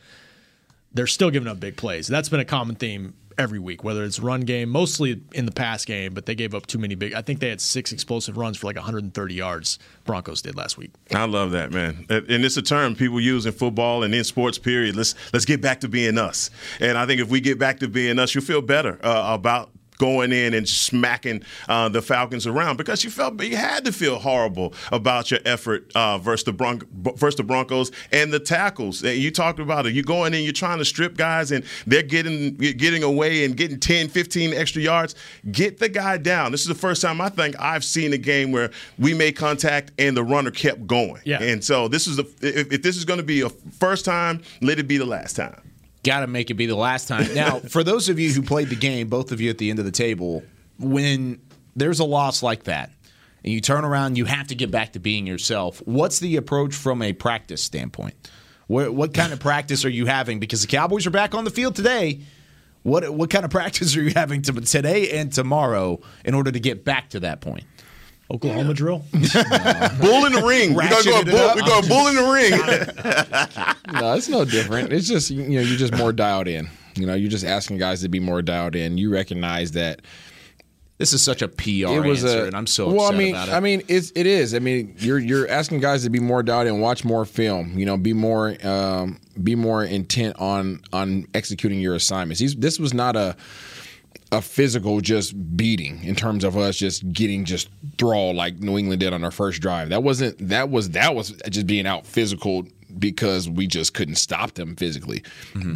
they're 0.92 1.08
still 1.08 1.30
giving 1.30 1.48
up 1.48 1.60
big 1.60 1.78
plays. 1.78 2.08
That's 2.08 2.28
been 2.28 2.40
a 2.40 2.46
common 2.46 2.76
theme 2.76 3.14
every 3.38 3.60
week, 3.60 3.84
whether 3.84 4.04
it's 4.04 4.20
run 4.20 4.42
game, 4.42 4.68
mostly 4.70 5.22
in 5.34 5.46
the 5.46 5.52
pass 5.52 5.86
game, 5.86 6.14
but 6.14 6.26
they 6.26 6.34
gave 6.34 6.56
up 6.56 6.66
too 6.66 6.80
many 6.80 6.96
big. 6.96 7.14
I 7.14 7.22
think 7.22 7.40
they 7.40 7.50
had 7.50 7.62
six 7.62 7.92
explosive 7.92 8.36
runs 8.36 8.58
for 8.58 8.66
like 8.66 8.76
130 8.76 9.34
yards. 9.34 9.78
Broncos 10.06 10.42
did 10.42 10.56
last 10.58 10.78
week. 10.78 10.92
I 11.14 11.26
love 11.26 11.52
that, 11.52 11.72
man. 11.72 12.06
And 12.10 12.44
it's 12.44 12.58
a 12.58 12.62
term 12.64 12.96
people 12.96 13.22
use 13.22 13.46
in 13.46 13.54
football 13.54 14.02
and 14.02 14.14
in 14.14 14.24
sports. 14.24 14.58
Period. 14.58 14.96
Let's 14.96 15.14
let's 15.32 15.46
get 15.46 15.62
back 15.62 15.82
to 15.82 15.88
being 15.88 16.18
us. 16.18 16.50
And 16.80 16.98
I 16.98 17.06
think 17.06 17.22
if 17.22 17.30
we 17.30 17.42
get 17.42 17.60
back 17.60 17.80
to 17.80 17.88
being 17.88 18.18
us, 18.18 18.34
you'll 18.34 18.44
feel 18.44 18.62
better 18.62 19.00
uh, 19.04 19.36
about 19.36 19.70
going 20.02 20.32
in 20.32 20.56
and 20.56 20.68
smacking 20.68 21.44
uh, 21.70 21.88
the 21.88 22.02
Falcons 22.02 22.48
around 22.48 22.76
because 22.76 23.04
you 23.04 23.12
felt 23.12 23.40
you 23.44 23.56
had 23.56 23.86
to 23.86 23.92
feel 23.92 24.18
horrible 24.18 24.74
about 24.92 25.30
your 25.30 25.40
effort 25.46 25.92
uh, 25.94 26.18
versus 26.18 26.44
the 26.44 26.52
Bron- 26.52 26.82
versus 26.92 27.36
the 27.36 27.44
Broncos 27.44 27.92
and 28.12 28.34
the 28.34 28.40
tackles. 28.40 29.04
And 29.04 29.16
you 29.20 29.30
talked 29.30 29.60
about 29.60 29.86
it. 29.86 29.94
You're 29.94 30.04
going 30.04 30.34
in, 30.34 30.44
you're 30.44 30.54
trying 30.54 30.80
to 30.80 30.86
strip 30.86 31.18
guys, 31.18 31.52
and 31.52 31.64
they're 31.86 32.02
getting 32.02 32.56
getting 32.56 33.04
away 33.04 33.46
and 33.46 33.56
getting 33.56 33.80
10, 33.80 34.10
15 34.10 34.54
extra 34.54 34.82
yards. 34.82 35.14
Get 35.52 35.78
the 35.78 35.88
guy 35.88 36.18
down. 36.18 36.52
This 36.52 36.62
is 36.62 36.68
the 36.68 36.74
first 36.74 37.04
time 37.04 37.22
I 37.22 37.30
think 37.30 37.56
I've 37.60 37.84
seen 37.84 38.12
a 38.12 38.18
game 38.18 38.52
where 38.52 38.72
we 38.98 39.14
made 39.14 39.36
contact 39.36 39.92
and 40.00 40.18
the 40.18 40.24
runner 40.24 40.50
kept 40.50 40.88
going. 40.88 41.22
Yeah. 41.26 41.44
And 41.44 41.64
so 41.64 41.88
this 41.88 42.08
is 42.08 42.18
the 42.18 42.24
if, 42.42 42.74
if 42.74 42.82
this 42.82 42.98
is 42.98 43.06
going 43.06 43.20
to 43.20 43.24
be 43.24 43.42
a 43.42 43.50
first 43.50 44.04
time, 44.04 44.42
let 44.62 44.80
it 44.80 44.88
be 44.88 44.98
the 44.98 45.06
last 45.06 45.36
time. 45.36 45.71
Got 46.04 46.22
to 46.22 46.28
make 46.28 46.50
it 46.50 46.56
be 46.56 46.66
the 46.66 46.76
last 46.76 47.08
time. 47.08 47.34
Now, 47.34 47.60
for 47.70 47.84
those 47.84 48.10
of 48.10 48.20
you 48.20 48.32
who 48.32 48.42
played 48.42 48.70
the 48.70 48.76
game, 48.76 49.08
both 49.08 49.32
of 49.32 49.40
you 49.40 49.50
at 49.50 49.58
the 49.58 49.70
end 49.70 49.80
of 49.80 49.86
the 49.86 49.92
table, 49.92 50.44
when 50.80 51.42
there's 51.76 52.00
a 52.00 52.06
loss 52.06 52.42
like 52.42 52.64
that, 52.64 52.92
and 53.44 53.54
you 53.54 53.62
turn 53.62 53.86
around, 53.86 54.18
you 54.18 54.26
have 54.26 54.48
to 54.48 54.56
get 54.56 54.72
back 54.72 54.94
to 54.94 55.00
being 55.00 55.26
yourself. 55.26 55.82
What's 55.86 56.20
the 56.20 56.36
approach 56.36 56.76
from 56.76 57.02
a 57.02 57.14
practice 57.14 57.64
standpoint? 57.64 58.30
What, 58.68 58.94
what 58.94 59.14
kind 59.14 59.34
of 59.34 59.40
practice 59.42 59.84
are 59.86 59.90
you 59.90 60.06
having? 60.06 60.40
Because 60.40 60.62
the 60.62 60.68
Cowboys 60.68 61.08
are 61.08 61.12
back 61.12 61.34
on 61.34 61.44
the 61.44 61.50
field 61.50 61.76
today. 61.76 62.22
What 62.84 63.14
what 63.14 63.30
kind 63.30 63.46
of 63.46 63.52
practice 63.52 63.96
are 63.96 64.02
you 64.02 64.12
having 64.16 64.42
to, 64.44 64.54
today 64.62 65.12
and 65.20 65.32
tomorrow 65.32 66.02
in 66.26 66.34
order 66.34 66.52
to 66.52 66.60
get 66.60 66.84
back 66.84 67.10
to 67.12 67.20
that 67.22 67.42
point? 67.42 67.64
Oklahoma 68.32 68.74
drill. 68.74 69.00
bull 69.12 70.26
in 70.26 70.34
the 70.34 70.44
ring. 70.46 70.74
We're 70.74 70.90
gonna 70.90 71.04
go 71.04 71.24
bull, 71.24 71.54
we're 71.56 71.62
going 71.62 71.88
bull 71.88 72.08
in 72.08 72.16
the 72.16 72.32
ring. 72.32 72.52
no, 74.02 74.14
it's 74.14 74.30
no 74.30 74.46
different. 74.46 74.94
It's 74.94 75.08
just 75.08 75.30
you 75.30 75.44
know 75.44 75.62
you're 75.62 75.78
just 75.78 75.96
more 75.96 76.14
dialed 76.14 76.48
in. 76.48 76.70
You 76.96 77.06
know, 77.06 77.14
you're 77.14 77.30
just 77.30 77.46
asking 77.46 77.78
guys 77.78 78.02
to 78.02 78.10
be 78.10 78.20
more 78.20 78.42
dialed 78.42 78.76
in. 78.76 78.98
You 78.98 79.12
recognize 79.12 79.72
that 79.74 80.02
This 80.98 81.14
is 81.14 81.22
such 81.24 81.42
a 81.42 81.48
PR 81.48 81.64
it 81.64 82.06
was 82.06 82.24
answer, 82.24 82.44
a, 82.44 82.48
and 82.48 82.56
I'm 82.56 82.68
so 82.68 82.88
well. 82.88 83.08
upset 83.08 83.16
I 83.16 83.18
mean, 83.18 83.36
about 83.36 83.48
it. 83.50 83.54
I 83.54 83.60
mean, 83.60 83.82
it's 83.88 84.12
it 84.16 84.28
is. 84.28 84.54
I 84.54 84.60
mean, 84.60 84.96
you're 85.00 85.20
you're 85.20 85.48
asking 85.50 85.80
guys 85.80 86.04
to 86.04 86.10
be 86.10 86.20
more 86.20 86.44
dialed 86.44 86.68
in, 86.68 86.80
watch 86.80 87.04
more 87.04 87.26
film. 87.26 87.78
You 87.78 87.86
know, 87.86 87.98
be 87.98 88.14
more 88.14 88.56
um, 88.66 89.20
be 89.42 89.56
more 89.56 89.84
intent 89.84 90.36
on 90.40 90.82
on 90.94 91.26
executing 91.34 91.80
your 91.82 91.96
assignments. 91.96 92.40
These, 92.40 92.56
this 92.56 92.80
was 92.80 92.94
not 92.94 93.16
a 93.16 93.36
a 94.32 94.42
physical 94.42 95.02
just 95.02 95.58
beating 95.58 96.04
in 96.04 96.16
terms 96.16 96.44
of 96.44 96.58
us 96.58 96.78
just 96.78 97.12
getting 97.12 97.44
just 97.44 97.70
thrall 97.98 98.34
like 98.34 98.60
New 98.60 98.78
England 98.78 99.02
did 99.02 99.14
on 99.14 99.24
our 99.24 99.32
first 99.32 99.62
drive. 99.62 99.90
That 99.90 100.04
wasn't 100.04 100.38
that 100.50 100.70
was 100.70 100.92
that 100.92 101.16
was 101.16 101.32
just 101.50 101.68
being 101.68 101.86
out 101.86 102.06
physical 102.06 102.66
because 102.98 103.50
we 103.50 103.68
just 103.68 103.94
couldn't 103.94 104.16
stop 104.16 104.54
them 104.54 104.76
physically. 104.76 105.24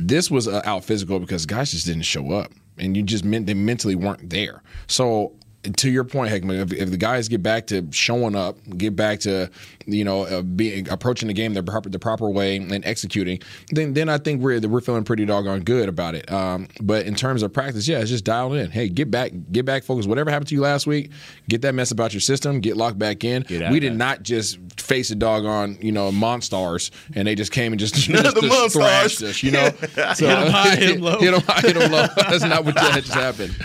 This 0.07 0.31
was 0.31 0.47
uh, 0.47 0.61
out 0.65 0.85
physical 0.85 1.19
because 1.19 1.45
guys 1.45 1.71
just 1.71 1.85
didn't 1.85 2.03
show 2.03 2.31
up 2.31 2.51
and 2.77 2.95
you 2.95 3.03
just 3.03 3.25
meant 3.25 3.45
they 3.45 3.53
mentally 3.53 3.95
weren't 3.95 4.29
there. 4.29 4.61
So 4.87 5.33
to 5.77 5.89
your 5.89 6.03
point, 6.03 6.31
Heckman, 6.31 6.61
if, 6.61 6.73
if 6.73 6.91
the 6.91 6.97
guys 6.97 7.27
get 7.27 7.41
back 7.41 7.67
to 7.67 7.87
showing 7.91 8.35
up, 8.35 8.57
get 8.77 8.95
back 8.95 9.19
to 9.21 9.49
you 9.85 10.03
know 10.03 10.23
uh, 10.25 10.41
being 10.41 10.89
approaching 10.89 11.27
the 11.27 11.33
game 11.33 11.53
the 11.53 11.63
proper 11.63 11.89
the 11.89 11.99
proper 11.99 12.29
way 12.29 12.57
and 12.57 12.85
executing, 12.85 13.39
then 13.71 13.93
then 13.93 14.09
I 14.09 14.17
think 14.17 14.41
we're 14.41 14.59
we're 14.61 14.81
feeling 14.81 15.03
pretty 15.03 15.25
doggone 15.25 15.61
good 15.61 15.89
about 15.89 16.15
it. 16.15 16.31
Um, 16.31 16.67
but 16.81 17.05
in 17.05 17.15
terms 17.15 17.43
of 17.43 17.53
practice, 17.53 17.87
yeah, 17.87 17.99
it's 17.99 18.09
just 18.09 18.25
dialed 18.25 18.55
in. 18.55 18.71
Hey, 18.71 18.89
get 18.89 19.11
back, 19.11 19.31
get 19.51 19.65
back 19.65 19.83
focus. 19.83 20.05
Whatever 20.07 20.29
happened 20.31 20.49
to 20.49 20.55
you 20.55 20.61
last 20.61 20.87
week, 20.87 21.11
get 21.49 21.61
that 21.63 21.73
mess 21.75 21.91
about 21.91 22.13
your 22.13 22.21
system, 22.21 22.59
get 22.59 22.77
locked 22.77 22.99
back 22.99 23.23
in. 23.23 23.45
We 23.49 23.79
did 23.79 23.95
not 23.95 24.23
just 24.23 24.59
face 24.79 25.09
a 25.11 25.15
doggone 25.15 25.77
you 25.81 25.91
know 25.91 26.11
monsters 26.11 26.91
and 27.15 27.27
they 27.27 27.35
just 27.35 27.51
came 27.51 27.71
and 27.73 27.79
just, 27.79 27.95
just, 27.95 28.35
The 28.35 28.41
just 28.41 28.73
thrashed 28.75 29.21
us. 29.23 29.43
You 29.43 29.51
know, 29.51 29.69
so, 30.13 30.27
Hit 30.27 30.29
'em 30.29 30.51
high, 30.51 30.75
hit 30.75 30.99
low. 31.01 31.19
hit 31.19 31.33
'em 31.33 31.41
high, 31.41 31.61
hit 31.61 31.75
low. 31.77 32.07
That's 32.15 32.43
not 32.43 32.65
what 32.65 32.75
that 32.75 33.03
just 33.03 33.13
happened. 33.13 33.55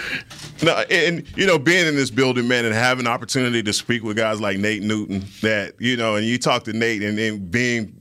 No, 0.62 0.75
and 0.91 1.25
you 1.37 1.47
know, 1.47 1.59
being 1.59 1.87
in 1.87 1.97
this 1.97 2.11
building, 2.11 2.47
man, 2.47 2.64
and 2.64 2.75
having 2.75 3.05
the 3.05 3.11
opportunity 3.11 3.62
to 3.62 3.73
speak 3.73 4.03
with 4.03 4.16
guys 4.16 4.41
like 4.41 4.59
Nate 4.59 4.83
Newton, 4.83 5.25
that 5.43 5.75
you 5.79 5.97
know, 5.97 6.10
and 6.17 6.27
you 6.27 6.39
talk 6.39 6.65
to 6.65 6.73
Nate, 6.73 7.03
and 7.03 7.19
then 7.19 7.47
being 7.47 7.95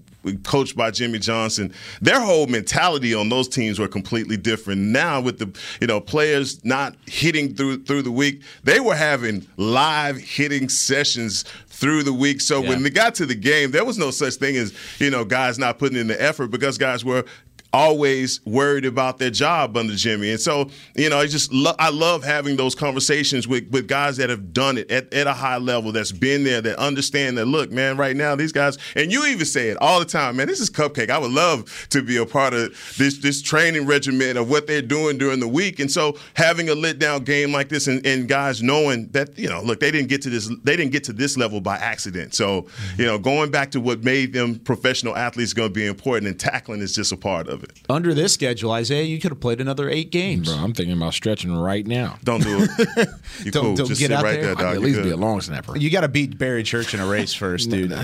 coached 0.44 0.76
by 0.76 0.92
Jimmy 0.92 1.20
Johnson, 1.20 1.74
their 2.02 2.20
whole 2.20 2.48
mentality 2.48 3.14
on 3.14 3.30
those 3.30 3.48
teams 3.48 3.80
were 3.80 3.88
completely 3.88 4.38
different. 4.38 4.82
Now, 4.82 5.22
with 5.22 5.40
the 5.40 5.58
you 5.80 5.88
know 5.88 6.02
players 6.02 6.64
not 6.66 6.96
hitting 7.06 7.56
through 7.56 7.84
through 7.84 8.04
the 8.04 8.12
week, 8.12 8.42
they 8.64 8.80
were 8.80 8.96
having 8.96 9.48
live 9.58 10.18
hitting 10.18 10.70
sessions 10.70 11.46
through 11.68 12.04
the 12.04 12.14
week. 12.14 12.42
So 12.42 12.60
when 12.60 12.84
they 12.84 12.90
got 12.90 13.16
to 13.16 13.26
the 13.26 13.36
game, 13.36 13.72
there 13.72 13.86
was 13.86 13.98
no 13.98 14.12
such 14.12 14.36
thing 14.36 14.58
as 14.58 14.74
you 15.00 15.10
know 15.10 15.24
guys 15.24 15.58
not 15.58 15.80
putting 15.80 15.98
in 15.98 16.08
the 16.08 16.22
effort 16.22 16.48
because 16.48 16.78
guys 16.78 17.06
were 17.06 17.24
always 17.72 18.44
worried 18.46 18.86
about 18.86 19.18
their 19.20 19.30
job 19.30 19.78
under 19.78 19.96
Jimmy. 19.96 20.32
And 20.32 20.40
so, 20.40 20.70
you 20.96 21.10
know, 21.10 21.20
I 21.20 21.28
just 21.28 21.54
lo- 21.54 21.76
I 21.78 21.90
love 21.90 22.24
having 22.24 22.56
those 22.56 22.76
conversations 22.76 23.48
with, 23.48 23.70
with 23.70 23.88
guys 23.88 24.18
that 24.18 24.30
have 24.30 24.54
done 24.54 24.78
it 24.78 24.90
at, 24.90 25.14
at 25.14 25.28
a 25.28 25.34
high 25.34 25.58
level, 25.58 25.92
that's 25.92 26.12
been 26.12 26.44
there, 26.44 26.62
that 26.62 26.78
understand 26.78 27.38
that, 27.38 27.46
look, 27.46 27.72
man, 27.72 27.98
right 27.98 28.16
now, 28.16 28.36
these 28.36 28.52
guys, 28.52 28.78
and 28.96 29.12
you 29.12 29.26
even 29.28 29.46
say 29.46 29.70
it 29.70 29.78
all 29.82 30.00
the 30.00 30.06
time, 30.06 30.38
man, 30.38 30.48
this 30.48 30.60
is 30.60 30.70
cupcake. 30.70 31.10
I 31.10 31.18
would 31.18 31.32
love 31.32 31.88
to 31.90 32.02
be 32.02 32.18
a 32.18 32.26
part 32.26 32.54
of 32.54 32.72
this 32.98 33.20
this 33.20 33.42
training 33.42 33.86
regimen 33.86 34.38
of 34.38 34.50
what 34.50 34.68
they're 34.68 34.82
doing 34.82 35.18
during 35.18 35.40
the 35.40 35.48
week. 35.48 35.80
And 35.80 35.92
so 35.92 36.18
having 36.34 36.70
a 36.70 36.76
lit 36.76 37.00
down 37.00 37.24
game 37.24 37.52
like 37.52 37.70
this 37.70 37.88
and, 37.88 38.06
and 38.06 38.28
guys 38.28 38.64
knowing 38.64 39.10
that, 39.10 39.38
you 39.38 39.50
know, 39.50 39.62
look, 39.62 39.80
they 39.80 39.92
didn't 39.92 40.10
get 40.10 40.22
to 40.24 40.30
this 40.30 40.50
they 40.64 40.76
didn't 40.76 40.92
get 40.92 41.04
to 41.06 41.14
this 41.14 41.38
level 41.38 41.62
by 41.62 41.78
accident. 41.78 42.34
So, 42.34 42.68
you 42.98 43.06
know, 43.06 43.18
going 43.20 43.52
back 43.52 43.72
to 43.72 43.80
what 43.80 44.04
made 44.04 44.34
them 44.34 44.60
professional 44.60 45.16
athletes 45.16 45.54
to 45.54 45.70
be 45.70 45.86
important 45.86 46.28
and 46.28 46.40
tackling 46.40 46.82
is 46.82 46.96
just 46.96 47.12
a 47.12 47.18
part 47.18 47.48
of 47.48 47.59
it. 47.64 47.72
Under 47.90 48.14
this 48.14 48.34
schedule, 48.34 48.72
Isaiah, 48.72 49.04
you 49.04 49.20
could 49.20 49.32
have 49.32 49.40
played 49.40 49.62
another 49.62 49.90
eight 49.90 50.12
games. 50.12 50.48
Bro, 50.54 50.64
I'm 50.64 50.74
thinking 50.74 50.96
about 50.96 51.14
stretching 51.14 51.56
right 51.56 51.86
now. 51.86 52.18
Don't 52.24 52.44
do 52.44 52.68
it. 52.70 53.10
You 53.44 53.52
Don't- 53.52 53.64
cool. 53.64 53.76
don't 53.76 53.88
Just 53.88 54.00
get 54.02 54.08
sit 54.10 54.12
out 54.18 54.24
right 54.24 54.34
there. 54.42 54.56
there, 54.56 54.56
dog. 54.56 54.76
at 54.76 54.82
least 54.82 54.96
good. 54.98 55.04
be 55.06 55.10
a 55.12 55.16
long 55.18 55.40
snapper. 55.40 55.78
You 55.78 55.90
got 55.90 56.02
to 56.02 56.08
beat 56.10 56.38
Barry 56.38 56.64
Church 56.64 56.94
in 56.94 57.00
a 57.00 57.06
race 57.08 57.34
first, 57.34 57.70
dude. 57.70 57.92
You 57.92 57.96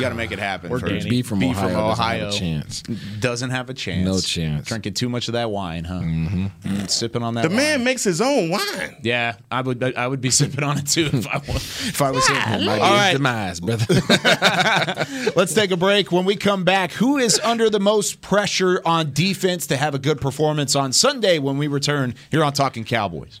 got 0.00 0.08
to 0.08 0.14
make 0.14 0.32
it 0.32 0.38
happen. 0.40 0.72
Or 0.72 0.80
first. 0.80 0.92
Danny. 1.04 1.10
B 1.10 1.22
from 1.22 1.38
B 1.38 1.50
Ohio, 1.50 1.60
from 1.68 1.72
doesn't 1.76 1.90
Ohio. 2.04 2.24
have 2.24 2.34
a 2.34 2.36
chance. 2.36 2.82
Doesn't 3.20 3.50
have 3.50 3.70
a 3.70 3.74
chance. 3.74 4.04
No 4.04 4.18
chance. 4.20 4.66
Drinking 4.66 4.94
too 4.94 5.08
much 5.08 5.28
of 5.28 5.34
that 5.34 5.50
wine, 5.50 5.84
huh? 5.84 6.00
Mm-hmm. 6.00 6.86
Sipping 6.86 7.22
on 7.22 7.34
that. 7.34 7.42
The 7.42 7.48
wine. 7.48 7.56
man 7.56 7.84
makes 7.84 8.02
his 8.02 8.20
own 8.20 8.50
wine. 8.50 8.96
Yeah, 9.02 9.36
I 9.50 9.60
would. 9.60 9.82
I 9.96 10.06
would 10.08 10.20
be 10.20 10.30
sipping 10.30 10.64
on 10.64 10.78
it 10.78 10.86
too 10.88 11.08
if 11.12 11.26
I 11.28 11.38
was. 11.38 11.46
If 11.90 12.02
I 12.02 12.10
was. 12.10 12.28
Might 12.30 12.58
be 12.60 12.68
All 12.68 12.74
his 12.74 12.80
right, 12.80 13.12
demise, 13.12 13.60
brother. 13.60 13.84
let's 15.36 15.54
take 15.54 15.70
a 15.70 15.76
break. 15.76 16.10
When 16.12 16.24
we 16.24 16.36
come 16.36 16.64
back, 16.64 16.92
who 16.92 17.16
is 17.18 17.38
under 17.40 17.68
the 17.70 17.80
most 17.80 18.20
pressure 18.20 18.80
on 18.84 18.99
defense 19.04 19.66
to 19.68 19.76
have 19.76 19.94
a 19.94 19.98
good 19.98 20.20
performance 20.20 20.74
on 20.76 20.92
Sunday 20.92 21.38
when 21.38 21.58
we 21.58 21.66
return 21.66 22.14
here 22.30 22.44
on 22.44 22.52
Talking 22.52 22.84
Cowboys? 22.84 23.40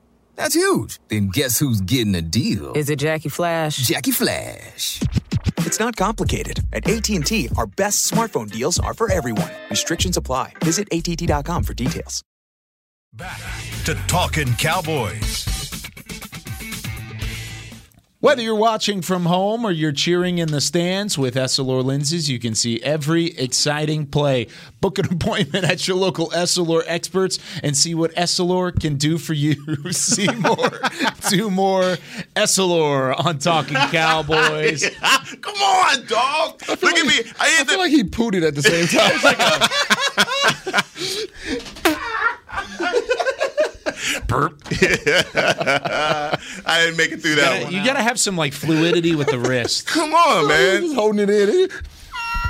That's 0.35 0.55
huge. 0.55 0.99
Then 1.09 1.29
guess 1.29 1.59
who's 1.59 1.81
getting 1.81 2.15
a 2.15 2.21
deal? 2.21 2.73
Is 2.73 2.89
it 2.89 2.99
Jackie 2.99 3.29
Flash? 3.29 3.77
Jackie 3.77 4.11
Flash. 4.11 5.01
It's 5.59 5.79
not 5.79 5.95
complicated. 5.95 6.59
At 6.73 6.87
AT&T, 6.89 7.49
our 7.57 7.67
best 7.67 8.09
smartphone 8.11 8.49
deals 8.49 8.79
are 8.79 8.93
for 8.93 9.11
everyone. 9.11 9.51
Restrictions 9.69 10.17
apply. 10.17 10.53
Visit 10.63 10.87
att.com 10.91 11.63
for 11.63 11.73
details. 11.73 12.23
Back 13.13 13.41
to 13.85 13.93
Talking 14.07 14.53
Cowboys. 14.53 15.50
Whether 18.21 18.43
you're 18.43 18.53
watching 18.53 19.01
from 19.01 19.25
home 19.25 19.65
or 19.65 19.71
you're 19.71 19.91
cheering 19.91 20.37
in 20.37 20.51
the 20.51 20.61
stands 20.61 21.17
with 21.17 21.33
Essilor 21.33 21.83
lenses, 21.83 22.29
you 22.29 22.37
can 22.37 22.53
see 22.53 22.79
every 22.83 23.29
exciting 23.35 24.05
play. 24.05 24.45
Book 24.79 24.99
an 24.99 25.05
appointment 25.11 25.65
at 25.65 25.87
your 25.87 25.97
local 25.97 26.29
Essilor 26.29 26.83
experts 26.85 27.39
and 27.63 27.75
see 27.75 27.95
what 27.95 28.13
Essilor 28.13 28.79
can 28.79 28.97
do 28.97 29.17
for 29.17 29.33
you. 29.33 29.55
see 29.91 30.29
more, 30.35 30.69
do 31.29 31.49
more 31.49 31.97
Essilor 32.35 33.19
on 33.25 33.39
Talking 33.39 33.77
Cowboys. 33.89 34.87
Come 35.41 35.55
on, 35.55 36.05
dog. 36.05 36.61
Look 36.69 36.83
at 36.83 37.05
me. 37.07 37.31
I, 37.39 37.61
I 37.61 37.63
feel 37.63 37.79
like 37.79 37.89
he 37.89 38.03
pooted 38.03 38.43
at 38.43 38.53
the 38.53 38.61
same 38.61 38.85
time. 41.65 41.71
Burp. 44.31 44.61
I 45.35 46.37
didn't 46.85 46.97
make 46.97 47.11
it 47.11 47.21
through 47.21 47.35
that 47.35 47.51
gotta- 47.59 47.63
one. 47.65 47.73
You 47.73 47.83
got 47.83 47.93
to 47.93 48.01
have 48.03 48.19
some 48.19 48.37
like 48.37 48.53
fluidity 48.53 49.13
with 49.15 49.27
the 49.27 49.39
wrist. 49.39 49.87
Come 49.87 50.13
on, 50.13 50.47
man. 50.47 50.81
Just 50.83 50.95
holding 50.95 51.19
it 51.19 51.29
in. 51.29 51.49
Eh? 51.49 51.67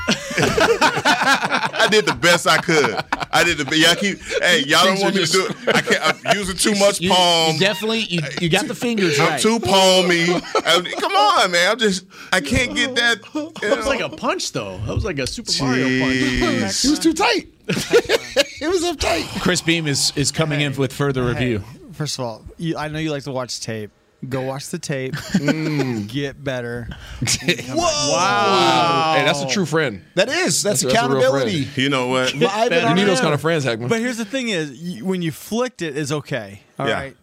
I 0.08 1.88
did 1.91 2.06
the 2.06 2.14
best 2.14 2.47
I 2.47 2.58
could. 2.58 2.95
I 3.32 3.43
did 3.43 3.58
the 3.58 3.66
best. 3.66 3.78
Y'all 3.78 3.95
keep. 3.95 4.22
Hey, 4.41 4.64
y'all 4.66 4.86
don't 4.86 4.99
want 5.02 5.16
me 5.16 5.26
to 5.26 5.32
do 5.32 5.45
it. 5.47 5.56
I 5.76 5.82
can't. 5.82 6.26
I'm 6.26 6.38
using 6.38 6.58
too 6.58 6.80
much 6.80 6.99
You, 7.02 7.10
palm. 7.12 7.54
you 7.54 7.60
definitely 7.60 7.99
you, 8.02 8.22
you 8.41 8.49
got 8.49 8.68
the 8.68 8.76
fingers 8.76 9.20
I'm 9.20 9.30
right. 9.30 9.39
too 9.41 9.60
palmy. 9.60 10.30
I'm- 10.66 10.84
come 10.99 11.12
on, 11.14 11.52
man. 11.52 11.72
I'm 11.72 11.80
just. 11.80 12.06
I 12.32 12.41
can't 12.41 12.76
get 12.76 12.95
that. 12.95 13.20
you 13.34 13.52
That 13.62 13.78
was 13.78 13.86
know. 13.86 13.91
like 13.91 14.02
a 14.02 14.10
punch, 14.10 14.52
though. 14.52 14.78
That 14.86 14.93
was 14.95 15.06
like 15.06 15.20
a 15.20 15.28
Super 15.28 15.52
Mario 15.64 15.86
punch. 16.04 16.82
He 16.82 16.89
was 16.89 16.99
too 16.99 17.14
tight. 17.14 17.47
it 17.68 18.68
was 18.70 18.84
uptight. 18.84 19.26
Chris 19.41 19.62
Beam 19.62 19.88
is 19.88 20.12
is 20.16 20.32
coming 20.32 20.62
in 20.62 20.76
with 20.76 20.91
further 20.91 21.24
review. 21.26 21.64
First 21.93 22.20
of 22.20 22.26
all, 22.26 22.43
you, 22.58 22.76
I 22.78 22.88
know 22.88 22.99
you 22.99 23.12
like 23.12 23.24
to 23.24 23.32
watch 23.32 23.60
tape. 23.62 23.91
Go 24.30 24.41
watch 24.41 24.67
the 24.69 24.78
tape. 24.80 25.15
Get 26.07 26.43
better. 26.43 26.88
Wow. 27.76 29.15
Hey, 29.17 29.26
that's 29.26 29.41
a 29.41 29.47
true 29.47 29.65
friend. 29.65 30.03
That 30.15 30.30
is 30.30 30.61
that's, 30.63 30.82
That's 30.82 30.84
a- 30.84 30.88
that's 30.88 30.95
accountability. 30.95 31.67
You 31.76 31.89
know 31.89 32.07
what? 32.07 32.34
Live 32.36 32.72
and 32.72 32.89
You 32.89 32.95
need 32.95 33.01
on 33.01 33.07
those 33.07 33.22
kind 33.22 33.34
of 33.34 33.41
friends, 33.41 33.63
Hackman. 33.63 33.89
But 33.89 33.99
here's 33.99 34.17
the 34.17 34.26
thing: 34.26 34.49
is 34.49 35.01
when 35.01 35.22
you 35.22 35.32
flicked 35.32 35.82
it, 35.82 35.97
is 35.97 36.11
okay. 36.11 36.61
All 36.80 36.86
right. 36.88 37.07
Yeah. 37.11 37.17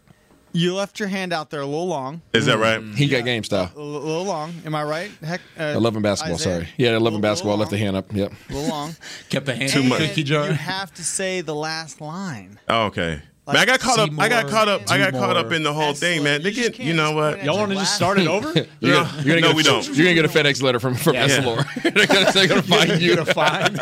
You 0.53 0.75
left 0.75 0.99
your 0.99 1.09
hand 1.09 1.33
out 1.35 1.51
there 1.51 1.61
a 1.61 1.67
little 1.67 1.87
long. 1.87 2.23
Is 2.33 2.47
that 2.47 2.59
right? 2.59 2.83
He 2.83 3.07
got 3.07 3.25
game 3.25 3.45
style. 3.45 3.71
A 3.77 3.79
little, 3.79 4.01
little 4.01 4.25
long. 4.25 4.55
Am 4.65 4.75
I 4.75 4.83
right? 4.83 5.11
Heck. 5.23 5.43
Uh, 5.61 5.75
11 5.77 6.01
basketball, 6.01 6.37
Isaiah? 6.37 6.55
sorry. 6.55 6.69
Yeah, 6.79 6.89
11 6.97 7.05
Little- 7.05 7.21
basketball. 7.21 7.59
little 7.59 7.61
Left 7.61 7.71
the 7.71 7.79
hand 7.79 7.97
up. 7.97 8.13
Yep. 8.15 8.33
A 8.49 8.53
little 8.55 8.69
long. 8.71 8.97
Kept 9.29 9.45
the 9.45 9.55
hand 9.55 9.71
Too 9.71 9.83
much. 9.83 10.17
You 10.17 10.37
have 10.41 10.93
to 10.95 11.05
say 11.05 11.43
the 11.43 11.55
last 11.55 12.01
line. 12.01 12.59
Oh, 12.67 12.87
okay. 12.87 13.21
Man, 13.49 13.57
I 13.57 13.65
got 13.65 13.81
caught 13.81 13.99
up. 13.99 14.11
I 14.19 14.29
got 14.29 14.49
caught 14.49 14.69
up. 14.69 14.91
I 14.91 14.99
got 14.99 15.13
caught 15.15 15.37
up 15.37 15.53
in 15.53 15.63
the 15.63 15.73
whole 15.73 15.95
thing, 15.95 16.23
man. 16.23 16.43
They 16.43 16.53
get. 16.53 16.79
You 16.79 16.93
know 16.95 17.13
what? 17.13 17.43
Y'all 17.43 17.57
want 17.59 17.73
to 17.73 17.77
just 17.79 17.97
start 17.97 18.19
it 18.19 18.27
over? 18.29 18.53
You're 18.81 18.93
No, 18.95 19.05
gonna, 19.05 19.23
you're 19.23 19.41
gonna 19.41 19.41
no, 19.41 19.41
get 19.41 19.53
a, 19.53 19.57
we 19.57 19.63
don't. 19.63 19.87
You're 19.97 20.05
gonna 20.07 20.15
get 20.15 20.25
a 20.25 20.29
FedEx 20.29 20.63
letter 20.63 20.79
from 20.79 20.95
from 20.95 21.15
Yeah. 21.15 21.29
Essilor. 21.29 21.83
they're, 21.95 22.07
gonna, 22.07 22.33
they're 22.33 22.47
gonna 22.47 22.63
find 22.63 23.01
you. 23.01 23.17
Gonna 23.17 23.35
find. 23.35 23.77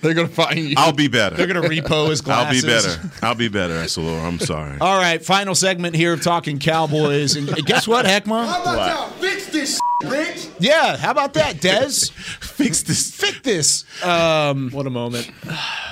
They're 0.00 0.14
gonna 0.14 0.28
find 0.28 0.58
you. 0.58 0.74
I'll 0.78 0.92
be 0.92 1.08
better. 1.08 1.36
They're 1.36 1.46
gonna 1.46 1.62
repo 1.68 2.08
his 2.10 2.20
glasses. 2.20 2.64
I'll 2.64 2.70
be 2.70 2.74
better. 2.74 3.10
I'll 3.26 3.34
be 3.34 3.48
better, 3.48 3.74
Essilor. 3.74 4.22
I'm 4.22 4.38
sorry. 4.38 4.78
All 4.80 4.98
right, 4.98 5.24
final 5.24 5.54
segment 5.54 5.94
here 5.96 6.12
of 6.12 6.22
talking 6.22 6.58
Cowboys, 6.58 7.36
and 7.36 7.48
guess 7.66 7.86
what, 7.88 8.06
Heckma? 8.06 8.46
How 8.46 8.62
about 8.62 8.90
y'all 8.94 9.10
fix 9.20 9.46
this, 9.48 9.80
bitch? 10.02 10.50
Yeah, 10.58 10.96
how 10.96 11.10
about 11.10 11.34
that, 11.34 11.56
Dez? 11.56 12.10
Fix 12.40 12.82
this. 12.82 13.10
Fix 13.14 13.40
this. 13.40 13.84
Um, 14.04 14.70
What 14.70 14.86
a 14.86 14.90
moment. 14.90 15.26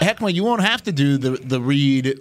Heckman, 0.01 0.35
you 0.35 0.45
won't 0.45 0.63
have 0.63 0.83
to 0.85 0.93
do 0.93 1.17
the 1.19 1.31
the 1.31 1.61
read. 1.61 2.19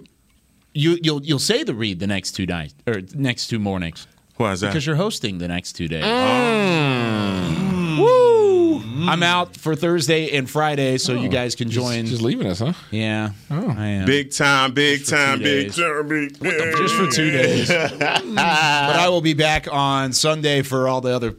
You 0.72 0.98
you'll 1.02 1.22
you'll 1.24 1.38
say 1.38 1.62
the 1.64 1.74
read 1.74 1.98
the 1.98 2.06
next 2.06 2.32
two 2.32 2.46
nights 2.46 2.74
or 2.86 3.02
next 3.14 3.48
two 3.48 3.58
mornings 3.58 4.06
Why 4.36 4.52
is 4.52 4.60
that? 4.60 4.68
because 4.68 4.86
you're 4.86 4.94
hosting 4.96 5.38
the 5.38 5.48
next 5.48 5.72
two 5.72 5.88
days. 5.88 6.04
Mm. 6.04 7.98
Woo! 7.98 8.80
I'm 9.08 9.22
out 9.24 9.56
for 9.56 9.74
Thursday 9.74 10.36
and 10.36 10.48
Friday, 10.48 10.96
so 10.98 11.14
you 11.14 11.28
guys 11.28 11.54
can 11.56 11.70
join. 11.70 12.06
Just 12.06 12.22
leaving 12.22 12.46
us, 12.46 12.60
huh? 12.60 12.72
yeah, 12.90 13.30
Oh. 13.50 13.74
I 13.76 13.86
am. 13.88 14.06
Big 14.06 14.30
time, 14.32 14.72
big 14.72 15.04
time, 15.06 15.40
big 15.40 15.72
time, 15.72 16.06
big 16.08 16.38
time. 16.38 16.72
just 16.76 16.94
for 16.94 17.08
two 17.08 17.30
days. 17.30 17.68
but 17.68 18.28
I 18.38 19.08
will 19.08 19.20
be 19.22 19.34
back 19.34 19.66
on 19.72 20.12
Sunday 20.12 20.62
for 20.62 20.86
all 20.88 21.00
the 21.00 21.14
other 21.14 21.34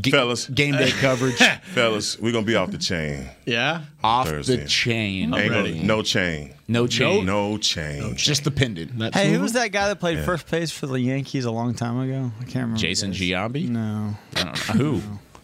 ga- 0.00 0.10
Fellas. 0.10 0.46
game 0.48 0.76
day 0.76 0.90
coverage. 0.90 1.36
Fellas, 1.74 2.18
we're 2.18 2.32
gonna 2.32 2.46
be 2.46 2.56
off 2.56 2.70
the 2.70 2.78
chain. 2.78 3.28
Yeah. 3.46 3.82
Off 4.02 4.28
Thursday. 4.28 4.56
the 4.56 4.64
chain. 4.68 5.34
Ain't 5.34 5.50
gonna, 5.52 5.82
no 5.82 6.02
chain. 6.02 6.54
No 6.68 6.86
chain. 6.86 7.24
No 7.24 7.56
chain. 7.58 8.14
Just 8.16 8.44
the 8.44 8.50
pendant. 8.50 9.14
Hey, 9.14 9.32
who 9.32 9.40
was 9.40 9.52
that 9.54 9.68
guy 9.72 9.88
that 9.88 10.00
played 10.00 10.24
first 10.24 10.50
base 10.50 10.70
for 10.70 10.86
the 10.86 11.00
Yankees 11.00 11.44
a 11.44 11.50
long 11.50 11.74
time 11.74 11.98
ago? 11.98 12.30
I 12.38 12.42
can't 12.42 12.54
remember. 12.56 12.76
Jason. 12.78 13.12
Giambi? 13.12 13.68
No, 13.68 14.14
Who? 14.74 15.00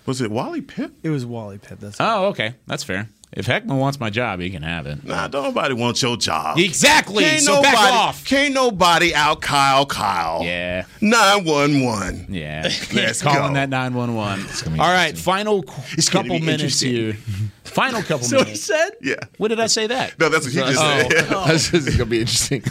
Was 0.07 0.21
it 0.21 0.31
Wally 0.31 0.61
Pipp? 0.61 0.93
it 1.03 1.09
was 1.09 1.25
Wally 1.25 1.57
Pitt. 1.59 1.81
That's 1.81 1.97
Oh, 1.99 2.27
okay. 2.27 2.55
That's 2.67 2.85
fair. 2.85 3.09
If 3.37 3.47
Heckman 3.47 3.78
wants 3.78 3.99
my 3.99 4.11
job, 4.11 4.39
he 4.41 4.49
can 4.49 4.62
have 4.62 4.87
it. 4.87 5.03
Nah, 5.05 5.26
don't 5.26 5.43
nobody 5.43 5.74
want 5.74 6.01
your 6.01 6.16
job. 6.16 6.57
Exactly. 6.59 7.24
Can't 7.24 7.43
so 7.43 7.55
nobody, 7.55 7.74
back 7.74 7.93
off. 7.93 8.24
Can't 8.24 8.55
nobody 8.55 9.12
out 9.14 9.41
Kyle 9.41 9.85
Kyle. 9.87 10.41
Yeah. 10.45 10.85
911. 11.01 12.26
Yeah. 12.28 12.62
Let's 12.95 13.22
Calling 13.22 13.49
go. 13.49 13.55
that 13.55 13.68
911. 13.70 14.78
All 14.80 14.87
right. 14.87 15.18
Final 15.18 15.62
qu- 15.64 15.82
It's 15.99 16.09
gonna 16.09 16.28
couple 16.28 16.47
minutes 16.47 16.78
here. 16.80 17.14
Final 17.64 18.03
couple 18.03 18.28
minutes. 18.28 18.30
So 18.30 18.45
he 18.45 18.55
said? 18.55 18.91
Yeah. 19.03 19.14
When 19.39 19.49
did 19.49 19.59
I 19.59 19.66
say 19.66 19.89
that? 19.89 20.16
No, 20.20 20.28
that's 20.28 20.45
what 20.45 20.53
he 20.55 20.61
just 20.61 20.78
Oh. 20.80 21.09
said. 21.09 21.49
this 21.53 21.74
is 21.74 21.97
gonna 21.97 22.07
be 22.07 22.20
interesting. 22.20 22.62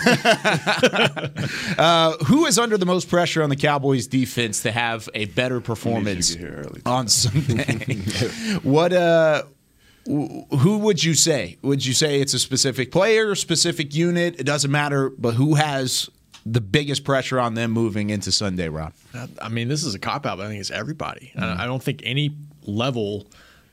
Uh, 1.77 2.13
who 2.25 2.45
is 2.45 2.57
under 2.59 2.77
the 2.77 2.85
most 2.85 3.09
pressure 3.09 3.43
on 3.43 3.49
the 3.49 3.55
Cowboys 3.55 4.07
defense 4.07 4.61
to 4.63 4.71
have 4.71 5.09
a 5.13 5.25
better 5.25 5.59
performance 5.59 6.31
get 6.35 6.39
here 6.39 6.63
early. 6.65 6.81
on 6.85 7.07
Sunday? 7.07 7.97
what 8.63 8.93
uh 8.93 9.43
wh- 9.43 9.47
who 10.05 10.77
would 10.79 11.03
you 11.03 11.13
say? 11.13 11.57
Would 11.61 11.85
you 11.85 11.93
say 11.93 12.19
it's 12.19 12.33
a 12.33 12.39
specific 12.39 12.91
player, 12.91 13.35
specific 13.35 13.95
unit? 13.95 14.39
It 14.39 14.43
doesn't 14.43 14.71
matter, 14.71 15.09
but 15.09 15.35
who 15.35 15.55
has 15.55 16.09
the 16.45 16.61
biggest 16.61 17.05
pressure 17.05 17.39
on 17.39 17.53
them 17.53 17.71
moving 17.71 18.09
into 18.09 18.31
Sunday, 18.31 18.67
Rob? 18.67 18.93
I 19.41 19.49
mean, 19.49 19.69
this 19.69 19.83
is 19.83 19.95
a 19.95 19.99
cop 19.99 20.25
out, 20.25 20.37
but 20.37 20.45
I 20.45 20.49
think 20.49 20.59
it's 20.59 20.71
everybody. 20.71 21.31
Mm-hmm. 21.35 21.59
I 21.59 21.63
I 21.63 21.65
don't 21.65 21.81
think 21.81 22.01
any 22.03 22.31
level 22.65 23.27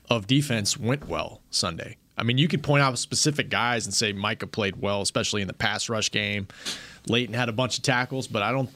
of 0.09 0.27
defense 0.27 0.77
went 0.77 1.07
well 1.07 1.41
Sunday. 1.49 1.97
I 2.17 2.23
mean, 2.23 2.37
you 2.37 2.47
could 2.47 2.61
point 2.61 2.83
out 2.83 2.97
specific 2.99 3.49
guys 3.49 3.85
and 3.85 3.93
say 3.93 4.13
Micah 4.13 4.47
played 4.47 4.75
well, 4.75 5.01
especially 5.01 5.41
in 5.41 5.47
the 5.47 5.53
pass 5.53 5.89
rush 5.89 6.11
game. 6.11 6.47
Leighton 7.07 7.33
had 7.33 7.49
a 7.49 7.53
bunch 7.53 7.77
of 7.77 7.83
tackles, 7.83 8.27
but 8.27 8.43
I 8.43 8.51
don't, 8.51 8.69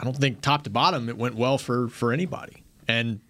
I 0.00 0.04
don't 0.04 0.16
think 0.16 0.40
top 0.40 0.64
to 0.64 0.70
bottom 0.70 1.08
it 1.08 1.16
went 1.16 1.34
well 1.34 1.58
for 1.58 1.88
for 1.88 2.12
anybody. 2.12 2.62
And 2.88 3.20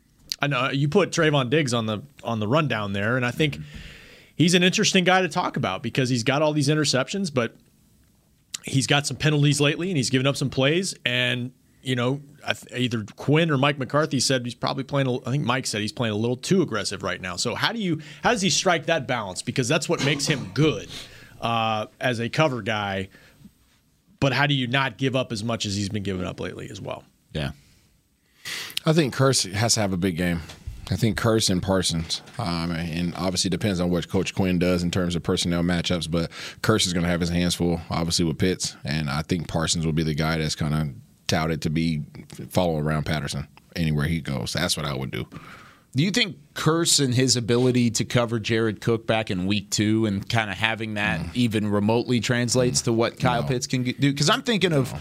I 0.45 0.47
know 0.47 0.71
you 0.71 0.89
put 0.89 1.11
Trevon 1.11 1.51
Diggs 1.51 1.73
on 1.73 1.87
the 1.87 2.03
on 2.23 2.41
the 2.41 2.47
rundown 2.49 2.93
there, 2.93 3.17
and 3.17 3.25
I 3.25 3.31
think 3.31 3.59
he's 4.37 4.55
an 4.55 4.63
interesting 4.63 5.05
guy 5.05 5.23
to 5.23 5.29
talk 5.29 5.57
about 5.57 5.83
because 5.83 6.09
he's 6.09 6.23
got 6.23 6.43
all 6.43 6.53
these 6.53 6.69
interceptions, 6.69 7.33
but 7.33 7.57
he's 8.65 8.87
got 8.87 9.07
some 9.07 9.17
penalties 9.17 9.61
lately 9.61 9.91
and 9.91 9.97
he's 9.97 10.11
given 10.11 10.27
up 10.27 10.37
some 10.37 10.49
plays 10.49 10.95
and 11.05 11.53
you 11.83 11.95
know 11.95 12.19
either 12.75 13.05
Quinn 13.17 13.51
or 13.51 13.59
Mike 13.59 13.79
McCarthy 13.79 14.19
said 14.19 14.43
he's 14.43 14.55
probably 14.55 14.85
playing 14.85 15.07
I 15.27 15.31
think 15.31 15.45
Mike 15.45 15.67
said 15.67 15.83
he's 15.83 15.93
playing 15.93 16.15
a 16.15 16.17
little 16.17 16.37
too 16.37 16.63
aggressive 16.63 17.03
right 17.03 17.21
now. 17.21 17.37
So 17.37 17.55
how 17.55 17.73
do 17.73 17.79
you 17.79 18.01
how 18.23 18.31
does 18.31 18.41
he 18.41 18.51
strike 18.51 18.87
that 18.87 19.07
balance? 19.07 19.43
Because 19.43 19.69
that's 19.69 19.89
what 19.89 20.05
makes 20.05 20.27
him 20.27 20.51
good 20.55 20.89
uh, 21.41 21.87
as 22.01 22.21
a 22.21 22.29
cover 22.29 22.63
guy 22.63 23.09
but 24.21 24.33
how 24.33 24.47
do 24.47 24.55
you 24.55 24.67
not 24.67 24.97
give 24.97 25.15
up 25.15 25.33
as 25.33 25.45
much 25.45 25.67
as 25.67 25.77
he's 25.77 25.91
been 25.91 26.03
giving 26.03 26.25
up 26.25 26.41
lately 26.41 26.71
as 26.71 26.81
well? 26.81 27.05
Yeah. 27.35 27.51
I 28.87 28.93
think 28.93 29.15
Kearse 29.15 29.51
has 29.53 29.75
to 29.75 29.81
have 29.81 29.93
a 29.93 29.97
big 29.97 30.17
game. 30.17 30.43
I 30.91 30.97
think 30.97 31.19
Kearse 31.19 31.49
and 31.49 31.63
Parsons, 31.63 32.21
um, 32.39 32.71
and 32.71 33.15
obviously 33.17 33.49
depends 33.49 33.81
on 33.81 33.89
what 33.89 34.07
Coach 34.09 34.35
Quinn 34.35 34.59
does 34.59 34.83
in 34.83 34.91
terms 34.91 35.17
of 35.17 35.23
personnel 35.23 35.63
matchups. 35.63 36.11
But 36.11 36.31
Kearse 36.61 36.87
is 36.87 36.93
going 36.93 37.05
to 37.05 37.09
have 37.09 37.21
his 37.21 37.31
hands 37.31 37.55
full, 37.55 37.81
obviously 37.89 38.27
with 38.27 38.39
Pitts, 38.39 38.77
and 38.85 39.09
I 39.09 39.23
think 39.23 39.49
Parsons 39.49 39.87
will 39.87 39.95
be 39.95 40.03
the 40.03 40.15
guy 40.15 40.37
that's 40.37 40.55
kind 40.55 40.75
of 40.75 40.95
touted 41.27 41.63
to 41.63 41.71
be 41.71 42.03
following 42.51 42.85
around 42.85 43.05
Patterson 43.05 43.49
anywhere 43.75 44.07
he 44.07 44.21
goes. 44.21 44.53
That's 44.53 44.77
what 44.77 44.85
I 44.85 44.95
would 44.95 45.11
do. 45.11 45.27
Do 45.97 46.03
you 46.03 46.11
think 46.11 46.37
Kearse 46.55 47.03
and 47.03 47.15
his 47.15 47.37
ability 47.37 47.91
to 47.93 48.05
cover 48.05 48.39
Jared 48.41 48.81
Cook 48.81 49.07
back 49.07 49.31
in 49.31 49.47
week 49.47 49.71
two 49.71 50.07
and 50.07 50.29
kind 50.29 50.51
of 50.51 50.59
having 50.59 50.95
that 50.95 51.21
even 51.35 51.71
remotely 51.71 52.19
translates 52.21 52.83
to 52.83 52.93
what 52.93 53.19
Kyle 53.19 53.45
Pitts 53.45 53.67
can 53.67 53.85
do? 53.85 53.95
Because 53.95 54.29
I'm 54.29 54.43
thinking 54.43 54.73
of 54.73 54.93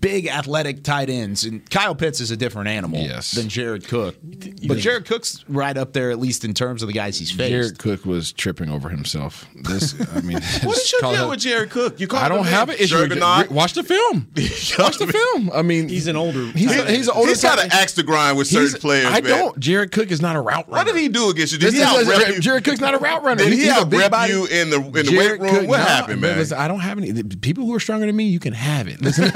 big 0.00 0.26
athletic 0.26 0.82
tight 0.82 1.08
ends, 1.10 1.44
and 1.44 1.68
Kyle 1.70 1.94
Pitts 1.94 2.20
is 2.20 2.30
a 2.30 2.36
different 2.36 2.68
animal 2.68 3.00
Yes. 3.00 3.30
than 3.32 3.48
Jared 3.48 3.86
Cook. 3.86 4.16
But 4.66 4.78
Jared 4.78 5.04
Cook's 5.06 5.44
right 5.48 5.76
up 5.76 5.92
there, 5.92 6.10
at 6.10 6.18
least 6.18 6.44
in 6.44 6.54
terms 6.54 6.82
of 6.82 6.88
the 6.88 6.92
guys 6.92 7.18
he's 7.18 7.30
faced. 7.30 7.50
Jared 7.50 7.78
Cook 7.78 8.04
was 8.04 8.32
tripping 8.32 8.68
over 8.68 8.88
himself. 8.88 9.46
This, 9.54 9.94
I 10.14 10.20
mean, 10.22 10.40
What 10.62 10.76
is 10.78 10.90
your 10.92 11.00
call 11.00 11.12
deal 11.12 11.26
it- 11.26 11.30
with 11.30 11.40
Jared 11.40 11.70
Cook? 11.70 12.00
You 12.00 12.06
call 12.08 12.20
I 12.20 12.28
don't 12.28 12.40
him 12.40 12.44
have 12.46 12.68
an 12.68 12.76
issue. 12.76 12.96
with 12.98 13.10
Juggernaut? 13.10 13.50
Watch 13.50 13.74
the 13.74 13.82
film. 13.84 14.28
Watch 14.78 14.98
the 14.98 15.06
film. 15.06 15.50
I 15.54 15.62
mean, 15.62 15.88
he's 15.88 16.06
an 16.08 16.16
older 16.16 16.46
he's 16.52 16.74
a, 16.76 16.84
he's 16.90 17.08
an 17.08 17.14
older. 17.16 17.28
He's 17.28 17.42
got 17.42 17.58
tight- 17.58 17.66
an 17.66 17.72
axe 17.72 17.92
to 17.94 18.02
grind 18.02 18.36
with 18.38 18.48
certain 18.48 18.80
players. 18.80 19.06
I 19.06 19.20
man. 19.20 19.24
don't. 19.24 19.60
Jared 19.60 19.92
Cook 19.92 20.10
is 20.10 20.20
not 20.20 20.36
a 20.36 20.40
route 20.40 20.68
runner. 20.68 20.84
What 20.84 20.86
did 20.86 20.96
he 20.96 21.08
do 21.08 21.30
against 21.30 21.52
you? 21.52 21.58
Did 21.58 21.68
This 21.68 21.74
he 21.76 21.82
out-rep 21.82 22.28
you? 22.34 22.40
Jared 22.40 22.64
Cook's 22.64 22.80
not 22.80 22.94
a 22.94 22.98
route 22.98 23.22
runner. 23.22 23.44
Did 23.44 23.52
he 23.52 23.64
He's 23.66 23.76
a 23.76 23.86
big 23.86 24.00
out-rep 24.02 24.28
you 24.28 24.46
in 24.46 24.70
the 24.70 24.76
in 24.76 24.92
the 24.92 25.02
Jared 25.04 25.40
weight 25.40 25.40
room? 25.40 25.60
Cook- 25.60 25.68
what 25.68 25.78
no, 25.78 25.84
happened, 25.84 26.20
man? 26.20 26.38
listen, 26.38 26.58
I 26.58 26.66
don't 26.68 26.80
have 26.80 26.98
any. 26.98 27.12
The 27.12 27.36
people 27.36 27.64
who 27.64 27.74
are 27.74 27.80
stronger 27.80 28.06
than 28.06 28.16
me, 28.16 28.24
you 28.24 28.40
can 28.40 28.52
have 28.52 28.88
it. 28.88 29.00
Listen, 29.02 29.30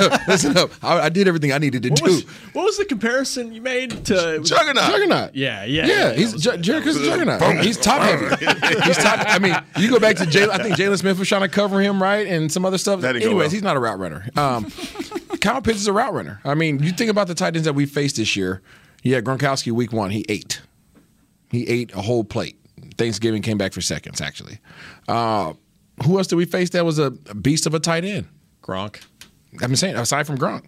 listen 0.48 0.54
messing 0.54 0.70
up. 0.72 0.84
I, 0.84 1.06
I 1.06 1.08
did 1.08 1.28
everything 1.28 1.52
I 1.52 1.58
needed 1.58 1.82
to 1.84 1.90
What 1.90 1.98
do. 1.98 2.04
was, 2.06 2.22
what 2.54 2.64
was 2.64 2.78
the 2.78 2.84
comparison 2.84 3.52
you 3.52 3.62
made 3.62 3.90
to 4.06 4.40
Juggernaut? 4.42 4.90
Juggernaut. 4.90 5.34
Yeah, 5.34 5.64
yeah, 5.64 5.86
Yeah, 5.86 5.94
yeah, 6.08 6.12
he's 6.14 6.34
Jer- 6.34 6.56
Jericho's 6.56 6.96
a 6.96 7.04
juggernaut. 7.04 7.64
He's 7.64 7.76
top 7.76 8.02
heavy. 8.02 8.26
he's 8.84 8.96
top. 8.98 9.20
I 9.28 9.38
mean, 9.38 9.56
you 9.78 9.90
go 9.90 9.98
back 10.00 10.16
to 10.16 10.24
Jaylon. 10.24 10.50
I 10.50 10.58
think 10.62 10.76
Jaylon 10.76 10.98
Smith 10.98 11.18
was 11.18 11.28
trying 11.28 11.42
to 11.42 11.48
cover 11.48 11.80
him, 11.80 12.02
right, 12.02 12.26
and 12.26 12.50
some 12.50 12.64
other 12.64 12.78
stuff. 12.78 13.00
That 13.00 13.12
didn't 13.12 13.26
Anyways, 13.28 13.44
well. 13.46 13.50
he's 13.50 13.62
not 13.62 13.76
a 13.76 13.80
route 13.80 13.98
runner. 13.98 14.26
Um, 14.36 14.70
Kyle 15.40 15.62
Pitts 15.62 15.80
is 15.80 15.86
a 15.86 15.92
route 15.92 16.12
runner. 16.12 16.40
I 16.44 16.54
mean, 16.54 16.82
you 16.82 16.92
think 16.92 17.10
about 17.10 17.26
the 17.28 17.34
tight 17.34 17.54
ends 17.56 17.64
that 17.64 17.74
we 17.74 17.86
faced 17.86 18.16
this 18.16 18.36
year. 18.36 18.62
Yeah, 19.02 19.20
Gronkowski 19.20 19.72
week 19.72 19.92
one, 19.92 20.10
he 20.10 20.24
ate. 20.28 20.60
He 21.50 21.66
ate 21.68 21.92
a 21.94 22.02
whole 22.02 22.24
plate. 22.24 22.56
Thanksgiving 22.98 23.40
came 23.42 23.56
back 23.58 23.72
for 23.72 23.80
seconds, 23.80 24.20
actually. 24.20 24.58
Uh, 25.08 25.54
who 26.04 26.18
else 26.18 26.26
did 26.26 26.36
we 26.36 26.44
face 26.44 26.70
that 26.70 26.84
was 26.84 26.98
a, 26.98 27.06
a 27.28 27.34
beast 27.34 27.66
of 27.66 27.74
a 27.74 27.80
tight 27.80 28.04
end? 28.04 28.26
Gronk. 28.62 29.00
I'm 29.62 29.74
saying 29.76 29.96
aside 29.96 30.26
from 30.26 30.38
Gronk. 30.38 30.64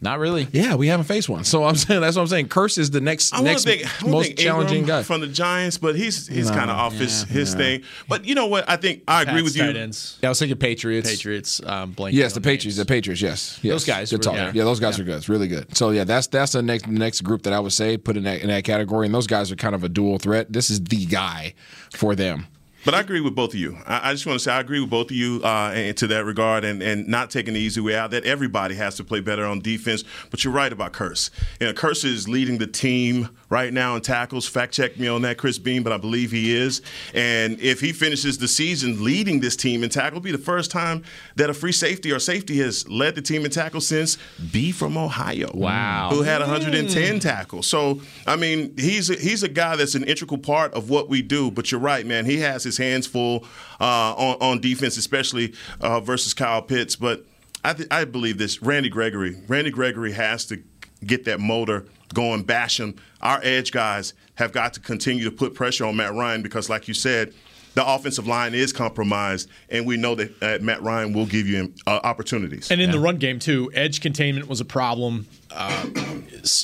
Not 0.00 0.20
really. 0.20 0.46
Yeah, 0.52 0.76
we 0.76 0.86
haven't 0.86 1.06
faced 1.06 1.28
one. 1.28 1.42
So 1.44 1.64
I'm 1.64 1.74
saying 1.76 2.00
that's 2.00 2.14
what 2.16 2.22
I'm 2.22 2.28
saying. 2.28 2.48
Kearse 2.48 2.78
is 2.78 2.90
the 2.90 3.00
next 3.00 3.34
I 3.34 3.40
next 3.42 3.64
think, 3.64 3.82
most 4.06 4.26
think 4.26 4.38
challenging 4.38 4.84
Engram 4.84 4.86
guy. 4.86 5.02
from 5.02 5.20
the 5.22 5.26
Giants, 5.26 5.76
but 5.78 5.96
he's 5.96 6.26
he's 6.28 6.48
No, 6.50 6.54
kind 6.56 6.70
of 6.70 6.76
off 6.76 6.92
his 6.94 7.22
yeah, 7.24 7.32
his 7.32 7.52
yeah. 7.52 7.58
thing. 7.58 7.82
But 8.08 8.24
you 8.24 8.34
know 8.36 8.46
what? 8.46 8.68
I 8.68 8.76
think 8.76 9.02
I 9.08 9.22
agree 9.22 9.42
Pats, 9.42 9.44
with 9.44 9.56
you. 9.56 9.64
ends. 9.64 10.18
Yeah, 10.22 10.28
I 10.28 10.30
was 10.30 10.38
thinking 10.38 10.56
Patriots. 10.56 11.10
Patriots. 11.10 11.60
Um, 11.64 11.94
blanking 11.94 12.12
Yes, 12.12 12.32
the 12.32 12.38
on 12.38 12.42
Patriots. 12.44 12.64
names. 12.64 12.76
The 12.76 12.84
Patriots. 12.86 13.22
Yes, 13.22 13.58
yes. 13.62 13.72
Those 13.72 13.84
guys 13.86 14.10
Good 14.10 14.22
talk. 14.22 14.34
yeah. 14.34 14.52
Yeah, 14.54 14.64
those 14.64 14.78
guys 14.78 15.00
are 15.00 15.04
good. 15.04 15.16
It's 15.16 15.28
really 15.28 15.48
good. 15.48 15.76
So 15.76 15.90
yeah, 15.90 16.04
that's 16.04 16.28
that's 16.28 16.52
the 16.52 16.62
next 16.62 16.86
next 16.86 17.22
group 17.22 17.42
that 17.42 17.52
I 17.52 17.58
would 17.58 17.72
say 17.72 17.96
put 17.96 18.16
in 18.16 18.22
that 18.24 18.40
in 18.40 18.48
that 18.48 18.62
category. 18.64 19.06
And 19.06 19.14
those 19.14 19.26
guys 19.26 19.50
are 19.50 19.56
kind 19.56 19.74
of 19.74 19.82
a 19.84 19.88
dual 19.88 20.18
threat. 20.18 20.52
This 20.52 20.70
is 20.70 20.82
the 20.84 21.06
guy 21.06 21.54
for 21.92 22.14
them. 22.14 22.46
But 22.84 22.94
I 22.94 23.00
agree 23.00 23.20
with 23.20 23.34
both 23.34 23.54
of 23.54 23.60
you. 23.60 23.76
I, 23.86 24.10
I 24.10 24.12
just 24.12 24.26
want 24.26 24.38
to 24.38 24.42
say 24.42 24.52
I 24.52 24.60
agree 24.60 24.80
with 24.80 24.90
both 24.90 25.10
of 25.10 25.16
you 25.16 25.40
uh, 25.42 25.72
and 25.74 25.96
to 25.96 26.06
that 26.08 26.24
regard, 26.24 26.64
and, 26.64 26.82
and 26.82 27.08
not 27.08 27.30
taking 27.30 27.54
the 27.54 27.60
easy 27.60 27.80
way 27.80 27.96
out. 27.96 28.10
That 28.10 28.24
everybody 28.24 28.74
has 28.76 28.96
to 28.96 29.04
play 29.04 29.20
better 29.20 29.44
on 29.44 29.60
defense. 29.60 30.04
But 30.30 30.44
you're 30.44 30.52
right 30.52 30.72
about 30.72 30.92
Kearse. 30.92 31.30
You 31.60 31.66
know, 31.66 31.72
Kearse 31.72 32.04
is 32.04 32.28
leading 32.28 32.58
the 32.58 32.66
team 32.66 33.28
right 33.50 33.72
now 33.72 33.96
in 33.96 34.02
tackles. 34.02 34.46
Fact 34.46 34.72
check 34.72 34.98
me 34.98 35.08
on 35.08 35.22
that, 35.22 35.38
Chris 35.38 35.58
Beam, 35.58 35.82
but 35.82 35.92
I 35.92 35.96
believe 35.96 36.30
he 36.30 36.54
is. 36.54 36.82
And 37.14 37.58
if 37.60 37.80
he 37.80 37.92
finishes 37.92 38.38
the 38.38 38.48
season 38.48 39.02
leading 39.02 39.40
this 39.40 39.56
team 39.56 39.82
in 39.82 39.90
tackle, 39.90 40.18
it'll 40.18 40.20
be 40.20 40.32
the 40.32 40.38
first 40.38 40.70
time 40.70 41.02
that 41.36 41.50
a 41.50 41.54
free 41.54 41.72
safety 41.72 42.12
or 42.12 42.18
safety 42.18 42.58
has 42.58 42.88
led 42.88 43.14
the 43.14 43.22
team 43.22 43.44
in 43.44 43.50
tackle 43.50 43.80
since 43.80 44.18
B 44.52 44.72
from 44.72 44.96
Ohio. 44.96 45.50
Wow. 45.52 46.10
Who 46.10 46.22
had 46.22 46.40
110 46.40 47.20
tackles. 47.20 47.66
So 47.66 48.00
I 48.26 48.36
mean, 48.36 48.74
he's 48.76 49.10
a, 49.10 49.14
he's 49.14 49.42
a 49.42 49.48
guy 49.48 49.76
that's 49.76 49.94
an 49.94 50.04
integral 50.04 50.38
part 50.38 50.74
of 50.74 50.90
what 50.90 51.08
we 51.08 51.22
do. 51.22 51.50
But 51.50 51.72
you're 51.72 51.80
right, 51.80 52.06
man. 52.06 52.24
He 52.24 52.38
has 52.38 52.64
his 52.68 52.78
hands 52.78 53.06
full 53.06 53.44
uh, 53.80 54.14
on 54.14 54.36
on 54.40 54.60
defense, 54.60 54.96
especially 54.96 55.54
uh, 55.80 56.00
versus 56.00 56.34
Kyle 56.34 56.62
Pitts. 56.62 56.96
But 56.96 57.24
I 57.64 57.72
th- 57.72 57.88
I 57.90 58.04
believe 58.04 58.38
this. 58.38 58.62
Randy 58.62 58.88
Gregory. 58.88 59.40
Randy 59.48 59.70
Gregory 59.70 60.12
has 60.12 60.44
to 60.46 60.62
get 61.04 61.24
that 61.24 61.40
motor 61.40 61.86
going, 62.14 62.42
bash 62.42 62.78
him. 62.80 62.94
Our 63.20 63.40
edge 63.42 63.72
guys 63.72 64.14
have 64.36 64.52
got 64.52 64.74
to 64.74 64.80
continue 64.80 65.24
to 65.24 65.30
put 65.30 65.54
pressure 65.54 65.84
on 65.84 65.96
Matt 65.96 66.14
Ryan 66.14 66.42
because, 66.42 66.68
like 66.70 66.88
you 66.88 66.94
said. 66.94 67.34
The 67.74 67.86
offensive 67.86 68.26
line 68.26 68.54
is 68.54 68.72
compromised, 68.72 69.48
and 69.68 69.86
we 69.86 69.96
know 69.96 70.16
that 70.16 70.42
uh, 70.42 70.58
Matt 70.60 70.82
Ryan 70.82 71.12
will 71.12 71.26
give 71.26 71.46
you 71.46 71.72
uh, 71.86 72.00
opportunities. 72.02 72.72
And 72.72 72.80
in 72.80 72.90
the 72.90 72.98
run 72.98 73.18
game 73.18 73.38
too, 73.38 73.70
edge 73.72 74.00
containment 74.00 74.48
was 74.48 74.60
a 74.60 74.64
problem. 74.64 75.28
Uh, 75.50 75.86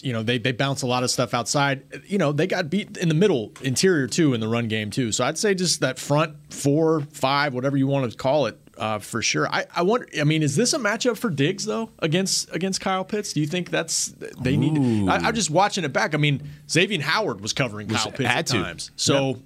you 0.02 0.12
know, 0.12 0.22
they 0.22 0.38
they 0.38 0.52
bounce 0.52 0.82
a 0.82 0.86
lot 0.86 1.02
of 1.02 1.10
stuff 1.10 1.34
outside. 1.34 1.82
You 2.06 2.18
know, 2.18 2.32
they 2.32 2.46
got 2.46 2.70
beat 2.70 2.96
in 2.96 3.08
the 3.08 3.14
middle, 3.14 3.52
interior 3.62 4.06
too, 4.06 4.34
in 4.34 4.40
the 4.40 4.48
run 4.48 4.68
game 4.68 4.90
too. 4.90 5.12
So 5.12 5.24
I'd 5.24 5.38
say 5.38 5.54
just 5.54 5.80
that 5.80 5.98
front 5.98 6.36
four, 6.52 7.00
five, 7.12 7.54
whatever 7.54 7.76
you 7.76 7.86
want 7.86 8.10
to 8.10 8.16
call 8.16 8.46
it, 8.46 8.58
uh, 8.76 8.98
for 8.98 9.22
sure. 9.22 9.48
I, 9.48 9.66
I 9.74 9.82
wonder. 9.82 10.06
I 10.20 10.24
mean, 10.24 10.42
is 10.42 10.56
this 10.56 10.72
a 10.72 10.78
matchup 10.78 11.16
for 11.16 11.30
Diggs 11.30 11.64
though 11.64 11.90
against 11.98 12.54
against 12.54 12.80
Kyle 12.80 13.04
Pitts? 13.04 13.32
Do 13.32 13.40
you 13.40 13.46
think 13.46 13.70
that's 13.70 14.14
they 14.40 14.56
need? 14.56 15.08
I, 15.08 15.16
I'm 15.28 15.34
just 15.34 15.50
watching 15.50 15.84
it 15.84 15.92
back. 15.92 16.14
I 16.14 16.18
mean, 16.18 16.48
Xavier 16.70 17.00
Howard 17.02 17.40
was 17.40 17.52
covering 17.52 17.88
Kyle 17.88 18.10
Pitts 18.10 18.30
at 18.30 18.46
times. 18.46 18.90
So. 18.96 19.30
I, 19.30 19.36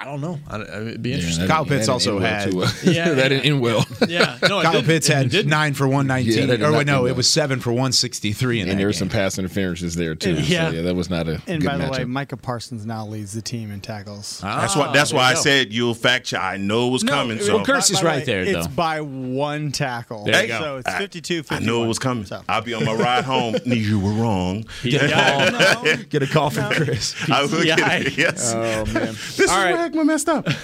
I 0.00 0.04
don't 0.04 0.20
know. 0.20 0.38
I, 0.48 0.60
it'd 0.62 1.02
be 1.02 1.12
interesting. 1.12 1.46
Kyle 1.46 1.64
Pitts 1.64 1.88
also 1.88 2.18
had. 2.18 2.52
Yeah, 2.82 3.10
that 3.10 3.16
yeah. 3.16 3.28
didn't 3.28 3.44
end 3.44 3.60
well. 3.60 3.84
Yeah, 4.08 4.38
no, 4.48 4.60
it 4.60 4.62
Kyle 4.64 4.72
didn't. 4.72 4.86
Pitts 4.86 5.06
had 5.08 5.30
didn't. 5.30 5.50
nine 5.50 5.74
for 5.74 5.86
one 5.86 6.06
Yeah, 6.06 6.14
nineteen. 6.14 6.46
that 6.48 6.56
did 6.58 6.62
or 6.66 6.72
wait, 6.72 6.86
no, 6.86 7.00
do 7.02 7.06
it 7.08 7.16
was 7.16 7.28
seven 7.28 7.60
for 7.60 7.72
one 7.72 7.92
sixty 7.92 8.32
three 8.32 8.56
in 8.60 8.62
And 8.62 8.72
that 8.72 8.76
there 8.78 8.86
were 8.86 8.92
some 8.92 9.08
pass 9.08 9.38
interferences 9.38 9.94
there 9.94 10.14
too. 10.14 10.34
Yeah. 10.34 10.70
So 10.70 10.76
yeah, 10.76 10.82
that 10.82 10.94
was 10.94 11.10
not 11.10 11.28
a 11.28 11.42
And 11.46 11.60
good 11.60 11.66
by 11.66 11.76
the 11.76 11.90
way. 11.90 12.04
Micah 12.04 12.36
Parsons 12.36 12.86
now 12.86 13.06
leads 13.06 13.32
the 13.32 13.42
team 13.42 13.70
in 13.70 13.80
tackles. 13.80 14.40
That's 14.40 14.74
why. 14.76 14.92
That's 14.92 15.12
Ah, 15.12 15.16
why 15.16 15.22
I 15.30 15.34
go. 15.34 15.40
said 15.40 15.72
you'll 15.72 15.94
fact 15.94 16.26
check. 16.26 16.40
I 16.40 16.56
know 16.56 16.88
it 16.88 16.90
was 16.92 17.02
coming. 17.02 17.36
it- 17.38 17.44
So 17.44 17.56
Well, 17.56 17.64
Kearse 17.66 17.90
is 17.90 18.02
right 18.02 18.18
way, 18.18 18.24
there, 18.24 18.42
It's 18.42 18.66
by 18.68 19.00
one 19.02 19.72
tackle. 19.72 20.24
There 20.24 20.42
you 20.42 20.48
go. 20.48 20.58
So 20.60 20.76
it's 20.78 20.88
I- 20.88 20.98
52 20.98 21.34
I 21.34 21.42
51. 21.42 21.64
knew 21.66 21.84
it 21.84 21.88
was 21.88 21.98
coming. 21.98 22.24
So. 22.24 22.42
I'll 22.48 22.62
be 22.62 22.74
on 22.74 22.84
my 22.84 22.94
ride 22.94 23.24
home. 23.24 23.56
Knew 23.66 23.74
you 23.76 23.98
were 24.00 24.12
wrong. 24.12 24.64
Yeah. 24.82 25.96
Get 26.08 26.22
a 26.22 26.26
call 26.26 26.50
from 26.50 26.72
Chris. 26.72 27.14
I 27.30 27.42
will 27.42 27.62
get 27.62 27.78
Yeah. 27.78 27.92
it. 27.96 28.16
Yes. 28.18 28.52
oh 28.54 28.84
man. 28.86 29.14
this 29.14 29.40
is 29.40 29.48
right. 29.50 29.89
Where 29.94 30.04
messed 30.04 30.28
up. 30.28 30.46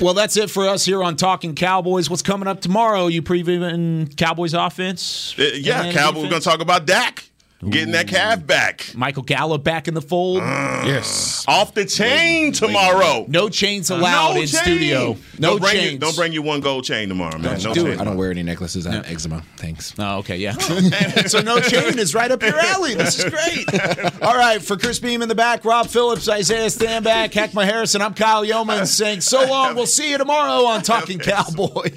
Well, 0.00 0.14
that's 0.14 0.36
it 0.36 0.48
for 0.48 0.68
us 0.68 0.84
here 0.84 1.02
on 1.02 1.16
Talking 1.16 1.54
Cowboys. 1.54 2.08
What's 2.08 2.22
coming 2.22 2.46
up 2.46 2.60
tomorrow? 2.60 3.08
You 3.08 3.20
previewing 3.20 4.16
Cowboys 4.16 4.54
offense? 4.54 5.34
Uh, 5.36 5.50
yeah, 5.54 5.92
Cowboys. 5.92 6.22
We're 6.22 6.30
going 6.30 6.42
to 6.42 6.48
talk 6.48 6.60
about 6.60 6.86
Dak 6.86 7.24
getting 7.70 7.92
that 7.92 8.08
calf 8.08 8.44
back. 8.46 8.92
Michael 8.94 9.22
Gallup 9.22 9.62
back 9.62 9.88
in 9.88 9.94
the 9.94 10.02
fold. 10.02 10.40
Uh, 10.42 10.82
yes. 10.84 11.44
Off 11.46 11.74
the 11.74 11.84
chain 11.84 12.52
tomorrow. 12.52 13.24
No 13.28 13.48
chains 13.48 13.90
uh, 13.90 13.96
allowed 13.96 14.34
no 14.34 14.40
in 14.40 14.46
chain. 14.46 14.62
studio. 14.62 15.16
No 15.38 15.50
don't 15.50 15.60
bring 15.60 15.72
chains. 15.72 15.92
You, 15.92 15.98
don't 15.98 16.16
bring 16.16 16.32
you 16.32 16.42
one 16.42 16.60
gold 16.60 16.84
chain 16.84 17.08
tomorrow, 17.08 17.38
man. 17.38 17.60
No 17.62 17.74
do 17.74 17.82
chain 17.82 17.92
it. 17.92 18.00
I 18.00 18.04
don't 18.04 18.16
wear 18.16 18.30
any 18.30 18.42
necklaces. 18.42 18.86
I 18.86 18.92
have 18.92 19.10
eczema. 19.10 19.42
Thanks. 19.56 19.94
Oh, 19.98 20.18
okay, 20.18 20.36
yeah. 20.36 20.54
Oh, 20.58 20.80
so 21.26 21.40
no 21.40 21.60
chain 21.60 21.98
is 21.98 22.14
right 22.14 22.30
up 22.30 22.42
your 22.42 22.58
alley. 22.58 22.94
This 22.94 23.18
is 23.18 23.30
great. 23.30 24.22
All 24.22 24.36
right, 24.36 24.60
for 24.60 24.76
Chris 24.76 24.98
Beam 24.98 25.22
in 25.22 25.28
the 25.28 25.34
back, 25.34 25.64
Rob 25.64 25.86
Phillips, 25.86 26.28
Isaiah 26.28 26.66
Stanback, 26.66 27.30
Heckma 27.30 27.64
Harrison, 27.64 28.02
I'm 28.02 28.14
Kyle 28.14 28.44
Youmans 28.44 28.88
saying 28.88 29.20
so 29.20 29.44
long. 29.46 29.74
We'll 29.74 29.86
see 29.86 30.10
you 30.10 30.18
tomorrow 30.18 30.64
on 30.66 30.82
Talking 30.82 31.18
Cowboys. 31.18 31.92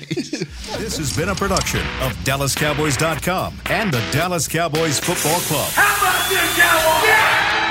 This 0.77 0.97
has 0.97 1.15
been 1.15 1.29
a 1.29 1.35
production 1.35 1.79
of 2.01 2.13
DallasCowboys.com 2.25 3.61
and 3.67 3.93
the 3.93 4.03
Dallas 4.11 4.47
Cowboys 4.47 4.99
Football 4.99 5.39
Club. 5.55 5.71
How 5.71 5.95
about 5.95 6.27
this, 6.27 6.57
Cowboys? 6.57 7.07
Yeah! 7.07 7.64